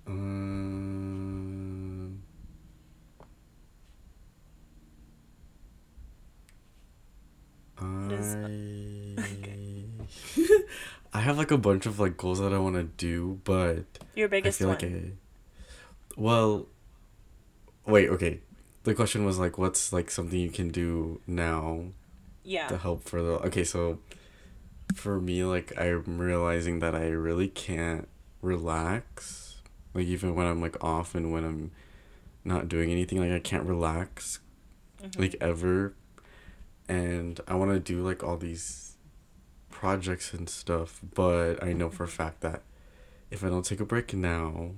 Um. 0.06 2.22
is- 8.10 8.36
I 8.36 9.14
I 11.14 11.20
have 11.20 11.36
like 11.36 11.50
a 11.50 11.58
bunch 11.58 11.84
of 11.86 12.00
like 12.00 12.16
goals 12.16 12.38
that 12.40 12.52
I 12.52 12.58
want 12.58 12.76
to 12.76 12.84
do, 12.84 13.40
but 13.44 13.84
Your 14.14 14.28
I 14.28 14.30
biggest 14.30 14.58
feel 14.58 14.68
one. 14.68 14.78
like 14.78 14.84
I. 14.84 15.10
Well. 16.16 16.66
Wait. 17.86 18.08
Okay. 18.08 18.40
The 18.84 18.94
question 18.94 19.24
was 19.24 19.38
like, 19.38 19.58
what's 19.58 19.92
like 19.92 20.10
something 20.10 20.38
you 20.38 20.50
can 20.50 20.70
do 20.70 21.20
now 21.26 21.84
yeah. 22.44 22.68
to 22.68 22.76
help 22.78 23.02
for 23.04 23.22
the 23.22 23.32
Okay, 23.46 23.64
so 23.64 23.98
for 24.94 25.20
me, 25.20 25.44
like 25.44 25.72
I'm 25.78 26.18
realizing 26.18 26.80
that 26.80 26.94
I 26.94 27.08
really 27.08 27.48
can't 27.48 28.08
relax, 28.40 29.56
like 29.94 30.06
even 30.06 30.34
when 30.34 30.46
I'm 30.46 30.60
like 30.60 30.82
off 30.82 31.14
and 31.14 31.32
when 31.32 31.44
I'm 31.44 31.70
not 32.44 32.68
doing 32.68 32.90
anything, 32.90 33.18
like 33.20 33.32
I 33.32 33.38
can't 33.40 33.64
relax 33.66 34.40
Mhm. 35.02 35.18
like 35.18 35.34
ever 35.40 35.94
and 36.88 37.40
i 37.48 37.54
want 37.54 37.70
to 37.72 37.80
do 37.80 38.02
like 38.02 38.22
all 38.22 38.36
these 38.36 38.96
projects 39.70 40.32
and 40.32 40.48
stuff 40.48 41.00
but 41.14 41.62
i 41.62 41.72
know 41.72 41.88
for 41.90 42.04
a 42.04 42.08
fact 42.08 42.40
that 42.40 42.62
if 43.30 43.42
i 43.44 43.48
don't 43.48 43.64
take 43.64 43.80
a 43.80 43.84
break 43.84 44.12
now 44.14 44.72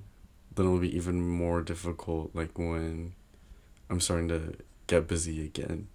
then 0.55 0.65
it'll 0.65 0.79
be 0.79 0.95
even 0.95 1.21
more 1.27 1.61
difficult 1.61 2.31
like 2.33 2.57
when 2.57 3.13
i'm 3.89 3.99
starting 3.99 4.27
to 4.27 4.53
get 4.87 5.07
busy 5.07 5.43
again 5.45 5.87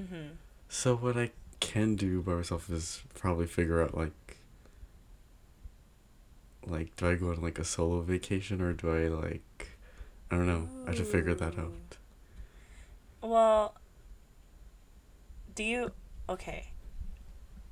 Mhm. 0.00 0.30
So 0.68 0.96
what 0.96 1.16
i 1.16 1.30
can 1.60 1.94
do 1.96 2.20
by 2.20 2.34
myself 2.34 2.68
is 2.70 3.02
probably 3.14 3.46
figure 3.46 3.82
out 3.82 3.96
like 3.96 4.36
like 6.66 6.94
do 6.96 7.08
i 7.08 7.14
go 7.14 7.30
on 7.30 7.40
like 7.40 7.58
a 7.58 7.64
solo 7.64 8.00
vacation 8.00 8.60
or 8.60 8.72
do 8.72 8.90
i 8.90 9.08
like 9.08 9.68
i 10.30 10.36
don't 10.36 10.46
know 10.46 10.68
i 10.84 10.90
have 10.90 10.96
to 10.96 11.04
figure 11.04 11.34
that 11.34 11.58
out 11.58 11.72
Well, 13.22 13.74
do 15.54 15.64
you 15.64 15.90
okay? 16.28 16.70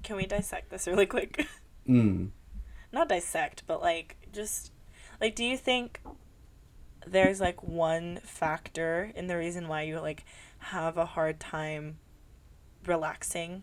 Can 0.02 0.16
we 0.16 0.26
dissect 0.26 0.70
this 0.70 0.86
really 0.86 1.06
quick? 1.06 1.46
mm. 1.88 2.30
Not 2.92 3.08
dissect, 3.08 3.62
but 3.66 3.80
like 3.80 4.16
just 4.32 4.72
like 5.20 5.34
do 5.34 5.44
you 5.44 5.56
think 5.56 6.00
there's 7.06 7.40
like 7.40 7.62
one 7.62 8.18
factor 8.24 9.12
in 9.14 9.26
the 9.26 9.36
reason 9.36 9.68
why 9.68 9.82
you 9.82 10.00
like 10.00 10.24
have 10.58 10.96
a 10.96 11.04
hard 11.06 11.38
time 11.38 11.98
relaxing? 12.88 13.62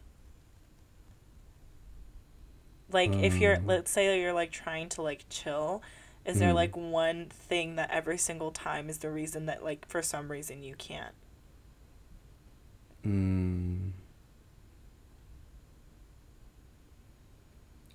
Like 2.91 3.15
if 3.15 3.37
you're 3.39 3.57
Um. 3.57 3.65
let's 3.65 3.91
say 3.91 4.19
you're 4.21 4.33
like 4.33 4.51
trying 4.51 4.89
to 4.89 5.01
like 5.01 5.25
chill, 5.29 5.81
is 6.25 6.39
there 6.39 6.51
Mm. 6.51 6.55
like 6.55 6.75
one 6.77 7.27
thing 7.27 7.75
that 7.77 7.89
every 7.91 8.17
single 8.17 8.51
time 8.51 8.89
is 8.89 8.99
the 8.99 9.09
reason 9.11 9.45
that 9.47 9.63
like 9.63 9.87
for 9.87 10.01
some 10.01 10.29
reason 10.31 10.61
you 10.63 10.75
can't? 10.75 11.15
Mm. 13.05 13.91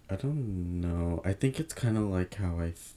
I 0.08 0.16
don't 0.16 0.80
know. 0.80 1.20
I 1.24 1.32
think 1.32 1.58
it's 1.58 1.74
kind 1.74 1.96
of 1.96 2.04
like 2.04 2.34
how 2.36 2.58
I, 2.60 2.68
f- 2.68 2.94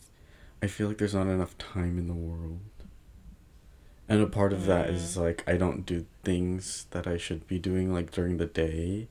I 0.61 0.67
feel 0.67 0.87
like 0.89 0.97
there's 0.99 1.13
not 1.15 1.27
enough 1.27 1.57
time 1.57 1.97
in 1.97 2.07
the 2.07 2.13
world. 2.13 2.59
And 4.09 4.21
a 4.21 4.27
part 4.27 4.51
of 4.53 4.65
that 4.65 4.89
is 4.89 5.15
Mm. 5.15 5.21
like 5.21 5.43
I 5.47 5.55
don't 5.55 5.85
do 5.85 6.05
things 6.23 6.87
that 6.91 7.05
I 7.07 7.17
should 7.17 7.47
be 7.47 7.59
doing 7.59 7.93
like 7.93 8.11
during 8.11 8.37
the 8.37 8.47
day. 8.47 9.07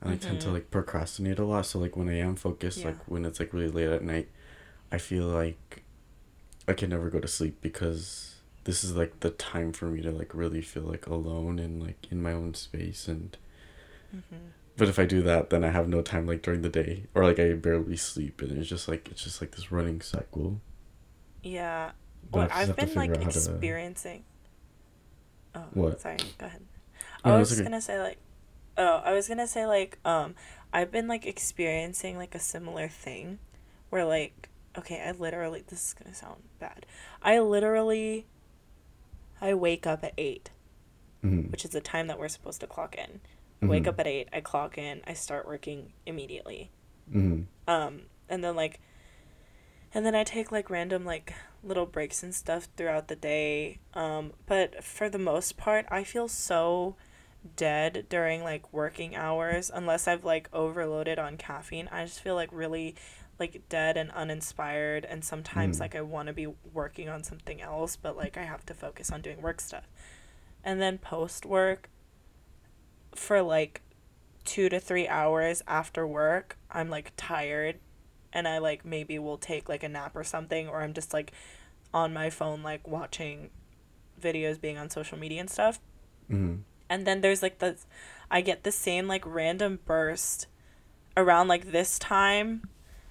And 0.00 0.12
I 0.12 0.16
tend 0.16 0.40
to 0.42 0.48
Mhm. 0.48 0.52
like 0.52 0.70
procrastinate 0.70 1.40
a 1.40 1.44
lot. 1.44 1.66
So 1.66 1.80
like 1.80 1.96
when 1.96 2.08
I 2.08 2.14
am 2.18 2.36
focused, 2.36 2.78
Yeah. 2.78 2.86
like 2.90 3.08
when 3.08 3.24
it's 3.24 3.40
like 3.40 3.52
really 3.52 3.68
late 3.70 3.88
at 3.88 4.04
night, 4.04 4.28
I 4.92 4.98
feel 4.98 5.26
like 5.26 5.82
I 6.68 6.72
can 6.74 6.90
never 6.90 7.10
go 7.10 7.18
to 7.18 7.26
sleep 7.28 7.60
because 7.60 8.36
this 8.64 8.84
is 8.84 8.94
like 8.94 9.20
the 9.20 9.30
time 9.30 9.72
for 9.72 9.86
me 9.86 10.02
to 10.02 10.12
like 10.12 10.32
really 10.34 10.60
feel 10.62 10.84
like 10.84 11.06
alone 11.06 11.58
and 11.58 11.82
like 11.82 12.06
in 12.12 12.22
my 12.22 12.32
own 12.32 12.54
space 12.54 13.08
and 13.08 13.36
Mm-hmm. 14.14 14.36
but 14.76 14.88
if 14.88 14.98
I 14.98 15.04
do 15.04 15.20
that, 15.22 15.50
then 15.50 15.64
I 15.64 15.70
have 15.70 15.88
no 15.88 16.00
time 16.00 16.26
like 16.26 16.40
during 16.42 16.62
the 16.62 16.68
day, 16.70 17.04
or 17.14 17.24
like 17.24 17.38
I 17.38 17.52
barely 17.54 17.96
sleep, 17.96 18.40
and 18.40 18.52
it's 18.56 18.68
just 18.68 18.88
like 18.88 19.08
it's 19.10 19.22
just 19.24 19.40
like 19.42 19.50
this 19.50 19.70
running 19.72 20.00
cycle. 20.00 20.60
Yeah. 21.42 21.92
What 22.30 22.52
I've 22.52 22.76
been 22.76 22.94
like 22.94 23.10
how 23.10 23.16
to- 23.16 23.26
experiencing. 23.26 24.24
Oh, 25.54 25.64
What? 25.74 26.00
sorry. 26.00 26.18
Go 26.38 26.46
ahead. 26.46 26.62
No, 27.24 27.34
I 27.34 27.38
was 27.38 27.48
just 27.48 27.60
okay. 27.60 27.68
gonna 27.68 27.80
say 27.80 27.98
like, 28.00 28.18
oh, 28.76 28.96
I 29.04 29.12
was 29.12 29.28
gonna 29.28 29.46
say 29.46 29.66
like, 29.66 29.98
um, 30.04 30.34
I've 30.72 30.90
been 30.90 31.08
like 31.08 31.26
experiencing 31.26 32.16
like 32.16 32.34
a 32.34 32.38
similar 32.38 32.88
thing, 32.88 33.38
where 33.90 34.04
like, 34.04 34.48
okay, 34.76 35.02
I 35.04 35.12
literally 35.12 35.64
this 35.66 35.88
is 35.88 35.94
gonna 35.94 36.14
sound 36.14 36.42
bad. 36.58 36.86
I 37.22 37.38
literally, 37.40 38.26
I 39.40 39.54
wake 39.54 39.86
up 39.86 40.04
at 40.04 40.12
eight, 40.18 40.50
Mm-hmm. 41.24 41.50
which 41.50 41.64
is 41.64 41.72
the 41.72 41.80
time 41.80 42.06
that 42.06 42.18
we're 42.18 42.28
supposed 42.28 42.60
to 42.60 42.66
clock 42.68 42.94
in. 42.96 43.20
I 43.60 43.66
Wake 43.66 43.88
up 43.88 43.98
at 43.98 44.06
eight. 44.06 44.28
I 44.32 44.40
clock 44.40 44.78
in. 44.78 45.00
I 45.04 45.14
start 45.14 45.48
working 45.48 45.92
immediately. 46.06 46.70
Mm-hmm. 47.12 47.42
um 47.66 48.02
and 48.28 48.44
then 48.44 48.54
like 48.54 48.80
and 49.94 50.04
then 50.04 50.14
i 50.14 50.22
take 50.24 50.52
like 50.52 50.68
random 50.68 51.06
like 51.06 51.32
little 51.62 51.86
breaks 51.86 52.22
and 52.22 52.34
stuff 52.34 52.68
throughout 52.76 53.08
the 53.08 53.16
day 53.16 53.78
um 53.94 54.32
but 54.46 54.82
for 54.84 55.08
the 55.08 55.18
most 55.18 55.56
part 55.56 55.84
i 55.90 56.04
feel 56.04 56.28
so 56.28 56.94
dead 57.56 58.06
during 58.08 58.42
like 58.42 58.72
working 58.72 59.14
hours 59.16 59.70
unless 59.72 60.06
i've 60.08 60.24
like 60.24 60.48
overloaded 60.52 61.18
on 61.18 61.36
caffeine 61.36 61.88
i 61.90 62.04
just 62.04 62.20
feel 62.20 62.34
like 62.34 62.48
really 62.52 62.94
like 63.38 63.62
dead 63.68 63.96
and 63.96 64.10
uninspired 64.12 65.04
and 65.04 65.24
sometimes 65.24 65.76
Mm. 65.76 65.80
like 65.80 65.94
i 65.94 66.00
want 66.00 66.26
to 66.26 66.32
be 66.32 66.48
working 66.72 67.08
on 67.08 67.22
something 67.22 67.60
else 67.60 67.96
but 67.96 68.16
like 68.16 68.36
i 68.36 68.42
have 68.44 68.64
to 68.66 68.74
focus 68.74 69.10
on 69.12 69.20
doing 69.20 69.40
work 69.42 69.60
stuff 69.60 69.84
and 70.64 70.80
then 70.80 70.98
post 70.98 71.46
work 71.46 71.88
for 73.14 73.42
like 73.42 73.82
2 74.44 74.68
to 74.68 74.80
3 74.80 75.06
hours 75.08 75.62
after 75.66 76.06
work, 76.06 76.56
I'm 76.70 76.88
like 76.88 77.12
tired 77.16 77.78
and 78.32 78.46
I 78.48 78.58
like 78.58 78.84
maybe 78.84 79.18
will 79.18 79.38
take 79.38 79.68
like 79.68 79.82
a 79.82 79.88
nap 79.88 80.14
or 80.14 80.24
something 80.24 80.68
or 80.68 80.82
I'm 80.82 80.92
just 80.94 81.12
like 81.12 81.32
on 81.94 82.12
my 82.12 82.30
phone 82.30 82.62
like 82.62 82.86
watching 82.86 83.50
videos 84.20 84.60
being 84.60 84.76
on 84.78 84.90
social 84.90 85.18
media 85.18 85.40
and 85.40 85.48
stuff. 85.50 85.80
Mm. 86.30 86.60
And 86.90 87.06
then 87.06 87.20
there's 87.20 87.42
like 87.42 87.58
the 87.58 87.76
I 88.30 88.40
get 88.40 88.64
the 88.64 88.72
same 88.72 89.06
like 89.08 89.24
random 89.24 89.78
burst 89.86 90.46
around 91.16 91.48
like 91.48 91.72
this 91.72 91.98
time 91.98 92.68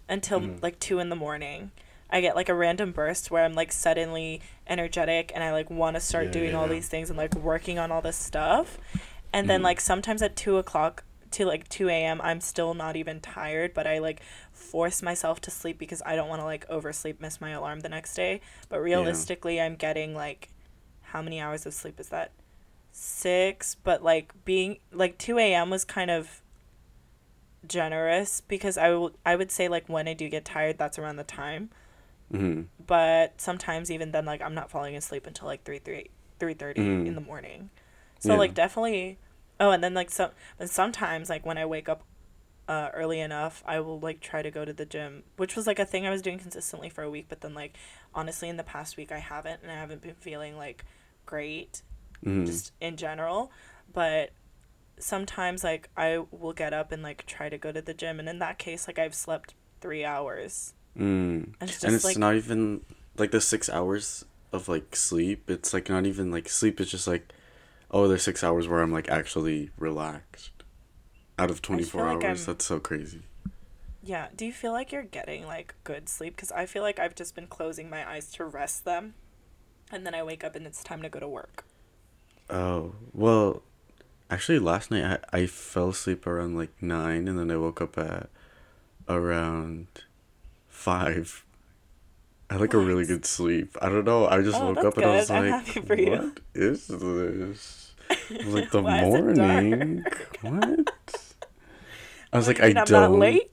until 0.07 0.39
Mhm. 0.41 0.61
like 0.61 0.79
2 0.79 0.99
in 0.99 1.09
the 1.09 1.15
morning. 1.15 1.71
I 2.09 2.21
get 2.21 2.35
like 2.35 2.47
a 2.47 2.53
random 2.53 2.91
burst 2.93 3.29
where 3.31 3.43
I'm 3.43 3.53
like 3.53 3.71
suddenly 3.71 4.41
energetic 4.67 5.31
and 5.35 5.43
I 5.43 5.51
like 5.51 5.69
want 5.69 5.95
to 5.95 5.99
start 5.99 6.27
Yeah, 6.27 6.31
doing 6.31 6.55
all 6.55 6.67
yeah. 6.67 6.73
these 6.73 6.87
things 6.87 7.09
and 7.09 7.17
like 7.17 7.35
working 7.35 7.79
on 7.79 7.91
all 7.91 8.01
this 8.01 8.15
stuff. 8.15 8.77
And 9.33 9.49
then 9.49 9.59
Mhm. 9.61 9.65
like 9.65 9.81
sometimes 9.81 10.21
at 10.21 10.35
two 10.35 10.57
o'clock 10.57 11.03
to 11.31 11.45
like 11.45 11.67
2 11.67 11.89
a.m. 11.89 12.21
I'm 12.23 12.39
still 12.39 12.73
not 12.73 12.95
even 12.95 13.19
tired, 13.19 13.73
but 13.73 13.85
I 13.85 13.97
like 13.99 14.21
force 14.57 15.01
myself 15.01 15.39
to 15.41 15.51
sleep 15.51 15.77
because 15.77 16.01
I 16.05 16.15
don't 16.15 16.27
want 16.29 16.41
to 16.41 16.45
like 16.45 16.65
oversleep, 16.69 17.21
miss 17.21 17.39
my 17.39 17.51
alarm 17.51 17.79
the 17.81 17.89
next 17.89 18.15
day. 18.15 18.41
But 18.69 18.79
realistically, 18.81 19.61
I'm 19.61 19.75
getting 19.75 20.13
like 20.13 20.49
how 21.01 21.21
many 21.21 21.39
hours 21.39 21.65
of 21.65 21.73
sleep 21.73 21.99
is 21.99 22.09
that? 22.09 22.31
Six, 22.91 23.75
but 23.75 24.03
like 24.03 24.33
being 24.43 24.79
like 24.91 25.17
2 25.17 25.37
a.m. 25.37 25.69
was 25.69 25.85
kind 25.85 26.09
of 26.11 26.41
generous 27.67 28.41
because 28.41 28.77
I 28.77 28.89
will 28.91 29.11
I 29.25 29.35
would 29.35 29.51
say 29.51 29.67
like 29.67 29.87
when 29.89 30.07
I 30.07 30.13
do 30.13 30.29
get 30.29 30.45
tired, 30.45 30.77
that's 30.77 30.97
around 30.99 31.17
the 31.17 31.23
time. 31.23 31.69
Mm. 32.33 32.65
But 32.85 33.39
sometimes 33.39 33.89
even 33.91 34.11
then, 34.11 34.25
like 34.25 34.41
I'm 34.41 34.53
not 34.55 34.69
falling 34.69 34.95
asleep 34.95 35.27
until 35.27 35.47
like 35.47 35.63
3 35.63 35.79
3 35.79 36.09
3 36.39 36.53
Mm. 36.73 37.07
in 37.07 37.15
the 37.15 37.21
morning. 37.21 37.69
So 38.19 38.33
Yeah. 38.33 38.39
like 38.39 38.53
definitely. 38.53 39.17
Oh, 39.59 39.71
and 39.71 39.83
then 39.83 39.95
like 39.95 40.11
some, 40.11 40.31
and 40.59 40.69
sometimes 40.69 41.29
like 41.29 41.45
when 41.45 41.57
I 41.57 41.65
wake 41.65 41.89
up 41.89 42.03
uh, 42.67 42.89
early 42.93 43.19
enough, 43.19 43.63
I 43.65 43.79
will 43.79 43.99
like 43.99 44.19
try 44.19 44.41
to 44.41 44.51
go 44.51 44.65
to 44.65 44.73
the 44.73 44.85
gym, 44.85 45.23
which 45.37 45.55
was 45.55 45.67
like 45.67 45.79
a 45.79 45.85
thing 45.85 46.05
I 46.05 46.09
was 46.09 46.21
doing 46.21 46.39
consistently 46.39 46.89
for 46.89 47.03
a 47.03 47.09
week. 47.09 47.27
But 47.29 47.41
then 47.41 47.53
like 47.53 47.75
honestly, 48.13 48.49
in 48.49 48.57
the 48.57 48.63
past 48.63 48.97
week, 48.97 49.11
I 49.11 49.19
haven't, 49.19 49.61
and 49.63 49.71
I 49.71 49.75
haven't 49.75 50.01
been 50.01 50.15
feeling 50.15 50.57
like 50.57 50.85
great 51.25 51.81
Mm. 52.25 52.47
just 52.47 52.71
in 52.81 52.97
general. 52.97 53.51
But 53.93 54.31
sometimes 54.99 55.63
like 55.63 55.89
I 55.95 56.23
will 56.31 56.53
get 56.53 56.73
up 56.73 56.91
and 56.91 57.03
like 57.03 57.25
try 57.25 57.49
to 57.49 57.57
go 57.57 57.71
to 57.71 57.81
the 57.81 57.93
gym, 57.93 58.19
and 58.19 58.27
in 58.27 58.39
that 58.39 58.57
case, 58.57 58.87
like 58.87 58.99
I've 58.99 59.15
slept 59.15 59.53
three 59.81 60.03
hours. 60.03 60.73
Mm. 60.97 61.53
And 61.59 61.69
it's 61.69 61.83
and 61.83 61.93
it's 61.93 62.03
like 62.03 62.17
not 62.17 62.35
even 62.35 62.81
like 63.17 63.31
the 63.31 63.41
six 63.41 63.69
hours 63.69 64.25
of 64.51 64.67
like 64.67 64.95
sleep. 64.95 65.49
It's 65.49 65.73
like 65.73 65.89
not 65.89 66.05
even 66.05 66.31
like 66.31 66.49
sleep. 66.49 66.79
It's 66.81 66.91
just 66.91 67.07
like, 67.07 67.31
oh, 67.91 68.07
there's 68.07 68.23
six 68.23 68.43
hours 68.43 68.67
where 68.67 68.81
I'm 68.81 68.91
like 68.91 69.09
actually 69.09 69.69
relaxed. 69.77 70.56
Out 71.39 71.51
of 71.51 71.61
twenty 71.61 71.83
four 71.83 72.05
feel 72.05 72.15
like 72.15 72.23
hours, 72.25 72.41
I'm- 72.47 72.53
that's 72.53 72.65
so 72.65 72.79
crazy. 72.79 73.21
Yeah. 74.03 74.27
Do 74.35 74.45
you 74.45 74.53
feel 74.53 74.71
like 74.71 74.91
you're 74.91 75.03
getting 75.03 75.45
like 75.45 75.75
good 75.83 76.07
sleep? 76.09 76.35
Because 76.35 76.51
I 76.51 76.65
feel 76.65 76.81
like 76.81 76.97
I've 76.99 77.13
just 77.15 77.35
been 77.35 77.47
closing 77.47 77.89
my 77.89 78.09
eyes 78.09 78.31
to 78.33 78.45
rest 78.45 78.85
them. 78.85 79.15
And 79.91 80.05
then 80.05 80.13
I 80.15 80.23
wake 80.23 80.43
up 80.43 80.55
and 80.55 80.65
it's 80.65 80.83
time 80.83 81.01
to 81.01 81.09
go 81.09 81.19
to 81.19 81.27
work. 81.27 81.65
Oh 82.49 82.95
well, 83.13 83.61
actually, 84.29 84.59
last 84.59 84.91
night 84.91 85.19
I 85.31 85.39
I 85.41 85.45
fell 85.47 85.89
asleep 85.89 86.25
around 86.25 86.55
like 86.57 86.71
nine, 86.81 87.27
and 87.27 87.37
then 87.37 87.51
I 87.51 87.57
woke 87.57 87.81
up 87.81 87.97
at 87.97 88.29
around 89.09 89.87
five. 90.69 91.43
I 92.49 92.53
had 92.53 92.61
like 92.61 92.73
a 92.73 92.77
really 92.77 93.05
good 93.05 93.25
sleep. 93.25 93.75
I 93.81 93.89
don't 93.89 94.05
know. 94.05 94.25
I 94.27 94.41
just 94.41 94.57
Oh, 94.59 94.73
woke 94.73 94.85
up 94.85 94.95
and 94.97 95.05
I 95.05 95.15
was 95.17 95.27
good. 95.27 95.35
I'm 95.35 95.51
like, 95.51 95.75
you. 95.99 96.11
"What 96.11 96.39
is 96.55 96.87
this?" 96.87 97.91
It 98.29 98.45
was 98.45 98.53
like 98.53 98.71
the 98.71 98.81
Why 98.83 99.03
is 99.03 99.13
it 99.15 99.35
dark? 99.35 99.37
morning. 99.37 100.05
What? 100.41 101.23
I 102.37 102.39
was 102.39 102.47
like, 102.47 102.59
you 102.59 102.63
I 102.63 102.67
mean 102.67 102.77
I'm 102.77 102.91
don't. 102.91 102.91
not 102.91 103.13
late? 103.13 103.51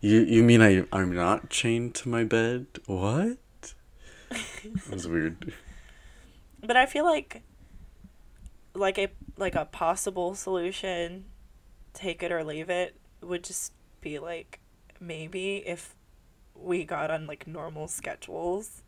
You 0.00 0.20
you 0.22 0.42
mean 0.44 0.62
I 0.62 0.84
I'm 0.92 1.14
not 1.14 1.50
chained 1.50 1.94
to 1.96 2.08
my 2.08 2.24
bed? 2.24 2.66
What? 2.86 3.38
It 4.86 4.92
was 4.92 5.06
weird. 5.08 5.52
But 6.62 6.76
I 6.76 6.86
feel 6.86 7.04
like 7.04 7.42
like 8.74 8.98
a 8.98 9.08
like 9.36 9.54
a 9.54 9.64
possible 9.64 10.34
solution, 10.34 11.24
take 11.94 12.22
it 12.22 12.32
or 12.32 12.44
leave 12.44 12.70
it, 12.70 12.96
would 13.22 13.44
just 13.44 13.72
be 14.00 14.18
like 14.18 14.60
maybe 15.00 15.58
if 15.66 15.94
we 16.54 16.84
got 16.84 17.10
on 17.10 17.26
like 17.26 17.46
normal 17.46 17.88
schedules, 17.88 18.82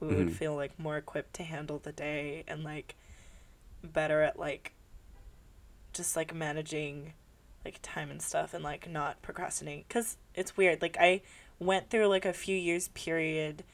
we 0.00 0.08
would 0.08 0.28
Mhm. 0.28 0.32
feel 0.32 0.56
like 0.56 0.78
more 0.78 0.98
equipped 0.98 1.34
to 1.34 1.44
handle 1.44 1.78
the 1.78 1.92
day 1.92 2.44
and 2.48 2.64
like 2.64 2.96
better 3.84 4.22
at 4.22 4.38
like 4.38 4.72
just 5.92 6.16
like 6.16 6.34
managing 6.34 7.14
like 7.64 7.78
time 7.82 8.10
and 8.10 8.22
stuff 8.22 8.54
and 8.54 8.64
like 8.64 8.88
not 8.88 9.20
procrastinate 9.22 9.88
cuz 9.88 10.16
it's 10.34 10.56
weird 10.56 10.80
like 10.82 10.96
I 11.00 11.22
went 11.58 11.90
through 11.90 12.06
like 12.06 12.24
a 12.24 12.32
few 12.32 12.56
years 12.56 12.88
period 12.88 13.64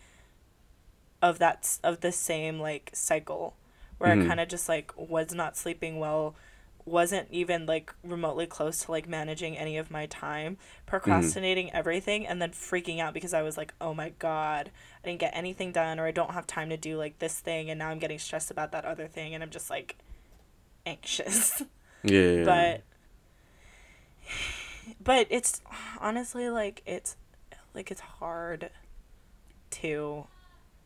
of 1.23 1.39
that 1.39 1.79
of 1.83 2.01
the 2.01 2.13
same 2.13 2.61
like 2.61 2.91
cycle 2.93 3.55
where 3.99 4.11
I 4.13 4.17
Mhm. 4.17 4.27
kind 4.27 4.41
of 4.41 4.49
just 4.49 4.69
like 4.69 4.93
was 4.97 5.33
not 5.35 5.57
sleeping 5.57 5.99
well 5.99 6.35
wasn't 6.87 7.27
even 7.31 7.65
like 7.65 7.95
remotely 8.03 8.47
close 8.47 8.85
to 8.85 8.91
like 8.91 9.09
managing 9.09 9.57
any 9.57 9.79
of 9.79 9.91
my 9.91 10.05
time 10.05 10.59
procrastinating 10.85 11.73
everything 11.73 12.27
and 12.27 12.43
then 12.43 12.51
freaking 12.51 13.01
out 13.01 13.15
because 13.15 13.33
I 13.33 13.41
was 13.41 13.57
like 13.57 13.73
oh 13.81 13.95
my 13.95 14.11
god 14.19 14.71
I 15.03 15.09
didn't 15.09 15.21
get 15.21 15.35
anything 15.35 15.73
done 15.73 15.99
or 15.99 16.07
I 16.07 16.11
don't 16.11 16.33
have 16.33 16.47
time 16.47 16.69
to 16.71 16.77
do 16.77 16.99
like 16.99 17.19
this 17.21 17.41
thing 17.41 17.71
and 17.71 17.79
now 17.79 17.89
I'm 17.89 17.99
getting 17.99 18.19
stressed 18.19 18.51
about 18.51 18.73
that 18.73 18.85
other 18.85 19.09
thing 19.09 19.35
and 19.35 19.43
I'm 19.43 19.51
just 19.51 19.71
like 19.71 19.97
anxious 20.87 21.63
yeah. 22.03 22.43
but 22.45 22.83
but 25.03 25.27
it's 25.31 25.61
honestly 26.01 26.49
like 26.51 26.83
it's 26.87 27.17
like 27.75 27.91
it's 27.91 28.01
hard 28.01 28.71
to 29.71 30.27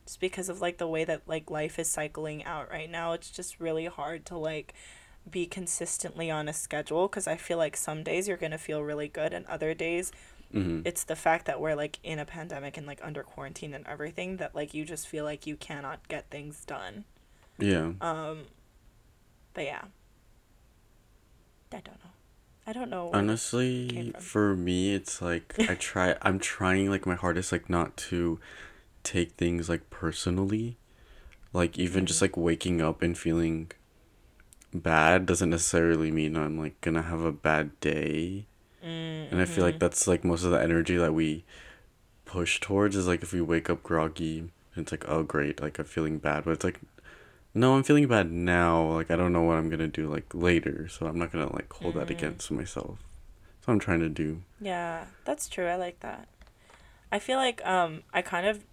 just 0.05 0.19
because 0.19 0.49
of 0.49 0.61
like 0.61 0.77
the 0.77 0.87
way 0.87 1.03
that 1.03 1.21
like 1.27 1.51
life 1.51 1.77
is 1.77 1.89
cycling 1.89 2.43
out 2.45 2.69
right 2.71 2.89
now 2.89 3.11
it's 3.13 3.29
just 3.29 3.59
really 3.59 3.85
hard 3.85 4.25
to 4.25 4.37
like 4.37 4.73
be 5.29 5.45
consistently 5.45 6.31
on 6.31 6.47
a 6.47 6.53
schedule 6.53 7.07
because 7.07 7.27
i 7.27 7.35
feel 7.35 7.57
like 7.57 7.75
some 7.77 8.03
days 8.03 8.27
you're 8.27 8.37
going 8.37 8.51
to 8.51 8.57
feel 8.57 8.81
really 8.81 9.07
good 9.07 9.33
and 9.33 9.45
other 9.47 9.73
days 9.73 10.11
Mhm. 10.51 10.81
it's 10.83 11.03
the 11.03 11.15
fact 11.15 11.45
that 11.45 11.61
we're 11.61 11.75
like 11.75 11.99
in 12.03 12.17
a 12.17 12.25
pandemic 12.25 12.75
and 12.75 12.87
like 12.87 12.99
under 13.03 13.21
quarantine 13.21 13.71
and 13.75 13.85
everything 13.85 14.37
that 14.37 14.55
like 14.55 14.73
you 14.73 14.83
just 14.83 15.07
feel 15.07 15.23
like 15.23 15.45
you 15.45 15.55
cannot 15.55 16.07
get 16.07 16.27
things 16.31 16.65
done 16.65 17.03
Yeah. 17.59 17.91
um 18.01 18.45
but 19.53 19.65
yeah 19.65 19.83
i 21.71 21.75
don't 21.81 22.03
know 22.03 22.11
i 22.69 22.73
don't 22.73 22.89
know 22.89 23.09
Honestly, 23.11 24.13
for 24.19 24.55
me, 24.55 24.93
it's 24.93 25.21
like 25.21 25.55
I 25.69 25.73
try. 25.89 26.15
I'm 26.21 26.37
trying 26.39 26.89
like 26.91 27.05
my 27.07 27.15
hardest, 27.15 27.51
like 27.51 27.67
not 27.69 27.97
to 28.09 28.39
take 29.03 29.31
things 29.31 29.67
like 29.73 29.89
personally. 29.89 30.77
Like 31.53 31.79
even 31.79 32.05
just 32.05 32.19
Mhm. 32.19 32.23
like 32.25 32.37
waking 32.37 32.81
up 32.81 33.01
and 33.01 33.17
feeling 33.17 33.71
bad 34.73 35.25
doesn't 35.25 35.49
necessarily 35.49 36.11
mean 36.11 36.37
I'm 36.37 36.57
like 36.59 36.79
gonna 36.81 37.01
have 37.01 37.21
a 37.21 37.31
bad 37.31 37.67
day. 37.79 38.45
Mm, 38.85 39.31
And 39.31 39.41
I 39.41 39.45
feel 39.45 39.63
like 39.65 39.75
mhm. 39.75 39.79
that's 39.79 40.07
like 40.07 40.23
most 40.23 40.43
of 40.43 40.51
the 40.51 40.61
energy 40.61 40.97
that 40.97 41.13
we 41.13 41.43
push 42.25 42.59
towards 42.59 42.95
is 42.95 43.07
like 43.07 43.23
if 43.23 43.33
we 43.33 43.41
wake 43.41 43.69
up 43.69 43.83
groggy, 43.83 44.39
and 44.39 44.83
it's 44.83 44.91
like 44.91 45.05
oh 45.07 45.23
great, 45.23 45.61
like 45.61 45.79
I'm 45.79 45.85
feeling 45.85 46.19
bad, 46.19 46.45
but 46.45 46.51
it's 46.51 46.63
like 46.63 46.79
no, 47.53 47.75
I'm 47.75 47.83
feeling 47.83 48.07
bad 48.07 48.31
now. 48.31 48.83
Like 48.93 49.11
I 49.11 49.15
don't 49.15 49.33
know 49.33 49.41
what 49.43 49.57
I'm 49.57 49.69
gonna 49.69 49.87
do 49.87 50.07
like 50.11 50.33
later, 50.33 50.87
so 50.87 51.05
I'm 51.07 51.17
not 51.19 51.31
gonna 51.31 51.51
like 51.53 51.71
hold 51.73 51.95
that 51.95 52.07
Mm. 52.07 52.11
against 52.11 52.51
myself. 52.51 52.99
That's 53.55 53.67
what 53.67 53.73
I'm 53.73 53.79
trying 53.79 53.99
to 54.01 54.09
do. 54.09 54.41
Yeah, 54.61 55.05
that's 55.25 55.49
true. 55.49 55.67
I 55.67 55.75
like 55.75 55.99
that. 56.01 56.27
I 57.11 57.19
feel 57.19 57.37
like 57.37 57.65
um 57.65 58.03
I 58.13 58.21
kind 58.21 58.45
of 58.47 58.63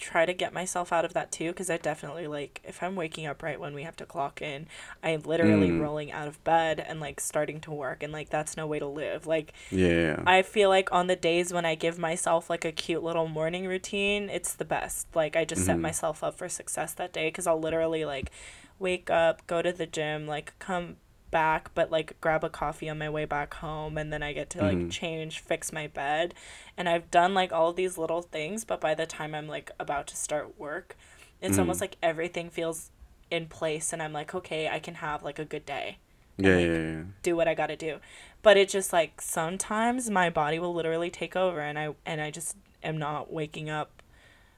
try 0.00 0.26
to 0.26 0.32
get 0.34 0.52
myself 0.52 0.92
out 0.92 1.04
of 1.04 1.12
that 1.14 1.30
too 1.30 1.48
because 1.50 1.70
I 1.70 1.76
definitely 1.76 2.26
like 2.26 2.60
if 2.64 2.82
I'm 2.82 2.96
waking 2.96 3.26
up 3.26 3.42
right 3.42 3.60
when 3.60 3.74
we 3.74 3.82
have 3.84 3.96
to 3.96 4.06
clock 4.06 4.40
in, 4.42 4.66
I'm 5.02 5.20
literally 5.22 5.70
Mm. 5.70 5.78
rolling 5.80 6.10
out 6.12 6.28
of 6.28 6.42
bed 6.44 6.80
and 6.80 7.00
like 7.00 7.20
starting 7.20 7.60
to 7.62 7.70
work 7.70 8.02
and 8.02 8.12
like 8.12 8.30
that's 8.30 8.56
no 8.56 8.66
way 8.66 8.78
to 8.78 8.86
live. 8.86 9.26
Like 9.26 9.52
Yeah. 9.70 10.22
I 10.26 10.42
feel 10.42 10.68
like 10.68 10.92
on 10.92 11.06
the 11.06 11.16
days 11.16 11.52
when 11.52 11.64
I 11.64 11.74
give 11.74 11.98
myself 11.98 12.50
like 12.50 12.64
a 12.64 12.72
cute 12.72 13.02
little 13.02 13.28
morning 13.28 13.66
routine, 13.66 14.28
it's 14.30 14.54
the 14.54 14.64
best. 14.64 15.08
Like 15.14 15.36
I 15.36 15.44
just 15.44 15.64
set 15.64 15.78
Mhm. 15.78 15.82
myself 15.82 16.24
up 16.24 16.36
for 16.36 16.48
success 16.48 16.94
that 16.94 17.12
day 17.12 17.28
because 17.28 17.46
I'll 17.46 17.60
literally 17.60 18.04
like 18.04 18.30
wake 18.78 19.10
up, 19.10 19.46
go 19.46 19.62
to 19.62 19.72
the 19.72 19.86
gym, 19.86 20.26
like 20.26 20.54
come 20.58 20.96
back, 21.30 21.70
but 21.74 21.90
like 21.90 22.20
grab 22.20 22.44
a 22.44 22.50
coffee 22.50 22.88
on 22.88 22.98
my 22.98 23.08
way 23.10 23.24
back 23.24 23.54
home, 23.54 23.96
and 23.98 24.12
then 24.12 24.22
I 24.22 24.32
get 24.32 24.50
to 24.50 24.62
like 24.62 24.78
Mhm. 24.78 24.90
change, 24.90 25.40
fix 25.40 25.72
my 25.72 25.86
bed, 25.86 26.34
and 26.76 26.88
I've 26.88 27.10
done 27.10 27.34
like 27.34 27.52
all 27.52 27.70
of 27.70 27.76
these 27.76 27.96
little 27.98 28.22
things. 28.22 28.64
But 28.64 28.80
by 28.80 28.94
the 28.94 29.06
time 29.06 29.34
I'm 29.34 29.48
like 29.48 29.70
about 29.78 30.06
to 30.08 30.16
start 30.16 30.58
work, 30.58 30.96
it's 31.40 31.56
Mhm. 31.56 31.60
almost 31.60 31.80
like 31.80 31.96
everything 32.02 32.50
feels 32.50 32.90
in 33.30 33.46
place, 33.46 33.92
and 33.92 34.02
I'm 34.02 34.12
like, 34.12 34.34
okay, 34.34 34.68
I 34.68 34.78
can 34.80 34.96
have 34.96 35.22
like 35.22 35.38
a 35.38 35.44
good 35.44 35.64
day 35.64 35.98
yeah, 36.38 36.56
like, 36.56 36.66
yeah, 36.66 36.78
yeah. 36.78 37.02
do 37.22 37.36
what 37.36 37.48
I 37.48 37.54
got 37.54 37.66
to 37.68 37.76
do. 37.76 37.98
But 38.42 38.56
it 38.56 38.68
just 38.68 38.92
like 38.92 39.20
sometimes 39.20 40.08
my 40.10 40.30
body 40.30 40.58
will 40.58 40.72
literally 40.74 41.10
take 41.10 41.36
over 41.36 41.60
and 41.60 41.78
I 41.78 41.94
and 42.06 42.20
I 42.20 42.30
just 42.30 42.56
am 42.82 42.96
not 42.98 43.30
waking 43.32 43.68
up 43.68 43.90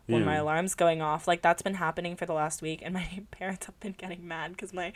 when 0.07 0.25
my 0.25 0.35
alarm's 0.37 0.75
going 0.75 1.01
off. 1.01 1.27
Like 1.29 1.43
that's 1.43 1.63
been 1.63 1.75
happening 1.75 2.17
for 2.17 2.27
the 2.27 2.33
last 2.33 2.61
week, 2.63 2.81
and 2.85 2.95
my 3.01 3.23
parents 3.31 3.67
have 3.67 3.79
been 3.81 3.95
getting 3.97 4.27
mad 4.27 4.53
because 4.53 4.73
my 4.73 4.93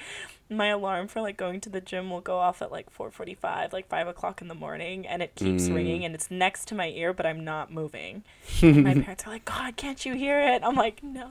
my 0.50 0.66
alarm 0.68 1.09
for 1.09 1.20
like 1.20 1.36
going 1.36 1.61
to 1.62 1.68
the 1.70 1.80
gym 1.80 2.11
will 2.11 2.20
go 2.20 2.38
off 2.38 2.61
at 2.62 2.70
like 2.72 2.90
four 2.90 3.11
forty 3.11 3.34
five, 3.34 3.72
like 3.72 3.88
five 3.88 4.07
o'clock 4.09 4.42
in 4.42 4.48
the 4.48 4.54
morning, 4.54 5.07
and 5.07 5.22
it 5.22 5.34
keeps 5.34 5.68
Mm. 5.68 5.74
ringing, 5.74 6.04
and 6.04 6.14
it's 6.14 6.30
next 6.30 6.66
to 6.68 6.74
my 6.74 6.88
ear, 6.88 7.12
but 7.12 7.24
I'm 7.26 7.44
not 7.44 7.72
moving. 7.72 8.24
My 8.62 8.94
parents 8.94 9.26
are 9.26 9.30
like, 9.30 9.44
"God, 9.44 9.76
can't 9.76 10.04
you 10.04 10.14
hear 10.14 10.40
it?" 10.40 10.62
I'm 10.64 10.74
like, 10.76 11.02
"No." 11.02 11.30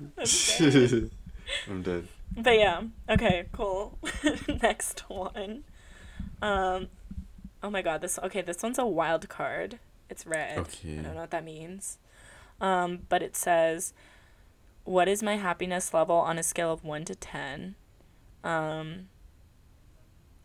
I'm 0.00 0.12
dead." 0.16 1.10
I'm 1.68 1.82
dead. 1.82 2.08
But 2.36 2.58
yeah, 2.58 2.82
okay, 3.08 3.46
cool. 3.52 3.98
Next 4.62 5.04
one. 5.08 5.64
Um, 6.42 6.88
oh 7.62 7.70
my 7.70 7.82
god, 7.82 8.00
this 8.02 8.18
okay. 8.22 8.42
This 8.42 8.62
one's 8.62 8.78
a 8.78 8.86
wild 8.86 9.28
card. 9.28 9.78
It's 10.10 10.26
red. 10.26 10.58
Okay. 10.58 10.98
I 10.98 11.02
don't 11.02 11.14
know 11.14 11.20
what 11.20 11.30
that 11.30 11.44
means. 11.44 11.98
Um, 12.60 13.00
but 13.08 13.22
it 13.22 13.36
says, 13.36 13.92
"What 14.84 15.08
is 15.08 15.22
my 15.22 15.36
happiness 15.36 15.92
level 15.92 16.16
on 16.16 16.38
a 16.38 16.42
scale 16.42 16.72
of 16.72 16.84
one 16.84 17.04
to 17.04 17.14
ten?" 17.14 17.74
Um. 18.44 19.08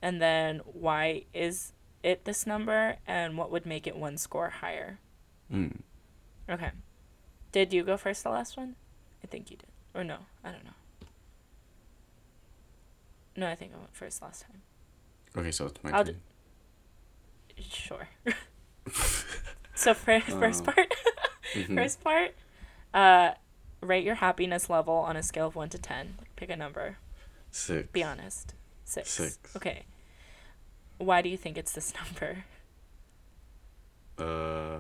And 0.02 0.20
then 0.20 0.62
why 0.66 1.26
is 1.32 1.74
it 2.02 2.26
this 2.26 2.48
number, 2.48 2.96
and 3.06 3.38
what 3.38 3.52
would 3.52 3.68
make 3.68 3.86
it 3.86 3.96
one 3.96 4.18
score 4.18 4.50
higher? 4.50 4.98
Mm. 5.54 5.82
Okay. 6.50 6.72
Did 7.52 7.72
you 7.72 7.84
go 7.84 7.98
first 7.98 8.24
the 8.24 8.32
last 8.32 8.58
one? 8.58 8.76
I 9.24 9.28
think 9.28 9.52
you 9.52 9.58
did. 9.58 9.70
Or 9.94 10.04
no, 10.04 10.18
I 10.44 10.52
don't 10.52 10.64
know. 10.64 10.72
No, 13.36 13.48
I 13.48 13.56
think 13.56 13.74
I 13.76 13.78
went 13.78 13.96
first 13.96 14.22
last 14.22 14.42
time. 14.44 14.62
Okay, 15.38 15.52
so 15.52 15.68
it's 15.68 15.84
my 15.84 15.92
I'll 15.92 16.04
turn. 16.04 16.20
Sure. 17.60 18.08
so 19.76 19.94
for 19.94 20.20
first 20.22 20.64
Oh. 20.68 20.72
part, 20.72 20.94
Mhm. 21.54 21.76
first 21.76 22.04
part, 22.04 22.36
uh, 22.94 23.34
rate 23.82 24.04
your 24.04 24.16
happiness 24.16 24.70
level 24.70 24.94
on 24.96 25.16
a 25.18 25.24
scale 25.24 25.48
of 25.48 25.56
one 25.56 25.70
to 25.70 25.78
ten. 25.78 26.18
Pick 26.36 26.50
a 26.50 26.56
number. 26.56 26.98
Six. 27.52 27.90
Be 27.92 28.04
honest. 28.04 28.54
Six. 28.86 29.10
Six. 29.10 29.56
Okay. 29.56 29.86
Why 30.98 31.22
do 31.22 31.30
you 31.30 31.38
think 31.38 31.58
it's 31.58 31.72
this 31.72 31.94
number? 32.04 32.46
Uh, 34.18 34.80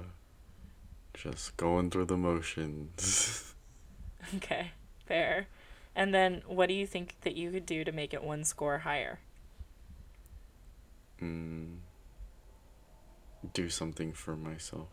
just 1.14 1.58
going 1.58 1.90
through 1.90 2.06
the 2.06 2.18
motions. 2.18 3.48
Okay, 4.36 4.72
fair. 5.08 5.48
And 5.96 6.14
then, 6.14 6.44
what 6.46 6.68
do 6.68 6.76
you 6.76 6.86
think 6.86 7.16
that 7.22 7.36
you 7.36 7.50
could 7.52 7.66
do 7.66 7.84
to 7.84 7.92
make 7.92 8.14
it 8.14 8.24
one 8.24 8.44
score 8.46 8.78
higher? 8.80 9.20
mm. 11.20 11.78
Do 13.54 13.70
something 13.70 14.14
for 14.14 14.36
myself. 14.36 14.88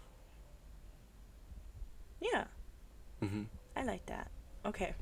Yeah. 2.20 2.44
hmm 3.20 3.44
I 3.76 3.84
like 3.84 4.06
that. 4.06 4.30
Okay. 4.66 4.94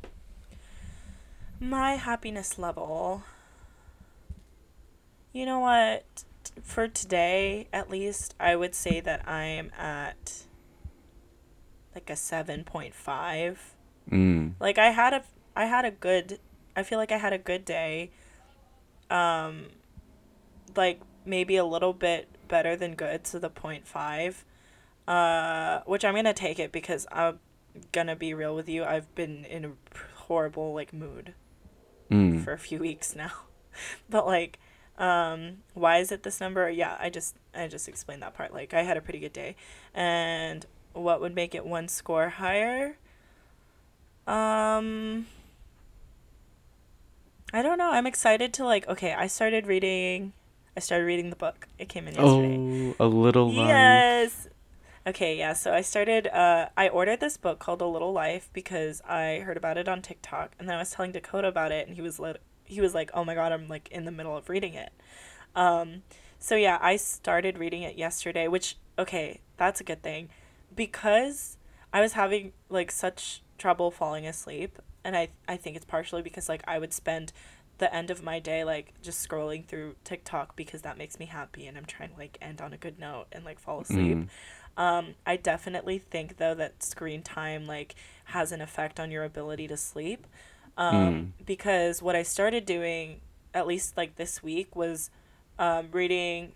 My 1.59 1.95
happiness 1.95 2.59
level. 2.59 3.23
You 5.33 5.47
know 5.47 5.61
what? 5.61 6.05
For 6.63 6.87
today, 6.89 7.69
at 7.73 7.91
least, 7.91 8.35
I 8.39 8.57
would 8.57 8.75
say 8.75 9.01
that 9.01 9.27
I'm 9.29 9.71
at 9.79 10.45
like 11.95 12.11
a 12.11 12.15
7.5. 12.15 13.57
Mm. 14.11 14.53
Like 14.61 14.79
I 14.79 14.91
had 14.91 15.15
a 15.15 15.23
I 15.57 15.65
had 15.65 15.85
a 15.85 15.91
good 15.91 16.39
I 16.77 16.83
feel 16.83 16.99
like 16.99 17.11
I 17.11 17.17
had 17.17 17.33
a 17.33 17.39
good 17.39 17.65
day. 17.65 18.11
Um 19.11 19.67
like 20.77 21.01
maybe 21.25 21.57
a 21.57 21.65
little 21.65 21.93
bit 21.95 22.29
better 22.49 22.77
than 22.77 22.95
good 22.95 23.25
to 23.25 23.39
the 23.39 23.51
point 23.51 23.87
five. 23.87 24.45
Uh 25.07 25.81
which 25.87 26.05
I'm 26.05 26.15
gonna 26.15 26.33
take 26.35 26.59
it 26.59 26.73
because 26.73 27.07
I'm 27.13 27.39
gonna 27.93 28.17
be 28.17 28.35
real 28.35 28.55
with 28.55 28.69
you. 28.69 28.85
I've 28.85 29.13
been 29.15 29.45
in 29.45 29.65
a 29.65 29.73
horrible 30.15 30.75
like 30.75 30.93
mood 30.93 31.35
Mm. 32.11 32.45
for 32.45 32.53
a 32.53 32.59
few 32.59 32.79
weeks 32.79 33.17
now. 33.17 33.33
but 34.11 34.27
like 34.27 34.59
um 34.99 35.59
why 35.75 35.99
is 35.99 36.11
it 36.13 36.23
this 36.23 36.41
number? 36.41 36.71
Yeah, 36.71 36.97
I 37.01 37.11
just 37.11 37.37
I 37.55 37.69
just 37.69 37.89
explained 37.89 38.23
that 38.23 38.35
part. 38.35 38.53
Like 38.53 38.73
I 38.75 38.83
had 38.83 38.97
a 38.97 39.01
pretty 39.01 39.19
good 39.19 39.33
day. 39.33 39.57
And 39.95 40.65
what 40.93 41.21
would 41.21 41.35
make 41.35 41.55
it 41.55 41.67
one 41.67 41.89
score 41.89 42.29
higher? 42.31 42.97
Um 44.27 45.27
I 47.53 47.63
don't 47.63 47.79
know. 47.79 47.91
I'm 47.93 48.07
excited 48.07 48.53
to 48.55 48.65
like 48.65 48.89
okay, 48.89 49.13
I 49.15 49.27
started 49.29 49.67
reading 49.67 50.33
I 50.77 50.81
started 50.81 51.05
reading 51.05 51.31
the 51.31 51.37
book. 51.37 51.67
It 51.79 51.89
came 51.89 52.07
in 52.07 52.15
yesterday. 52.15 52.95
Oh, 53.01 53.07
a 53.07 53.09
little 53.09 53.47
life. 53.47 53.69
Yes. 53.69 54.49
Okay, 55.07 55.39
yeah. 55.39 55.53
So 55.55 55.73
I 55.73 55.81
started. 55.81 56.27
Uh, 56.27 56.69
I 56.77 56.89
ordered 56.89 57.21
this 57.21 57.37
book 57.37 57.59
called 57.59 57.81
A 57.81 57.87
Little 57.87 58.13
Life 58.13 58.51
because 58.53 59.01
I 59.09 59.41
heard 59.45 59.57
about 59.57 59.79
it 59.79 59.89
on 59.89 60.03
TikTok, 60.03 60.53
and 60.59 60.69
then 60.69 60.77
I 60.77 60.81
was 60.81 60.91
telling 60.91 61.13
Dakota 61.13 61.49
about 61.49 61.73
it, 61.73 61.87
and 61.87 61.97
he 61.97 62.03
was 62.03 62.19
let, 62.19 62.39
he 62.65 62.81
was 62.81 62.95
like, 62.95 63.11
"Oh 63.15 63.25
my 63.25 63.35
god, 63.35 63.53
I'm 63.53 63.69
like 63.69 63.89
in 63.91 64.05
the 64.05 64.11
middle 64.11 64.37
of 64.37 64.49
reading 64.49 64.75
it." 64.75 64.93
Um, 65.55 66.03
so 66.39 66.57
yeah, 66.57 66.79
I 66.83 66.97
started 66.97 67.57
reading 67.57 67.83
it 67.83 67.97
yesterday, 67.97 68.49
which 68.49 68.77
okay, 68.99 69.41
that's 69.57 69.81
a 69.81 69.85
good 69.85 70.03
thing, 70.03 70.29
because 70.75 71.57
I 71.93 72.01
was 72.01 72.13
having 72.13 72.53
like 72.69 72.91
such 72.91 73.43
trouble 73.59 73.91
falling 73.91 74.27
asleep, 74.27 74.79
and 75.05 75.17
I 75.17 75.29
I 75.49 75.57
think 75.57 75.77
it's 75.77 75.85
partially 75.87 76.21
because 76.21 76.49
like 76.49 76.63
I 76.67 76.79
would 76.79 76.93
spend 76.93 77.33
the 77.79 77.95
end 77.95 78.11
of 78.11 78.23
my 78.23 78.39
day 78.39 78.65
like 78.65 78.95
just 79.03 79.27
scrolling 79.27 79.65
through 79.65 79.95
TikTok 80.05 80.57
because 80.57 80.83
that 80.83 80.97
makes 80.97 81.19
me 81.19 81.27
happy 81.27 81.67
and 81.67 81.77
I'm 81.77 81.85
trying 81.85 82.11
to 82.11 82.17
like 82.17 82.39
end 82.41 82.61
on 82.61 82.73
a 82.73 82.77
good 82.79 82.99
note 82.99 83.27
and 83.33 83.45
like 83.45 83.59
fall 83.59 83.81
asleep. 83.81 84.17
Mm. 84.19 84.29
Um, 84.79 85.15
I 85.27 85.37
definitely 85.37 85.99
think 85.99 86.39
though 86.39 86.55
that 86.55 86.83
screen 86.83 87.23
time 87.23 87.67
like 87.67 87.95
has 88.27 88.53
an 88.53 88.61
effect 88.61 88.99
on 88.99 89.11
your 89.11 89.25
ability 89.25 89.69
to 89.69 89.77
sleep. 89.77 90.27
Um, 90.79 91.33
because 91.45 92.03
what 92.03 92.15
I 92.15 92.23
started 92.23 92.67
doing 92.67 93.21
at 93.55 93.67
least 93.67 93.97
like 93.97 94.17
this 94.17 94.43
week 94.43 94.77
was 94.77 95.11
um, 95.59 95.89
reading 95.93 96.53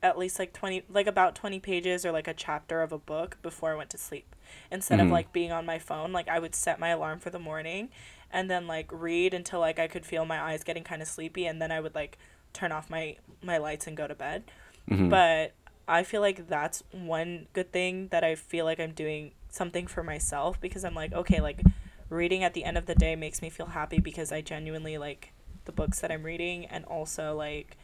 at 0.00 0.16
least 0.16 0.38
like 0.38 0.52
20 0.52 0.84
like 0.88 1.08
about 1.08 1.34
20 1.34 1.58
pages 1.58 2.06
or 2.06 2.12
like 2.12 2.28
a 2.28 2.34
chapter 2.34 2.82
of 2.82 2.92
a 2.92 2.98
book 2.98 3.36
before 3.42 3.72
I 3.72 3.74
went 3.74 3.90
to 3.90 3.98
sleep. 3.98 4.36
Instead 4.70 5.00
of 5.00 5.08
Mhm. 5.08 5.12
like 5.12 5.32
being 5.32 5.50
on 5.50 5.66
my 5.66 5.78
phone, 5.80 6.12
like 6.12 6.28
I 6.28 6.38
would 6.38 6.54
set 6.54 6.78
my 6.78 6.90
alarm 6.90 7.18
for 7.18 7.30
the 7.30 7.38
morning 7.40 7.88
and 8.30 8.50
then 8.50 8.66
like 8.66 8.88
read 8.92 9.34
until 9.34 9.60
like 9.60 9.78
I 9.78 9.88
could 9.88 10.04
feel 10.04 10.24
my 10.24 10.40
eyes 10.40 10.64
getting 10.64 10.84
kind 10.84 11.02
of 11.02 11.08
sleepy 11.08 11.46
and 11.46 11.60
then 11.60 11.72
I 11.72 11.80
would 11.80 11.94
like 11.94 12.18
turn 12.52 12.72
off 12.72 12.90
my 12.90 13.16
my 13.42 13.58
lights 13.58 13.86
and 13.86 13.96
go 13.96 14.06
to 14.06 14.14
bed. 14.14 14.44
Mhm. 14.88 15.10
But 15.10 15.52
I 15.86 16.02
feel 16.02 16.20
like 16.20 16.48
that's 16.48 16.82
one 16.92 17.46
good 17.52 17.72
thing 17.72 18.08
that 18.08 18.22
I 18.24 18.34
feel 18.34 18.64
like 18.64 18.78
I'm 18.78 18.92
doing 18.92 19.32
something 19.48 19.86
for 19.86 20.02
myself 20.02 20.60
because 20.60 20.84
I'm 20.84 20.94
like, 20.94 21.12
okay, 21.12 21.40
like 21.40 21.62
reading 22.10 22.44
at 22.44 22.54
the 22.54 22.64
end 22.64 22.76
of 22.78 22.86
the 22.86 22.94
day 22.94 23.16
makes 23.16 23.40
me 23.42 23.50
feel 23.50 23.66
happy 23.66 23.98
because 23.98 24.32
I 24.32 24.40
genuinely 24.40 24.98
like 24.98 25.32
the 25.64 25.72
books 25.72 26.00
that 26.00 26.10
I'm 26.10 26.22
reading 26.22 26.66
and 26.66 26.84
also 26.84 27.34
like 27.34 27.76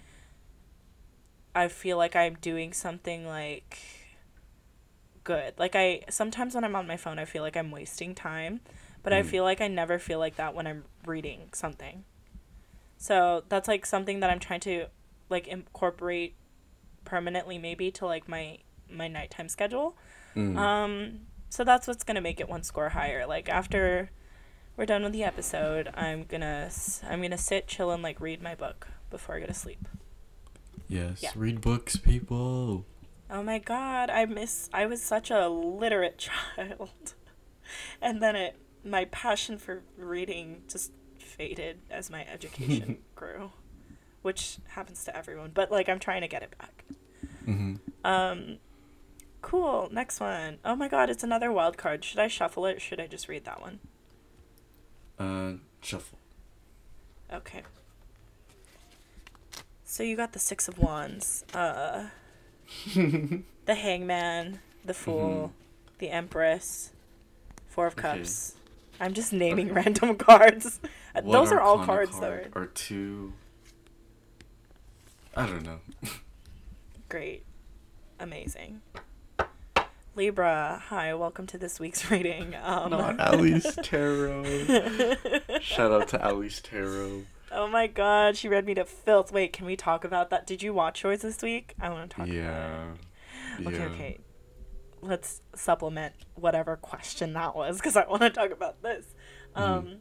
I 1.55 1.69
feel 1.69 1.97
like 1.97 2.17
I'm 2.17 2.35
doing 2.41 2.73
something 2.73 3.27
like 3.27 3.79
good. 5.23 5.55
Like 5.59 5.75
I 5.75 6.03
sometimes 6.11 6.55
when 6.55 6.65
I'm 6.65 6.77
on 6.77 6.87
my 6.87 6.97
phone 6.97 7.19
I 7.19 7.25
feel 7.25 7.43
like 7.43 7.57
I'm 7.57 7.71
wasting 7.71 8.15
time, 8.15 8.61
but 9.05 9.13
I 9.13 9.23
Mm. 9.23 9.27
feel 9.27 9.45
like 9.45 9.61
I 9.61 9.69
never 9.69 10.01
feel 10.01 10.19
like 10.19 10.35
that 10.37 10.53
when 10.55 10.67
I'm 10.67 10.85
reading 11.07 11.51
something. 11.53 12.03
So 12.99 13.45
that's 13.49 13.69
like 13.69 13.87
something 13.87 14.19
that 14.21 14.31
I'm 14.31 14.41
trying 14.41 14.61
to 14.61 14.87
like 15.31 15.47
incorporate 15.47 16.35
permanently 17.05 17.59
maybe 17.59 17.91
to 17.93 18.07
like 18.07 18.29
my 18.29 18.59
my 18.91 19.07
nighttime 19.09 19.49
schedule. 19.49 19.97
Mm. 20.35 20.57
Um 20.59 21.21
so 21.51 21.63
that's 21.63 21.87
what's 21.87 22.03
going 22.03 22.17
to 22.17 22.21
make 22.21 22.41
it 22.41 22.49
one 22.49 22.65
score 22.65 22.89
higher. 22.89 23.27
Like 23.27 23.49
after 23.49 24.11
we're 24.77 24.87
done 24.87 25.05
with 25.05 25.13
the 25.13 25.23
episode, 25.23 25.89
I'm 25.95 26.25
going 26.25 26.41
to 26.41 26.69
I'm 27.09 27.21
going 27.21 27.31
to 27.31 27.39
sit 27.39 27.69
chill 27.69 27.93
and 27.93 28.03
like 28.03 28.21
read 28.21 28.43
my 28.43 28.57
book 28.57 28.89
before 29.11 29.37
I 29.37 29.41
go 29.41 29.47
to 29.47 29.55
sleep. 29.55 29.87
yes. 30.89 31.23
yeah. 31.23 31.31
Read 31.37 31.61
books, 31.61 31.97
people. 31.97 32.85
Oh 33.31 33.43
my 33.43 33.59
god, 33.59 34.11
I 34.11 34.25
miss 34.27 34.69
I 34.73 34.87
was 34.87 35.03
such 35.03 35.31
a 35.31 35.49
literate 35.49 36.19
child. 36.57 37.15
and 38.03 38.21
then 38.23 38.35
it 38.37 38.57
my 38.85 39.07
passion 39.07 39.59
for 39.59 39.83
reading 39.99 40.63
just 40.69 40.93
faded 41.19 41.79
as 41.91 42.11
my 42.11 42.25
education 42.27 42.99
grew, 43.17 43.51
which 44.23 44.59
happens 44.69 45.05
to 45.05 45.17
everyone, 45.17 45.51
but 45.55 45.71
like 45.71 45.89
I'm 45.89 45.99
trying 45.99 46.21
to 46.23 46.29
get 46.29 46.43
it 46.43 46.55
back. 46.59 46.85
hmm 47.45 47.75
Um 48.05 48.59
cool, 49.43 49.89
next 49.93 50.21
one. 50.21 50.59
Oh 50.65 50.77
my 50.77 50.89
god, 50.89 51.11
it's 51.11 51.25
another 51.25 51.51
wild 51.53 51.77
card. 51.77 52.05
Should 52.05 52.19
I 52.19 52.29
shuffle 52.29 52.67
it 52.67 52.81
should 52.81 53.01
I 53.01 53.07
just 53.07 53.29
read 53.29 53.45
that 53.45 53.61
one? 53.61 53.81
Uh, 55.19 55.53
shuffle. 55.81 56.19
Okay. 57.33 57.63
So 59.85 60.03
you 60.03 60.17
got 60.17 60.33
the 60.33 60.39
6 60.39 60.69
of 60.69 60.79
wands. 60.79 61.45
Uh 61.55 62.07
the 62.95 63.75
hangman, 63.75 64.61
the 64.85 64.95
fool, 64.95 65.53
the 65.99 66.11
empress, 66.11 66.93
four 67.69 67.87
of 67.87 67.97
Mm-hmm. 67.97 68.19
Cups. 68.19 68.55
I'm 69.01 69.13
just 69.15 69.33
naming 69.33 69.67
Okay. 69.71 69.75
random 69.83 70.17
cards. 70.19 70.81
What 71.13 71.31
Those 71.31 71.53
are 71.53 71.61
all 71.61 71.85
cards 71.85 72.13
card 72.13 72.51
are 72.55 72.63
Are 72.63 72.67
two. 72.67 73.33
I 75.37 75.47
don't 75.47 75.65
know. 75.65 75.81
great. 77.09 77.45
Amazing. 78.21 78.81
Libra, 80.17 80.81
hi, 80.87 81.13
welcome 81.15 81.47
to 81.49 81.59
this 81.59 81.81
week's 81.81 82.09
reading. 82.11 82.55
Um, 82.63 82.91
Not 82.91 83.19
Alice 83.19 83.77
Tarot. 83.83 84.45
Shout 85.61 85.91
out 85.91 86.07
to 86.09 86.23
Alice 86.25 86.61
Tarot. 86.63 87.25
oh 87.51 87.67
my 87.67 87.89
god, 87.89 88.37
she 88.37 88.49
read 88.49 88.65
me 88.65 88.75
to 88.75 88.85
filth. 88.85 89.33
Wait, 89.33 89.53
can 89.53 89.67
we 89.67 89.75
talk 89.75 90.05
about 90.05 90.31
that? 90.31 90.47
Did 90.47 90.63
you 90.63 90.73
watch 90.73 91.03
yours 91.03 91.23
this 91.23 91.43
week? 91.43 91.75
I 91.81 91.89
want 91.89 92.11
to 92.11 92.17
talk 92.17 92.27
about 92.27 92.37
Yeah. 92.37 92.93
it. 93.59 93.67
Okay, 93.67 93.77
yeah. 93.77 93.85
okay. 93.87 94.19
Let's 95.05 95.43
supplement 95.55 96.15
whatever 96.35 96.77
question 96.77 97.35
that 97.35 97.55
was 97.55 97.77
because 97.77 97.97
I 97.97 98.07
want 98.07 98.23
to 98.23 98.31
talk 98.31 98.51
about 98.51 98.83
this. 98.83 99.05
Mm-hmm. 99.55 99.63
Um, 99.63 99.97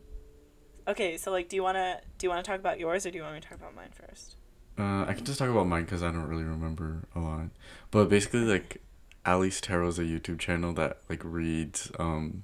okay, 0.88 1.18
so 1.18 1.30
like, 1.32 1.50
do 1.50 1.56
you 1.58 1.64
want 1.64 1.76
to 1.78 2.00
do 2.18 2.26
you 2.26 2.30
want 2.30 2.44
to 2.44 2.50
talk 2.50 2.60
about 2.60 2.80
yours 2.80 3.06
or 3.06 3.12
do 3.12 3.18
you 3.18 3.24
want 3.24 3.36
me 3.36 3.42
to 3.42 3.48
talk 3.50 3.58
about 3.58 3.76
mine 3.76 3.90
first? 3.94 4.38
Uh, 4.80 5.06
I 5.08 5.14
can 5.14 5.26
just 5.26 5.38
talk 5.40 5.50
about 5.50 5.68
mine 5.68 5.84
because 5.84 6.02
I 6.02 6.08
don't 6.12 6.28
really 6.28 6.44
remember 6.46 7.04
a 7.16 7.20
lot. 7.20 7.50
But 7.92 8.10
basically, 8.10 8.42
like, 8.42 8.82
Alice 9.26 9.62
Tarot 9.62 9.90
is 9.90 10.00
a 10.00 10.04
YouTube 10.04 10.40
channel 10.40 10.74
that 10.74 11.00
like 11.10 11.22
reads 11.24 11.92
um, 12.00 12.44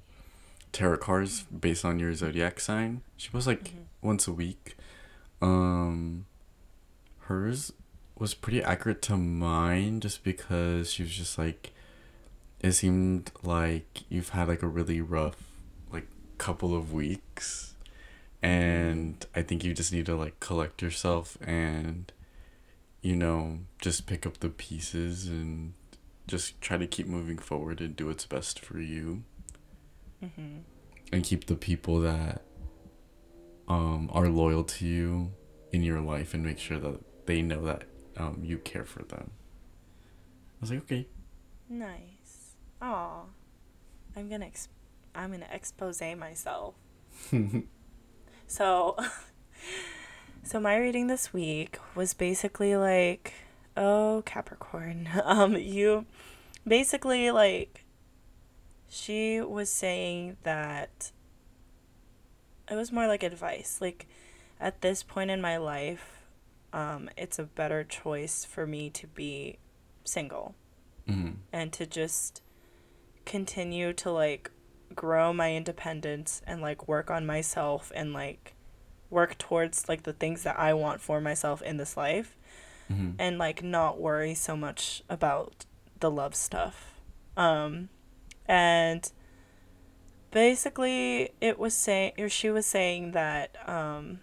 tarot 0.72 0.98
cards 0.98 1.42
based 1.44 1.84
on 1.84 1.98
your 1.98 2.14
zodiac 2.14 2.60
sign. 2.60 3.00
She 3.16 3.30
posts 3.30 3.46
like 3.46 3.64
Mhm. 3.64 3.84
once 4.02 4.28
a 4.28 4.32
week. 4.32 4.76
Um, 5.42 6.26
hers 7.20 7.72
was 8.18 8.34
pretty 8.34 8.62
accurate 8.62 9.00
to 9.02 9.16
mine 9.16 10.00
just 10.00 10.22
because 10.22 10.92
she 10.92 11.02
was 11.02 11.12
just 11.12 11.38
like, 11.38 11.72
it 12.60 12.72
seemed 12.72 13.30
like 13.42 14.04
you've 14.08 14.30
had 14.30 14.48
like 14.48 14.62
a 14.62 14.66
really 14.68 15.00
rough 15.00 15.36
like 15.92 16.06
couple 16.38 16.74
of 16.74 16.92
weeks, 16.92 17.74
and 18.42 19.24
I 19.34 19.42
think 19.42 19.64
you 19.64 19.74
just 19.74 19.92
need 19.92 20.06
to 20.06 20.16
like 20.16 20.40
collect 20.40 20.82
yourself 20.82 21.36
and 21.42 22.12
you 23.02 23.16
know, 23.16 23.60
just 23.80 24.06
pick 24.06 24.26
up 24.26 24.40
the 24.40 24.50
pieces 24.50 25.26
and 25.26 25.72
just 26.26 26.60
try 26.60 26.76
to 26.76 26.86
keep 26.86 27.06
moving 27.06 27.38
forward 27.38 27.80
and 27.80 27.96
do 27.96 28.06
what's 28.06 28.26
best 28.26 28.60
for 28.60 28.78
you 28.80 29.22
Mm-hmm. 30.22 30.58
and 31.14 31.24
keep 31.24 31.46
the 31.46 31.54
people 31.54 31.98
that 32.00 32.42
um 33.68 34.10
are 34.12 34.28
loyal 34.28 34.62
to 34.64 34.86
you 34.86 35.32
in 35.72 35.82
your 35.82 36.00
life 36.02 36.34
and 36.34 36.44
make 36.44 36.58
sure 36.58 36.78
that 36.78 37.00
they 37.26 37.40
know 37.40 37.64
that 37.64 37.84
um 38.18 38.40
you 38.44 38.58
care 38.58 38.84
for 38.84 39.02
them. 39.04 39.30
I 39.30 40.56
was 40.60 40.70
like, 40.72 40.80
okay. 40.82 41.06
Nice. 41.70 42.19
Aw. 42.82 43.22
I'm 44.16 44.28
gonna 44.28 44.46
ex- 44.46 44.68
I'm 45.14 45.30
gonna 45.32 45.46
expose 45.50 46.00
myself. 46.00 46.74
So 48.46 48.96
So 50.42 50.58
my 50.58 50.76
reading 50.76 51.06
this 51.06 51.32
week 51.32 51.78
was 51.94 52.14
basically 52.14 52.74
like, 52.76 53.32
oh 53.76 54.22
Capricorn. 54.26 55.08
Um 55.24 55.56
you 55.56 56.06
basically 56.66 57.30
like 57.30 57.84
she 58.88 59.40
was 59.40 59.70
saying 59.70 60.36
that 60.42 61.12
it 62.68 62.74
was 62.74 62.90
more 62.90 63.06
like 63.06 63.22
advice. 63.22 63.78
Like 63.80 64.08
at 64.58 64.80
this 64.80 65.02
point 65.04 65.30
in 65.30 65.40
my 65.40 65.56
life, 65.56 66.24
um 66.72 67.08
it's 67.16 67.38
a 67.38 67.44
better 67.44 67.84
choice 67.84 68.44
for 68.44 68.66
me 68.66 68.90
to 68.90 69.06
be 69.06 69.58
single 70.04 70.54
mm 71.06 71.34
and 71.52 71.72
to 71.72 71.86
just 71.86 72.42
continue 73.24 73.92
to 73.92 74.10
like 74.10 74.50
grow 74.94 75.32
my 75.32 75.54
independence 75.54 76.42
and 76.46 76.60
like 76.60 76.88
work 76.88 77.10
on 77.10 77.24
myself 77.26 77.92
and 77.94 78.12
like 78.12 78.54
work 79.08 79.38
towards 79.38 79.88
like 79.88 80.02
the 80.04 80.12
things 80.12 80.42
that 80.42 80.58
I 80.58 80.74
want 80.74 81.00
for 81.00 81.20
myself 81.20 81.62
in 81.62 81.76
this 81.76 81.96
life 81.96 82.36
hmm 82.88 83.10
and 83.18 83.38
like 83.38 83.62
not 83.62 84.00
worry 84.00 84.34
so 84.34 84.56
much 84.56 85.02
about 85.08 85.66
the 86.00 86.10
love 86.10 86.34
stuff. 86.34 87.00
Um 87.36 87.88
and 88.46 89.10
basically 90.30 91.30
it 91.40 91.58
was 91.58 91.74
saying 91.74 92.12
or 92.18 92.28
she 92.28 92.50
was 92.50 92.66
saying 92.66 93.12
that 93.12 93.56
um 93.68 94.20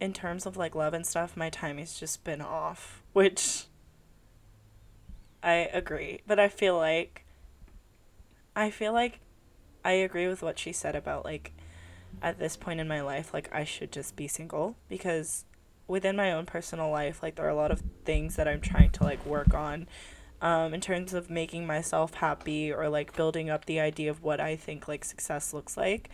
in 0.00 0.12
terms 0.12 0.46
of 0.46 0.56
like 0.56 0.74
love 0.74 0.92
and 0.94 1.06
stuff 1.06 1.36
my 1.36 1.50
timing's 1.50 1.98
just 1.98 2.24
been 2.24 2.40
off, 2.40 3.02
which 3.12 3.66
I 5.42 5.68
agree, 5.72 6.20
but 6.26 6.40
I 6.40 6.48
feel 6.48 6.76
like 6.76 7.23
I 8.56 8.70
feel 8.70 8.92
like 8.92 9.20
I 9.84 9.92
agree 9.92 10.28
with 10.28 10.42
what 10.42 10.58
she 10.58 10.72
said 10.72 10.96
about 10.96 11.24
like 11.24 11.52
at 12.22 12.38
this 12.38 12.56
point 12.56 12.80
in 12.80 12.88
my 12.88 13.00
life 13.00 13.34
like 13.34 13.52
I 13.52 13.64
should 13.64 13.92
just 13.92 14.16
be 14.16 14.28
single 14.28 14.76
because 14.88 15.44
within 15.86 16.16
my 16.16 16.32
own 16.32 16.46
personal 16.46 16.90
life 16.90 17.22
like 17.22 17.34
there 17.34 17.46
are 17.46 17.50
a 17.50 17.54
lot 17.56 17.70
of 17.70 17.82
things 18.04 18.36
that 18.36 18.48
I'm 18.48 18.60
trying 18.60 18.90
to 18.90 19.04
like 19.04 19.24
work 19.26 19.52
on 19.52 19.86
um 20.40 20.72
in 20.72 20.80
terms 20.80 21.12
of 21.12 21.28
making 21.28 21.66
myself 21.66 22.14
happy 22.14 22.72
or 22.72 22.88
like 22.88 23.14
building 23.14 23.50
up 23.50 23.66
the 23.66 23.80
idea 23.80 24.10
of 24.10 24.22
what 24.22 24.40
I 24.40 24.56
think 24.56 24.88
like 24.88 25.04
success 25.04 25.52
looks 25.52 25.76
like. 25.76 26.08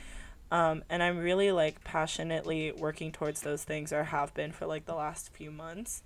Um 0.51 0.83
and 0.89 1.03
I'm 1.03 1.19
really 1.19 1.53
like 1.53 1.85
passionately 1.85 2.73
working 2.73 3.13
towards 3.13 3.43
those 3.43 3.63
things 3.63 3.93
or 3.93 4.05
have 4.05 4.35
been 4.35 4.53
for 4.53 4.67
like 4.67 4.87
the 4.87 4.95
last 4.95 5.33
few 5.33 5.51
months. 5.51 6.03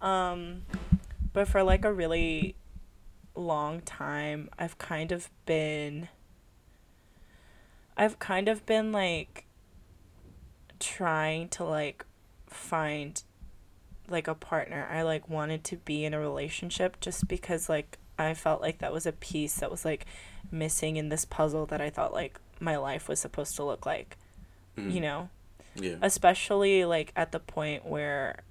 Um 0.00 0.62
but 1.32 1.46
for 1.46 1.62
like 1.62 1.84
a 1.84 1.92
really 1.92 2.56
long 3.34 3.80
time 3.80 4.48
I've 4.58 4.78
kind 4.78 5.12
of 5.12 5.30
been 5.46 6.08
I've 7.96 8.18
kind 8.18 8.48
of 8.48 8.64
been 8.66 8.92
like 8.92 9.44
trying 10.80 11.48
to 11.50 11.64
like 11.64 12.04
find 12.48 13.22
like 14.08 14.28
a 14.28 14.34
partner. 14.34 14.88
I 14.90 15.02
like 15.02 15.28
wanted 15.28 15.64
to 15.64 15.76
be 15.76 16.04
in 16.04 16.12
a 16.14 16.20
relationship 16.20 17.00
just 17.00 17.28
because 17.28 17.68
like 17.68 17.98
I 18.18 18.34
felt 18.34 18.60
like 18.60 18.78
that 18.78 18.92
was 18.92 19.06
a 19.06 19.12
piece 19.12 19.56
that 19.56 19.70
was 19.70 19.84
like 19.84 20.06
missing 20.50 20.96
in 20.96 21.08
this 21.08 21.24
puzzle 21.24 21.66
that 21.66 21.80
I 21.80 21.90
thought 21.90 22.12
like 22.12 22.38
my 22.60 22.76
life 22.76 23.08
was 23.08 23.18
supposed 23.20 23.56
to 23.56 23.64
look 23.64 23.86
like, 23.86 24.16
you 24.76 24.82
mm-hmm. 24.84 25.00
know 25.00 25.28
Yeah. 25.74 25.96
especially 26.02 26.84
like 26.84 27.12
at 27.16 27.32
the 27.32 27.40
point 27.40 27.86
where 27.86 28.42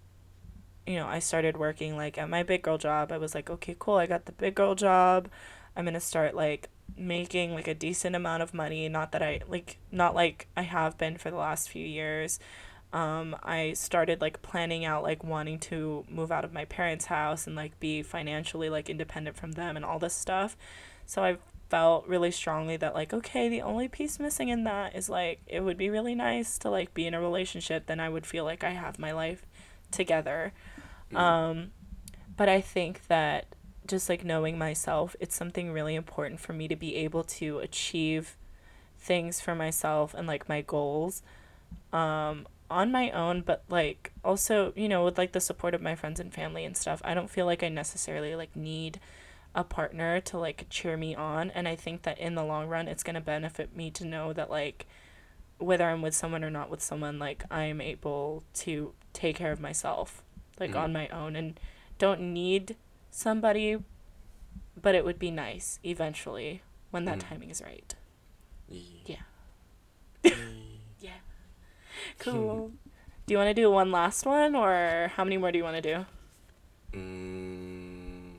you 0.85 0.95
know 0.95 1.07
i 1.07 1.19
started 1.19 1.57
working 1.57 1.95
like 1.95 2.17
at 2.17 2.29
my 2.29 2.43
big 2.43 2.61
girl 2.61 2.77
job 2.77 3.11
i 3.11 3.17
was 3.17 3.33
like 3.33 3.49
okay 3.49 3.75
cool 3.79 3.95
i 3.95 4.05
got 4.05 4.25
the 4.25 4.31
big 4.33 4.55
girl 4.55 4.75
job. 4.75 5.29
I'm 5.75 5.85
gonna 5.85 5.99
start 5.99 6.35
like 6.35 6.69
making 6.95 7.53
like 7.53 7.67
a 7.67 7.73
decent 7.73 8.15
amount 8.15 8.43
of 8.43 8.53
money 8.53 8.87
not 8.89 9.11
that 9.13 9.23
i 9.23 9.41
like 9.47 9.77
not 9.91 10.13
like 10.13 10.47
i 10.55 10.61
have 10.61 10.97
been 10.97 11.17
for 11.17 11.31
the 11.31 11.37
last 11.37 11.69
few 11.69 11.85
years. 11.85 12.39
Um 12.91 13.35
i 13.41 13.73
started 13.73 14.21
like 14.21 14.41
planning 14.43 14.85
out 14.85 15.01
like 15.01 15.23
wanting 15.23 15.57
to 15.59 16.05
move 16.09 16.31
out 16.31 16.45
of 16.45 16.53
my 16.53 16.65
parents 16.65 17.05
house 17.05 17.47
and 17.47 17.55
like 17.55 17.79
be 17.79 18.03
financially 18.03 18.69
like 18.69 18.89
independent 18.89 19.35
from 19.35 19.53
them 19.53 19.75
and 19.75 19.83
all 19.83 19.99
this 19.99 20.13
stuff. 20.13 20.55
So 21.05 21.23
i 21.23 21.37
felt 21.69 22.07
really 22.07 22.29
strongly 22.29 22.77
that 22.77 22.93
like 22.93 23.13
okay 23.13 23.49
the 23.49 23.61
only 23.63 23.87
piece 23.87 24.19
missing 24.19 24.49
in 24.49 24.63
that 24.63 24.95
is 24.95 25.09
like 25.09 25.41
it 25.47 25.61
would 25.61 25.77
be 25.77 25.89
really 25.89 26.13
nice 26.13 26.59
to 26.59 26.69
like 26.69 26.93
be 26.93 27.07
in 27.07 27.15
a 27.15 27.19
relationship 27.19 27.87
then 27.87 27.99
i 27.99 28.07
would 28.07 28.27
feel 28.27 28.43
like 28.43 28.63
i 28.63 28.69
have 28.69 28.99
my 28.99 29.11
life 29.11 29.43
together 29.89 30.53
um 31.15 31.71
but 32.35 32.49
i 32.49 32.59
think 32.61 33.07
that 33.07 33.45
just 33.85 34.09
like 34.09 34.23
knowing 34.23 34.57
myself 34.57 35.15
it's 35.19 35.35
something 35.35 35.71
really 35.71 35.95
important 35.95 36.39
for 36.39 36.53
me 36.53 36.67
to 36.67 36.75
be 36.75 36.95
able 36.95 37.23
to 37.23 37.59
achieve 37.59 38.37
things 38.97 39.41
for 39.41 39.53
myself 39.53 40.13
and 40.13 40.27
like 40.27 40.47
my 40.47 40.61
goals 40.61 41.21
um 41.91 42.47
on 42.69 42.91
my 42.91 43.11
own 43.11 43.41
but 43.41 43.63
like 43.69 44.11
also 44.23 44.73
you 44.75 44.87
know 44.87 45.03
with 45.03 45.17
like 45.17 45.31
the 45.33 45.39
support 45.39 45.75
of 45.75 45.81
my 45.81 45.95
friends 45.95 46.19
and 46.19 46.33
family 46.33 46.65
and 46.65 46.75
stuff 46.77 47.01
i 47.03 47.13
don't 47.13 47.29
feel 47.29 47.45
like 47.45 47.61
i 47.61 47.69
necessarily 47.69 48.35
like 48.35 48.55
need 48.55 48.99
a 49.53 49.63
partner 49.63 50.19
to 50.19 50.37
like 50.37 50.65
cheer 50.69 50.97
me 50.97 51.13
on 51.13 51.51
and 51.51 51.67
i 51.67 51.75
think 51.75 52.01
that 52.03 52.17
in 52.17 52.33
the 52.35 52.43
long 52.43 52.67
run 52.67 52.87
it's 52.87 53.03
going 53.03 53.13
to 53.13 53.21
benefit 53.21 53.75
me 53.75 53.91
to 53.91 54.05
know 54.05 54.33
that 54.33 54.49
like 54.49 54.87
whether 55.59 55.87
i'm 55.87 56.01
with 56.01 56.15
someone 56.15 56.43
or 56.43 56.49
not 56.49 56.69
with 56.69 56.81
someone 56.81 57.19
like 57.19 57.43
i'm 57.51 57.79
able 57.79 58.43
to 58.53 58.93
take 59.11 59.35
care 59.35 59.51
of 59.51 59.59
myself 59.59 60.23
like 60.59 60.71
Mhm. 60.71 60.79
on 60.83 60.93
my 60.93 61.07
own 61.09 61.35
and 61.35 61.59
don't 61.97 62.21
need 62.33 62.75
somebody 63.11 63.77
but 64.81 64.95
it 64.95 65.05
would 65.05 65.19
be 65.19 65.31
nice 65.31 65.79
eventually 65.83 66.61
when 66.91 67.05
that 67.05 67.19
Mm. 67.19 67.29
timing 67.29 67.49
is 67.49 67.61
right 67.61 67.95
Yeah. 68.67 69.17
Yeah. 70.23 70.35
yeah 70.99 71.19
cool 72.19 72.71
do 73.25 73.33
you 73.33 73.37
want 73.37 73.49
to 73.49 73.53
do 73.53 73.69
one 73.71 73.91
last 73.91 74.25
one 74.25 74.55
or 74.55 75.11
how 75.15 75.23
many 75.23 75.37
more 75.37 75.51
do 75.51 75.57
you 75.57 75.63
want 75.63 75.81
to 75.81 75.81
do 75.95 76.05
Mm. 76.93 78.33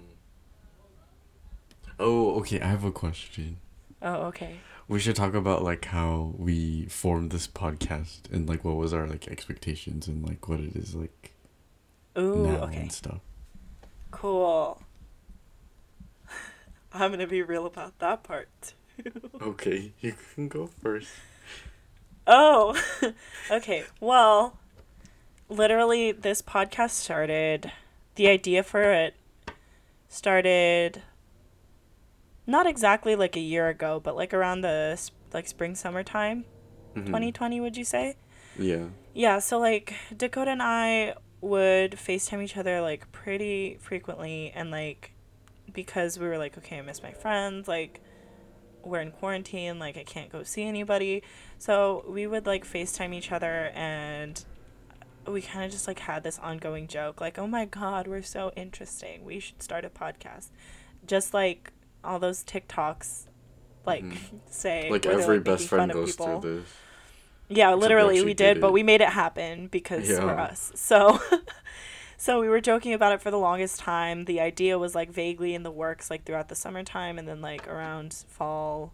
Oh, 1.98 2.38
okay. 2.40 2.60
I 2.60 2.66
have 2.66 2.84
a 2.84 2.90
question. 2.92 3.58
oh 4.02 4.26
okay 4.30 4.58
We 4.88 4.98
should 5.00 5.16
talk 5.16 5.34
about 5.34 5.62
like 5.62 5.86
how 5.86 6.34
we 6.38 6.86
formed 6.86 7.30
this 7.32 7.46
podcast 7.48 8.30
and 8.32 8.48
like 8.48 8.64
what 8.64 8.76
was 8.76 8.92
our 8.92 9.06
like 9.06 9.26
expectations 9.28 10.06
and 10.08 10.26
like 10.28 10.48
what 10.48 10.60
it 10.60 10.76
is 10.76 10.94
like 10.94 11.32
ooh 12.18 12.46
now 12.46 12.64
okay 12.64 12.82
and 12.82 12.92
stuff. 12.92 13.20
Cool. 14.10 14.80
I'm 16.92 17.10
gonna 17.10 17.26
be 17.26 17.42
real 17.42 17.66
about 17.66 17.98
that 17.98 18.22
part 18.22 18.48
too. 18.62 18.74
Okay, 19.42 19.92
you 20.00 20.14
can 20.34 20.46
go 20.48 20.68
first. 20.68 21.10
Oh, 22.26 22.80
okay. 23.50 23.84
Well, 24.00 24.56
literally, 25.48 26.12
this 26.12 26.40
podcast 26.40 26.90
started. 26.90 27.72
The 28.14 28.28
idea 28.28 28.62
for 28.62 28.82
it 28.92 29.14
started 30.08 31.02
not 32.46 32.66
exactly 32.66 33.16
like 33.16 33.36
a 33.36 33.40
year 33.40 33.68
ago, 33.68 33.98
but 33.98 34.14
like 34.14 34.32
around 34.32 34.60
the 34.60 34.96
like 35.32 35.48
spring 35.48 35.74
summertime, 35.74 36.44
Mhm. 36.94 37.06
2020, 37.06 37.60
would 37.60 37.76
you 37.76 37.84
say? 37.84 38.16
Yeah. 38.56 38.86
Yeah, 39.12 39.40
so 39.40 39.58
like 39.58 39.94
Dakota 40.16 40.52
and 40.52 40.62
I 40.62 41.14
would 41.44 41.92
FaceTime 41.92 42.42
each 42.42 42.56
other 42.56 42.80
like 42.80 43.10
pretty 43.12 43.76
frequently 43.80 44.50
and 44.54 44.70
like 44.70 45.12
because 45.72 46.18
we 46.18 46.26
were 46.26 46.38
like, 46.38 46.56
okay, 46.58 46.78
I 46.78 46.82
miss 46.82 47.02
my 47.02 47.12
friends, 47.12 47.68
like 47.68 48.00
we're 48.82 49.00
in 49.00 49.10
quarantine, 49.12 49.78
like 49.78 49.96
I 49.96 50.04
can't 50.04 50.30
go 50.30 50.42
see 50.42 50.62
anybody. 50.64 51.22
So 51.58 52.04
we 52.08 52.26
would 52.26 52.46
like 52.46 52.64
FaceTime 52.66 53.14
each 53.14 53.30
other 53.32 53.70
and 53.74 54.42
we 55.26 55.40
kind 55.42 55.64
of 55.64 55.70
just 55.70 55.86
like 55.88 55.98
had 56.00 56.22
this 56.22 56.38
ongoing 56.38 56.86
joke 56.86 57.20
like, 57.20 57.38
"Oh 57.38 57.46
my 57.46 57.64
god, 57.64 58.06
we're 58.06 58.22
so 58.22 58.52
interesting. 58.56 59.24
We 59.24 59.40
should 59.40 59.62
start 59.62 59.84
a 59.84 59.90
podcast." 59.90 60.48
Just 61.06 61.32
like 61.34 61.72
all 62.02 62.18
those 62.18 62.42
TikToks 62.44 63.26
like 63.86 64.04
Mhm. 64.04 64.16
say 64.50 64.90
Like 64.90 65.06
every 65.06 65.36
like, 65.36 65.44
best 65.44 65.68
friend 65.68 65.92
goes 65.92 66.12
people. 66.12 66.40
through 66.40 66.60
this. 66.60 66.68
Yeah, 67.48 67.74
literally 67.74 68.20
we 68.22 68.34
did 68.34 68.54
did, 68.54 68.60
but 68.60 68.72
we 68.72 68.82
made 68.82 69.00
it 69.00 69.10
happen 69.10 69.68
because 69.68 70.18
we're 70.20 70.36
us. 70.38 70.72
So 70.74 71.20
so 72.16 72.40
we 72.40 72.48
were 72.48 72.60
joking 72.60 72.92
about 72.94 73.12
it 73.12 73.20
for 73.20 73.30
the 73.30 73.38
longest 73.38 73.80
time. 73.80 74.24
The 74.24 74.40
idea 74.40 74.78
was 74.78 74.94
like 74.94 75.10
vaguely 75.10 75.54
in 75.54 75.62
the 75.62 75.70
works 75.70 76.10
like 76.10 76.24
throughout 76.24 76.48
the 76.48 76.54
summertime 76.54 77.18
and 77.18 77.28
then 77.28 77.40
like 77.40 77.68
around 77.68 78.14
fall 78.28 78.92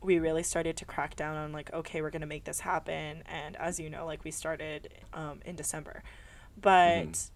we 0.00 0.18
really 0.18 0.42
started 0.42 0.76
to 0.76 0.84
crack 0.84 1.16
down 1.16 1.36
on 1.36 1.52
like 1.52 1.72
okay, 1.72 2.00
we're 2.02 2.10
going 2.10 2.20
to 2.22 2.26
make 2.26 2.44
this 2.44 2.60
happen 2.60 3.22
and 3.26 3.56
as 3.56 3.78
you 3.80 3.90
know 3.90 4.06
like 4.06 4.24
we 4.24 4.30
started 4.30 4.88
um 5.12 5.40
in 5.44 5.56
December. 5.56 6.02
But 6.60 7.12
Mhm. 7.12 7.30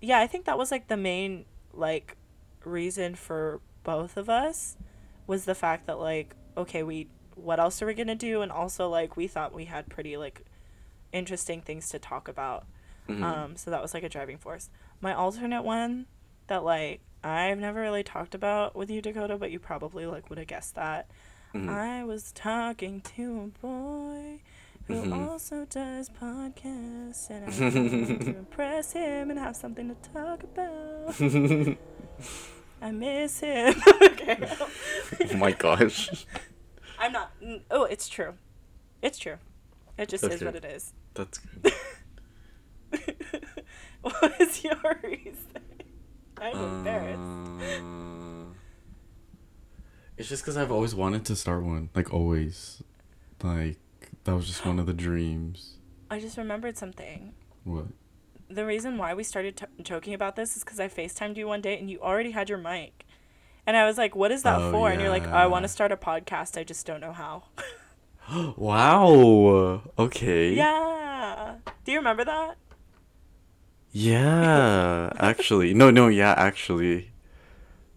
yeah, 0.00 0.18
I 0.20 0.26
think 0.26 0.44
that 0.46 0.58
was 0.58 0.70
like 0.70 0.88
the 0.88 0.96
main 0.96 1.44
like 1.72 2.16
reason 2.64 3.14
for 3.14 3.60
both 3.84 4.16
of 4.16 4.28
us 4.28 4.76
was 5.26 5.44
the 5.44 5.54
fact 5.54 5.86
that 5.86 5.98
like 5.98 6.34
okay, 6.56 6.82
we 6.82 7.08
what 7.42 7.58
else 7.60 7.80
are 7.82 7.86
we 7.86 7.94
going 7.94 8.06
to 8.08 8.14
do 8.14 8.42
and 8.42 8.50
also 8.52 8.88
like 8.88 9.16
we 9.16 9.26
thought 9.26 9.52
we 9.54 9.64
had 9.66 9.88
pretty 9.88 10.16
like 10.16 10.42
interesting 11.12 11.60
things 11.60 11.88
to 11.90 11.98
talk 11.98 12.28
about. 12.28 12.64
Mhm. 13.08 13.22
Um 13.22 13.56
so 13.56 13.70
that 13.70 13.82
was 13.82 13.94
like 13.94 14.02
a 14.04 14.08
driving 14.08 14.38
force. 14.38 14.70
My 15.00 15.12
alternate 15.14 15.62
one 15.62 16.06
that 16.46 16.64
like 16.64 17.00
I've 17.22 17.58
never 17.58 17.80
really 17.80 18.02
talked 18.02 18.34
about 18.34 18.74
with 18.74 18.90
you 18.90 19.02
Dakota, 19.02 19.36
but 19.36 19.50
you 19.50 19.58
probably 19.58 20.06
like 20.06 20.30
would 20.30 20.38
have 20.38 20.46
guessed 20.48 20.74
that. 20.76 21.10
Mhm. 21.54 21.68
I 21.68 22.04
was 22.04 22.32
talking 22.32 23.00
to 23.16 23.40
a 23.40 23.46
boy 23.66 24.40
who 24.86 24.94
Mhm. 25.02 25.28
also 25.28 25.66
does 25.66 26.08
podcasts, 26.08 27.28
and 27.30 27.44
I 27.44 27.48
wanted 27.50 28.20
to 28.22 28.36
impress 28.38 28.92
him 28.92 29.30
and 29.30 29.38
have 29.38 29.54
something 29.56 29.88
to 29.88 30.10
talk 30.10 30.42
about. 30.44 31.14
I 32.82 32.90
miss 32.92 33.40
him. 33.40 33.74
okay. 34.02 34.38
oh 35.32 35.36
my 35.36 35.52
gosh. 35.52 36.24
I'm 37.00 37.12
not. 37.12 37.32
Oh, 37.70 37.84
it's 37.84 38.08
true. 38.08 38.34
It's 39.02 39.18
true. 39.18 39.38
It 39.98 40.08
just 40.08 40.22
is 40.24 40.42
what 40.42 40.54
it 40.54 40.64
is. 40.64 40.92
That's 41.14 41.38
good. 41.62 41.72
what 44.02 44.40
is 44.40 44.62
your 44.62 45.00
reason? 45.02 45.34
I'm 46.38 46.56
embarrassed. 46.56 47.20
Uh, 47.62 48.54
it's 50.16 50.28
just 50.28 50.42
because 50.42 50.56
I've 50.56 50.70
always 50.70 50.94
wanted 50.94 51.24
to 51.26 51.36
start 51.36 51.64
one. 51.64 51.90
Like, 51.94 52.12
always. 52.12 52.82
Like, 53.42 53.78
that 54.24 54.34
was 54.34 54.46
just 54.46 54.64
one 54.64 54.78
of 54.78 54.86
the 54.86 54.92
dreams. 54.92 55.76
I 56.10 56.20
just 56.20 56.36
remembered 56.36 56.76
something. 56.76 57.32
What? 57.64 57.86
the 58.50 58.66
reason 58.66 58.98
why 58.98 59.14
we 59.14 59.22
started 59.22 59.56
t- 59.56 59.66
joking 59.82 60.12
about 60.12 60.34
this 60.34 60.56
is 60.56 60.64
because 60.64 60.80
I 60.80 60.88
FaceTimed 60.88 61.36
you 61.36 61.46
one 61.46 61.60
day 61.60 61.78
and 61.78 61.88
you 61.88 62.00
already 62.00 62.32
had 62.32 62.48
your 62.48 62.58
mic. 62.58 63.06
And 63.70 63.76
I 63.76 63.86
was 63.86 63.96
like, 63.96 64.16
what 64.16 64.32
is 64.32 64.42
that 64.42 64.60
Oh, 64.60 64.72
for? 64.72 64.90
And 64.90 65.00
you're 65.00 65.10
like, 65.10 65.28
I 65.28 65.46
want 65.46 65.62
to 65.62 65.68
start 65.68 65.92
a 65.92 65.96
podcast. 65.96 66.58
I 66.58 66.64
just 66.64 66.84
don't 66.86 67.00
know 67.00 67.12
how. 67.12 67.44
wow. 68.56 69.82
Okay. 69.96 70.54
yeah. 70.54 71.54
Do 71.84 71.92
you 71.92 71.98
remember 71.98 72.24
that? 72.24 72.56
Yeah, 73.92 75.12
actually. 75.20 75.72
No, 75.72 75.92
no, 75.92 76.08
yeah, 76.08 76.34
actually. 76.36 77.12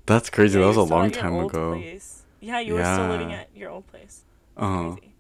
That's 0.06 0.30
crazy. 0.36 0.60
Yeah, 0.60 0.66
that 0.66 0.68
was 0.68 0.78
a 0.78 0.84
long 0.84 1.10
time 1.10 1.40
ago. 1.40 1.74
place. 1.74 2.22
Yeah, 2.40 2.60
you 2.60 2.76
were 2.76 2.86
still 2.86 3.08
living 3.08 3.34
at 3.34 3.50
your 3.56 3.72
old 3.72 3.88
place. 3.88 4.26
Uh, 4.56 4.92
Crazy. 4.92 5.16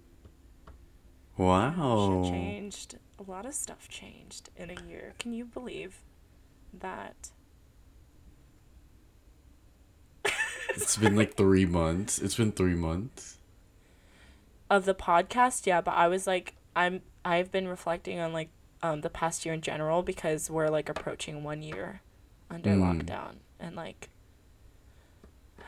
Shit 1.35 1.39
wow. 1.39 2.21
changed. 2.29 2.99
A 3.17 3.23
lot 3.23 3.47
of 3.47 3.55
stuff 3.55 3.89
changed 3.89 4.51
in 4.55 4.69
a 4.69 4.79
year. 4.87 5.15
Can 5.17 5.33
you 5.33 5.45
believe 5.45 6.03
that? 6.71 7.31
It's 10.69 10.97
been 10.97 11.15
like 11.15 11.35
three 11.35 11.65
months. 11.65 12.19
It's 12.19 12.35
been 12.35 12.51
three 12.51 12.75
months. 12.75 13.37
of 14.69 14.85
the 14.85 14.95
podcast 14.95 15.67
yeah 15.67 15.81
but 15.81 15.91
i 15.91 16.07
was 16.07 16.25
like 16.25 16.55
i'm 16.75 17.01
i've 17.23 17.51
been 17.51 17.67
reflecting 17.67 18.17
on 18.19 18.33
like 18.33 18.49
um 18.81 19.01
the 19.01 19.09
past 19.09 19.45
year 19.45 19.53
in 19.53 19.61
general 19.61 20.01
because 20.01 20.49
we're 20.49 20.69
like 20.69 20.89
approaching 20.89 21.43
one 21.43 21.61
year 21.61 22.01
under 22.49 22.71
Mm. 22.71 22.81
lockdown 22.81 23.35
and 23.59 23.75
like 23.75 24.09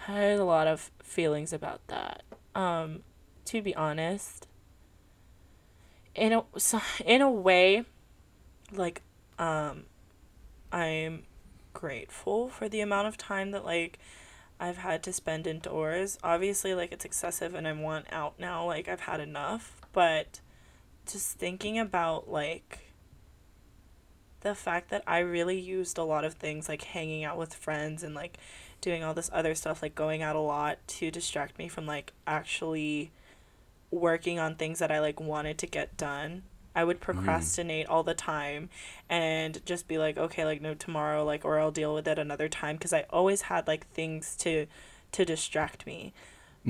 I 0.08 0.12
had 0.14 0.40
a 0.40 0.44
lot 0.44 0.66
of 0.66 0.90
feelings 1.04 1.54
about 1.54 1.86
that 1.88 2.24
um 2.56 3.02
to 3.46 3.62
be 3.62 3.76
honest 3.76 4.48
in 6.16 6.34
a 6.34 6.44
so, 6.58 6.82
in 7.06 7.22
a 7.22 7.30
way 7.30 7.84
like 8.72 9.02
um 9.38 9.84
i'm 10.72 11.24
grateful 11.74 12.50
for 12.50 12.68
the 12.70 12.82
amount 12.82 13.08
of 13.08 13.18
time 13.18 13.52
that 13.52 13.64
like 13.66 14.00
I've 14.60 14.78
had 14.78 15.04
to 15.04 15.14
spend 15.14 15.48
indoors. 15.48 16.18
Obviously, 16.24 16.74
like 16.74 16.92
it's 16.92 17.06
excessive 17.06 17.56
and 17.56 17.68
I 17.68 17.74
want 17.74 18.08
out 18.12 18.40
now. 18.40 18.66
Like 18.66 18.88
I've 18.88 19.02
had 19.02 19.20
enough. 19.20 19.82
But 19.92 20.40
just 21.06 21.38
thinking 21.38 21.78
about 21.78 22.30
like 22.30 22.92
the 24.42 24.56
fact 24.56 24.90
that 24.92 25.04
I 25.08 25.20
really 25.20 25.60
used 25.60 25.98
a 25.98 26.04
lot 26.04 26.24
of 26.24 26.36
things 26.36 26.70
like 26.70 26.84
hanging 26.84 27.24
out 27.24 27.38
with 27.38 27.54
friends 27.54 28.04
and 28.04 28.14
like 28.14 28.38
doing 28.80 29.04
all 29.04 29.14
this 29.14 29.30
other 29.34 29.56
stuff, 29.56 29.82
like 29.82 29.96
going 29.96 30.22
out 30.22 30.36
a 30.36 30.40
lot 30.40 30.78
to 30.88 31.10
distract 31.12 31.58
me 31.58 31.68
from 31.68 31.86
like 31.86 32.14
actually 32.28 33.12
working 33.92 34.40
on 34.40 34.56
things 34.56 34.80
that 34.80 34.92
I 34.92 35.00
like 35.00 35.20
wanted 35.20 35.58
to 35.60 35.68
get 35.68 35.98
done. 35.98 36.44
I 36.76 36.84
would 36.84 37.02
procrastinate 37.02 37.88
all 37.88 38.04
the 38.04 38.14
time 38.14 38.70
and 39.10 39.66
just 39.66 39.88
be 39.88 39.98
like 39.98 40.18
okay 40.18 40.46
like 40.46 40.62
no 40.62 40.74
tomorrow 40.74 41.24
like 41.26 41.46
or 41.46 41.60
I'll 41.60 41.72
deal 41.72 41.94
with 41.94 42.08
it 42.08 42.20
another 42.20 42.50
time 42.50 42.76
because 42.78 42.94
I 42.94 43.06
always 43.10 43.44
had 43.44 43.68
like 43.68 43.88
things 43.92 44.36
to 44.38 44.68
to 45.14 45.26
distract 45.26 45.86
me. 45.86 46.14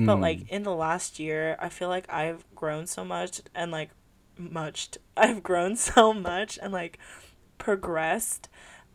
But 0.04 0.20
Mm. 0.20 0.20
like 0.20 0.44
in 0.48 0.62
the 0.62 0.74
last 0.74 1.18
year, 1.18 1.56
I 1.60 1.68
feel 1.68 1.88
like 1.88 2.10
I've 2.12 2.44
grown 2.54 2.86
so 2.86 3.04
much 3.04 3.40
and 3.54 3.70
like 3.72 3.90
much 4.38 4.90
I've 5.16 5.42
grown 5.42 5.76
so 5.76 6.12
much 6.12 6.58
and 6.62 6.72
like 6.72 6.98
progressed 7.58 8.48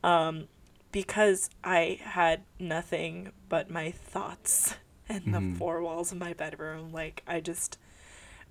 um 0.03 0.47
because 0.91 1.49
I 1.63 1.99
had 2.03 2.43
nothing 2.59 3.31
but 3.49 3.69
my 3.69 3.91
thoughts 3.91 4.75
and 5.09 5.23
Mhm. 5.25 5.31
the 5.33 5.41
four 5.41 5.81
walls 5.81 6.11
of 6.11 6.17
my 6.17 6.33
bedroom. 6.33 6.91
Like 6.91 7.23
I 7.27 7.39
just 7.39 7.77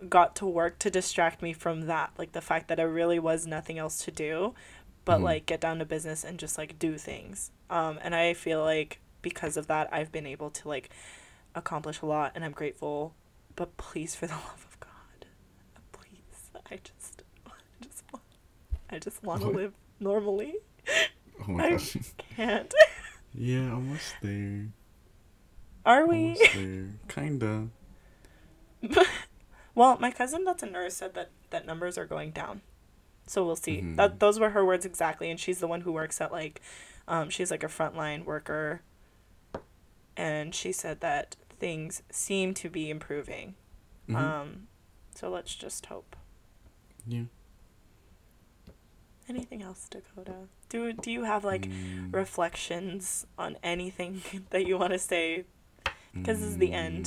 got 0.09 0.34
to 0.36 0.46
work 0.46 0.78
to 0.78 0.90
distract 0.90 1.42
me 1.42 1.53
from 1.53 1.82
that 1.82 2.11
like 2.18 2.32
the 2.32 2.40
fact 2.40 2.68
that 2.68 2.80
i 2.80 2.82
really 2.82 3.18
was 3.18 3.46
nothing 3.46 3.78
else 3.78 4.05
to 4.05 4.11
do 4.11 4.55
but 5.05 5.20
Mhm. 5.20 5.24
like 5.24 5.46
get 5.46 5.61
down 5.61 5.78
to 5.78 5.84
business 5.84 6.24
and 6.24 6.38
just 6.38 6.57
like 6.59 6.78
do 6.78 6.96
things 6.96 7.51
um 7.68 7.98
and 8.03 8.14
i 8.14 8.32
feel 8.32 8.62
like 8.62 8.98
because 9.22 9.57
of 9.57 9.66
that 9.66 9.88
i've 9.92 10.11
been 10.12 10.26
able 10.26 10.51
to 10.51 10.68
like 10.68 10.88
accomplish 11.55 12.01
a 12.01 12.07
lot 12.07 12.32
and 12.34 12.44
i'm 12.44 12.53
grateful 12.53 13.14
but 13.57 13.76
please 13.76 14.14
for 14.14 14.26
the 14.26 14.32
love 14.48 14.66
of 14.70 14.80
god 14.80 15.26
please 15.92 16.51
i 16.70 16.76
just 16.82 17.22
i 17.46 17.84
just 17.84 18.03
want 18.12 18.24
i 18.90 18.98
just 18.98 19.22
want 19.22 19.42
to 19.42 19.48
live 19.48 19.74
normally 20.01 20.55
Oh 21.40 21.53
my 21.53 21.61
I 21.61 21.70
gosh. 21.70 21.96
can't 22.36 22.72
Yeah, 23.34 23.72
almost 23.72 24.20
there. 24.20 24.68
are 25.84 26.07
we 26.07 26.36
Almost 26.36 26.53
there. 26.53 26.98
Kinda. 27.09 27.68
Well 29.81 29.97
my 29.99 30.11
cousin 30.20 30.45
that's 30.45 30.62
a 30.62 30.66
nurse 30.76 30.95
said 31.01 31.12
that 31.14 31.31
that 31.53 31.64
numbers 31.70 31.97
are 32.01 32.07
going 32.14 32.31
down. 32.43 32.61
So 33.26 33.45
we'll 33.47 33.57
see. 33.66 33.78
Mhm. 33.81 33.97
that 33.97 34.20
those 34.20 34.37
were 34.41 34.51
her 34.57 34.64
words 34.70 34.85
exactly 34.85 35.31
and 35.31 35.39
she's 35.45 35.59
the 35.61 35.66
one 35.74 35.83
who 35.83 35.93
works 35.93 36.20
at 36.20 36.31
like 36.41 36.61
um, 37.09 37.31
she's 37.31 37.51
like 37.51 37.64
a 37.64 37.68
frontline 37.76 38.24
worker. 38.24 38.83
And 40.16 40.55
she 40.55 40.70
said 40.72 41.01
that 41.01 41.37
things 41.59 42.03
seem 42.11 42.55
to 42.62 42.68
be 42.68 42.91
improving. 42.91 43.55
Mhm. 44.09 44.16
um, 44.16 44.49
so 45.14 45.31
let's 45.37 45.55
just 45.55 45.87
hope. 45.87 46.14
Yeah. 47.07 47.24
anything 49.28 49.62
else 49.62 49.87
dakota? 49.89 50.35
Do, 50.68 50.93
do 50.93 51.11
you 51.16 51.22
have 51.24 51.45
like 51.45 51.66
Mm, 51.68 52.12
reflections 52.12 53.26
on 53.39 53.57
anything 53.62 54.22
that 54.51 54.66
you 54.66 54.76
want 54.78 54.93
to 54.93 54.99
say? 54.99 55.45
'cause 56.24 56.39
this 56.41 56.49
is 56.53 56.59
the 56.59 56.72
end. 56.72 57.07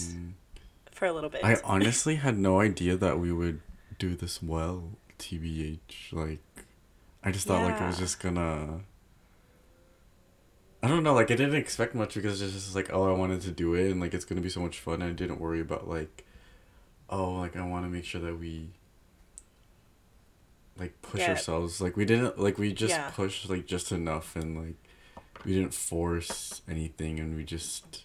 For 0.93 1.05
a 1.05 1.11
little 1.13 1.29
bit 1.29 1.43
I 1.43 1.57
honestly 1.63 2.15
had 2.15 2.37
no 2.37 2.59
idea 2.59 2.95
that 2.97 3.19
we 3.19 3.31
would 3.31 3.61
do 3.99 4.15
this 4.15 4.41
well, 4.41 4.89
TBH. 5.19 6.11
Like, 6.11 6.39
I 7.23 7.31
just 7.31 7.47
thought 7.47 7.63
like 7.63 7.79
it 7.81 7.85
was 7.85 7.97
just 7.97 8.19
gonna. 8.19 8.81
I 10.81 10.87
don't 10.89 11.03
know, 11.03 11.13
like 11.13 11.31
I 11.31 11.35
didn't 11.35 11.55
expect 11.55 11.95
much 11.95 12.15
because 12.15 12.41
it's 12.41 12.53
just 12.53 12.75
like, 12.75 12.89
oh, 12.91 13.07
I 13.07 13.17
wanted 13.17 13.39
to 13.41 13.51
do 13.51 13.73
it 13.73 13.89
and 13.91 14.01
like 14.01 14.13
it's 14.13 14.25
gonna 14.25 14.41
be 14.41 14.49
so 14.49 14.59
much 14.59 14.79
fun. 14.79 14.95
And 14.95 15.05
I 15.05 15.13
didn't 15.13 15.39
worry 15.39 15.61
about 15.61 15.87
like, 15.87 16.25
oh, 17.09 17.33
like 17.35 17.55
I 17.55 17.65
want 17.65 17.85
to 17.85 17.89
make 17.89 18.03
sure 18.03 18.19
that 18.21 18.37
we 18.37 18.71
like 20.77 21.01
push 21.01 21.21
Yeah. 21.21 21.29
ourselves. 21.31 21.79
Like 21.79 21.95
we 21.95 22.03
didn't 22.05 22.37
like 22.37 22.57
we 22.57 22.73
just 22.73 22.91
Yeah. 22.95 23.09
pushed 23.11 23.49
like 23.49 23.65
just 23.65 23.91
enough 23.91 24.35
and 24.35 24.57
like 24.57 24.75
we 25.45 25.53
didn't 25.53 25.73
force 25.73 26.61
anything 26.69 27.19
and 27.19 27.35
we 27.35 27.43
just 27.45 28.03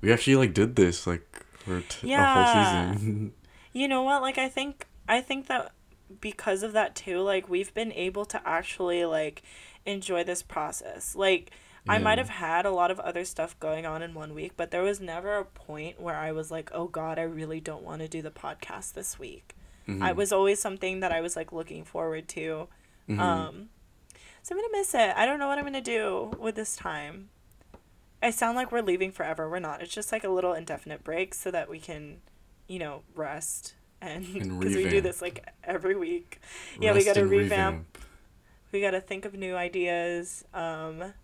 we 0.00 0.12
actually 0.12 0.36
like 0.36 0.54
did 0.54 0.76
this 0.76 1.06
like 1.06 1.44
for 1.64 1.80
t- 1.82 2.06
a 2.06 2.10
Yeah. 2.10 2.34
whole 2.92 2.94
season. 2.94 3.32
You 3.72 3.86
know 3.86 4.02
what? 4.02 4.22
Like 4.22 4.38
I 4.38 4.48
think 4.48 4.86
I 5.08 5.20
think 5.20 5.46
that 5.46 5.72
because 6.20 6.62
of 6.62 6.72
that 6.72 6.94
too, 6.96 7.20
like 7.20 7.48
we've 7.48 7.72
been 7.74 7.92
able 7.92 8.24
to 8.26 8.40
actually 8.48 9.04
like 9.04 9.42
enjoy 9.86 10.24
this 10.24 10.42
process. 10.42 11.14
Like 11.14 11.50
I 11.86 11.98
might 11.98 12.18
have 12.18 12.28
had 12.28 12.66
a 12.66 12.70
lot 12.70 12.90
of 12.90 12.98
other 13.00 13.24
stuff 13.24 13.58
going 13.60 13.86
on 13.86 14.02
in 14.02 14.12
one 14.14 14.34
week, 14.34 14.52
but 14.56 14.70
there 14.70 14.82
was 14.82 15.00
never 15.00 15.36
a 15.38 15.44
point 15.44 15.98
where 16.00 16.16
I 16.16 16.32
was 16.32 16.50
like, 16.50 16.70
"Oh 16.74 16.86
god, 16.88 17.18
I 17.18 17.22
really 17.22 17.60
don't 17.60 17.82
want 17.82 18.02
to 18.02 18.08
do 18.08 18.20
the 18.20 18.30
podcast 18.30 18.94
this 18.94 19.18
week." 19.18 19.54
Mhm. 19.86 20.02
I 20.02 20.12
was 20.12 20.32
always 20.32 20.60
something 20.60 21.00
that 21.00 21.12
I 21.12 21.20
was 21.20 21.36
like 21.36 21.52
looking 21.52 21.84
forward 21.84 22.26
to. 22.30 22.68
Mhm. 23.08 23.18
Um 23.20 23.68
so 24.42 24.54
I'm 24.54 24.60
going 24.60 24.70
to 24.72 24.78
miss 24.78 24.94
it. 24.94 25.12
I 25.16 25.24
don't 25.26 25.38
know 25.38 25.46
what 25.48 25.58
I'm 25.58 25.64
going 25.64 25.74
to 25.74 25.80
do 25.80 26.32
with 26.38 26.54
this 26.54 26.74
time. 26.74 27.28
I 28.22 28.30
sound 28.30 28.56
like 28.56 28.72
we're 28.72 28.82
leaving 28.82 29.12
forever. 29.12 29.48
We're 29.48 29.58
not. 29.60 29.80
It's 29.82 29.94
just 29.94 30.10
like 30.12 30.24
a 30.24 30.28
little 30.28 30.52
indefinite 30.52 31.04
break 31.04 31.34
so 31.34 31.50
that 31.50 31.68
we 31.70 31.78
can, 31.78 32.18
you 32.66 32.78
know, 32.78 33.02
rest 33.14 33.74
and 34.00 34.24
because 34.58 34.74
we 34.76 34.88
do 34.88 35.00
this 35.00 35.20
like 35.22 35.46
every 35.64 35.94
week. 35.96 36.40
yeah, 36.80 36.92
we 36.92 37.04
gotta 37.04 37.20
and 37.20 37.30
revamp. 37.30 37.98
We 38.72 38.80
got 38.80 38.90
to 38.90 39.00
think 39.00 39.24
of 39.24 39.34
new 39.34 39.54
ideas. 39.56 40.44
Um 40.52 41.14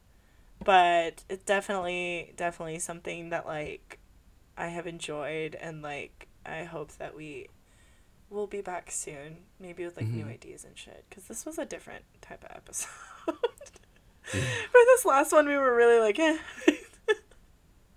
but 0.64 1.24
it's 1.28 1.44
definitely 1.44 2.32
definitely 2.36 2.78
something 2.78 3.30
that 3.30 3.44
like 3.46 3.98
I 4.56 4.68
have 4.68 4.86
enjoyed 4.86 5.56
and 5.56 5.82
like 5.82 6.28
I 6.46 6.64
hope 6.64 6.92
that 6.98 7.16
we 7.16 7.48
will 8.30 8.46
be 8.46 8.60
back 8.62 8.90
soon, 8.90 9.38
maybe 9.60 9.84
with 9.84 9.96
like 9.96 10.08
new 10.08 10.24
Mhm. 10.24 10.30
ideas 10.34 10.64
and 10.64 10.76
shit 10.78 11.04
cuz 11.10 11.24
this 11.24 11.44
was 11.44 11.58
a 11.58 11.64
different 11.66 12.04
type 12.22 12.44
of 12.44 12.56
episode. 12.56 12.88
For 14.24 14.38
this 14.86 15.04
last 15.04 15.32
one 15.32 15.46
we 15.46 15.56
were 15.56 15.74
really 15.74 15.98
like 16.00 16.18
eh. 16.18 16.38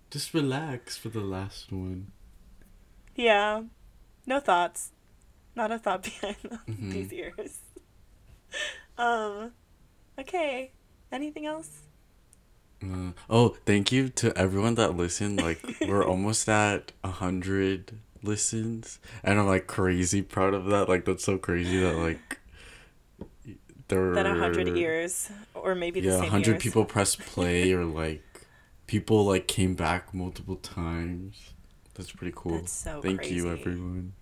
Just 0.09 0.33
relax 0.33 0.97
for 0.97 1.09
the 1.09 1.19
last 1.21 1.71
one. 1.71 2.11
Yeah. 3.15 3.63
No 4.25 4.39
thoughts. 4.39 4.91
Not 5.55 5.71
a 5.71 5.79
thought 5.79 6.03
behind 6.03 6.37
Mhm. 6.67 6.91
these 6.91 7.13
ears. 7.13 7.59
um 8.97 9.51
okay. 10.19 10.71
Anything 11.11 11.45
else? 11.45 11.81
Uh, 12.83 13.11
oh, 13.29 13.57
thank 13.65 13.91
you 13.91 14.07
to 14.09 14.37
everyone 14.37 14.75
that 14.75 14.95
listened. 14.95 15.41
Like 15.41 15.59
we're 15.81 16.05
almost 16.13 16.47
at 16.47 16.91
a 17.03 17.09
hundred 17.09 17.97
listens, 18.23 18.99
and 19.23 19.39
I'm 19.39 19.47
like 19.47 19.67
crazy 19.67 20.21
proud 20.21 20.53
of 20.53 20.65
that. 20.65 20.87
Like 20.87 21.05
that's 21.05 21.23
so 21.23 21.37
crazy 21.37 21.79
that 21.79 21.95
like 21.97 22.39
there 23.87 24.13
Then 24.13 24.25
a 24.27 24.35
hundred 24.35 24.69
ears, 24.77 25.29
or 25.55 25.73
maybe 25.75 26.01
the 26.01 26.09
yeah, 26.09 26.25
hundred 26.25 26.59
people 26.59 26.85
press 26.85 27.15
play 27.15 27.71
or 27.71 27.83
like 27.85 28.21
people 28.88 29.25
like 29.25 29.47
came 29.47 29.75
back 29.75 30.13
multiple 30.13 30.55
times. 30.55 31.53
That's 31.93 32.11
pretty 32.11 32.33
cool. 32.35 32.53
That's 32.53 32.71
so 32.71 33.01
Thank 33.01 33.29
you, 33.31 33.49
everyone. 33.49 34.13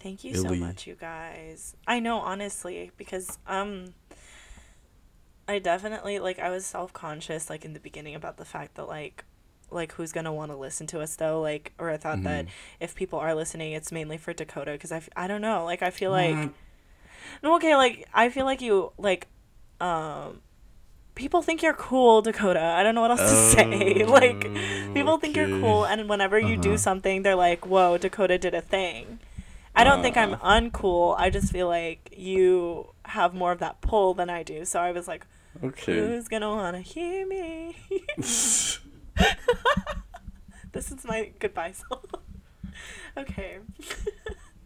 Thank 0.00 0.22
you 0.24 0.34
so 0.34 0.54
much, 0.54 0.86
you 0.86 0.94
guys. 0.94 1.74
I 1.86 1.98
know, 2.00 2.18
honestly, 2.18 2.92
because 2.96 3.38
um, 3.46 3.94
I 5.48 5.58
definitely 5.58 6.18
like 6.18 6.38
I 6.38 6.50
was 6.50 6.66
self 6.66 6.92
conscious 6.92 7.48
like 7.48 7.64
in 7.64 7.72
the 7.72 7.80
beginning 7.80 8.14
about 8.14 8.36
the 8.36 8.44
fact 8.44 8.74
that 8.74 8.86
like, 8.88 9.24
like 9.70 9.92
who's 9.92 10.12
gonna 10.12 10.32
want 10.32 10.50
to 10.52 10.56
listen 10.56 10.86
to 10.88 11.00
us 11.00 11.16
though 11.16 11.40
like 11.40 11.72
or 11.78 11.90
I 11.90 11.96
thought 11.96 12.22
that 12.24 12.46
Mhm. 12.46 12.50
if 12.80 12.94
people 12.94 13.18
are 13.18 13.34
listening, 13.34 13.72
it's 13.72 13.90
mainly 13.90 14.16
for 14.16 14.32
Dakota 14.32 14.72
because 14.72 14.92
I, 14.92 14.98
f- 14.98 15.08
I 15.16 15.26
don't 15.26 15.40
know 15.40 15.64
like 15.64 15.82
I 15.82 15.90
feel 15.90 16.10
like 16.10 16.50
no 17.42 17.56
okay 17.56 17.74
like 17.76 18.08
I 18.14 18.28
feel 18.28 18.44
like 18.44 18.60
you 18.60 18.92
like 18.98 19.28
um. 19.80 20.40
People 21.16 21.42
think 21.42 21.62
you're 21.62 21.72
cool, 21.74 22.22
Dakota. 22.22 22.60
I 22.62 22.82
don't 22.84 22.94
know 22.94 23.00
what 23.00 23.10
else 23.10 23.20
to 23.20 23.36
say. 23.56 24.04
Like, 24.20 24.42
people 24.94 25.18
think 25.18 25.34
you're 25.34 25.48
cool, 25.60 25.84
and 25.84 26.08
whenever 26.08 26.38
you 26.38 26.56
do 26.56 26.70
Uh-huh. 26.70 26.76
something, 26.78 27.22
they're 27.22 27.34
like, 27.34 27.66
"Whoa, 27.66 27.96
Dakota 27.98 28.38
did 28.38 28.54
a 28.54 28.60
thing." 28.60 29.18
I 29.74 29.82
don't 29.84 30.00
think 30.02 30.16
I'm 30.16 30.34
Uh. 30.34 30.38
uncool. 30.60 31.14
I 31.18 31.28
just 31.30 31.50
feel 31.52 31.66
like 31.68 32.14
you 32.16 32.92
have 33.06 33.34
more 33.34 33.50
of 33.52 33.58
that 33.60 33.80
pull 33.80 34.14
than 34.14 34.30
I 34.30 34.42
do. 34.42 34.64
So 34.64 34.78
I 34.80 34.92
was 34.92 35.08
like, 35.08 35.26
Okay. 35.64 35.92
"Who's 35.96 36.28
gonna 36.28 36.50
wanna 36.50 36.80
hear 36.82 37.26
me?" 37.26 37.76
this 40.72 40.90
is 40.92 41.04
my 41.04 41.30
goodbye 41.38 41.72
song. 41.72 42.04
okay, 43.16 43.58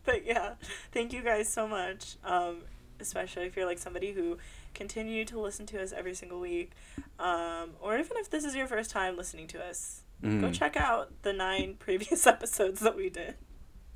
but 0.04 0.24
yeah, 0.26 0.54
thank 0.92 1.12
you 1.12 1.22
guys 1.22 1.48
so 1.48 1.68
much. 1.68 2.16
Um, 2.24 2.62
especially 2.98 3.46
if 3.46 3.56
you're 3.56 3.66
like 3.66 3.78
somebody 3.78 4.12
who 4.12 4.36
continue 4.74 5.24
to 5.26 5.38
listen 5.40 5.66
to 5.66 5.82
us 5.82 5.92
every 5.92 6.14
single 6.14 6.40
week, 6.40 6.72
um, 7.18 7.70
or 7.80 7.98
even 7.98 8.16
if 8.16 8.30
this 8.30 8.44
is 8.44 8.54
your 8.54 8.66
first 8.66 8.90
time 8.90 9.16
listening 9.16 9.46
to 9.48 9.62
us, 9.64 10.02
go 10.22 10.28
Mm. 10.28 10.52
check 10.54 10.76
out 10.76 11.10
the 11.22 11.32
nine 11.32 11.74
previous 11.78 12.26
episodes 12.26 12.80
that 12.80 12.96
we 12.96 13.08
did. 13.10 13.34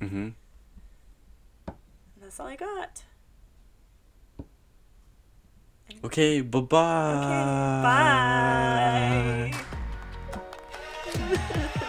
Mm-hmm. 0.01 0.29
And 1.67 2.21
that's 2.21 2.39
all 2.39 2.47
I 2.47 2.55
got. 2.55 3.03
Okay, 6.03 6.41
bye-bye. 6.41 7.13
Okay, 9.51 9.51
bye. 11.51 11.71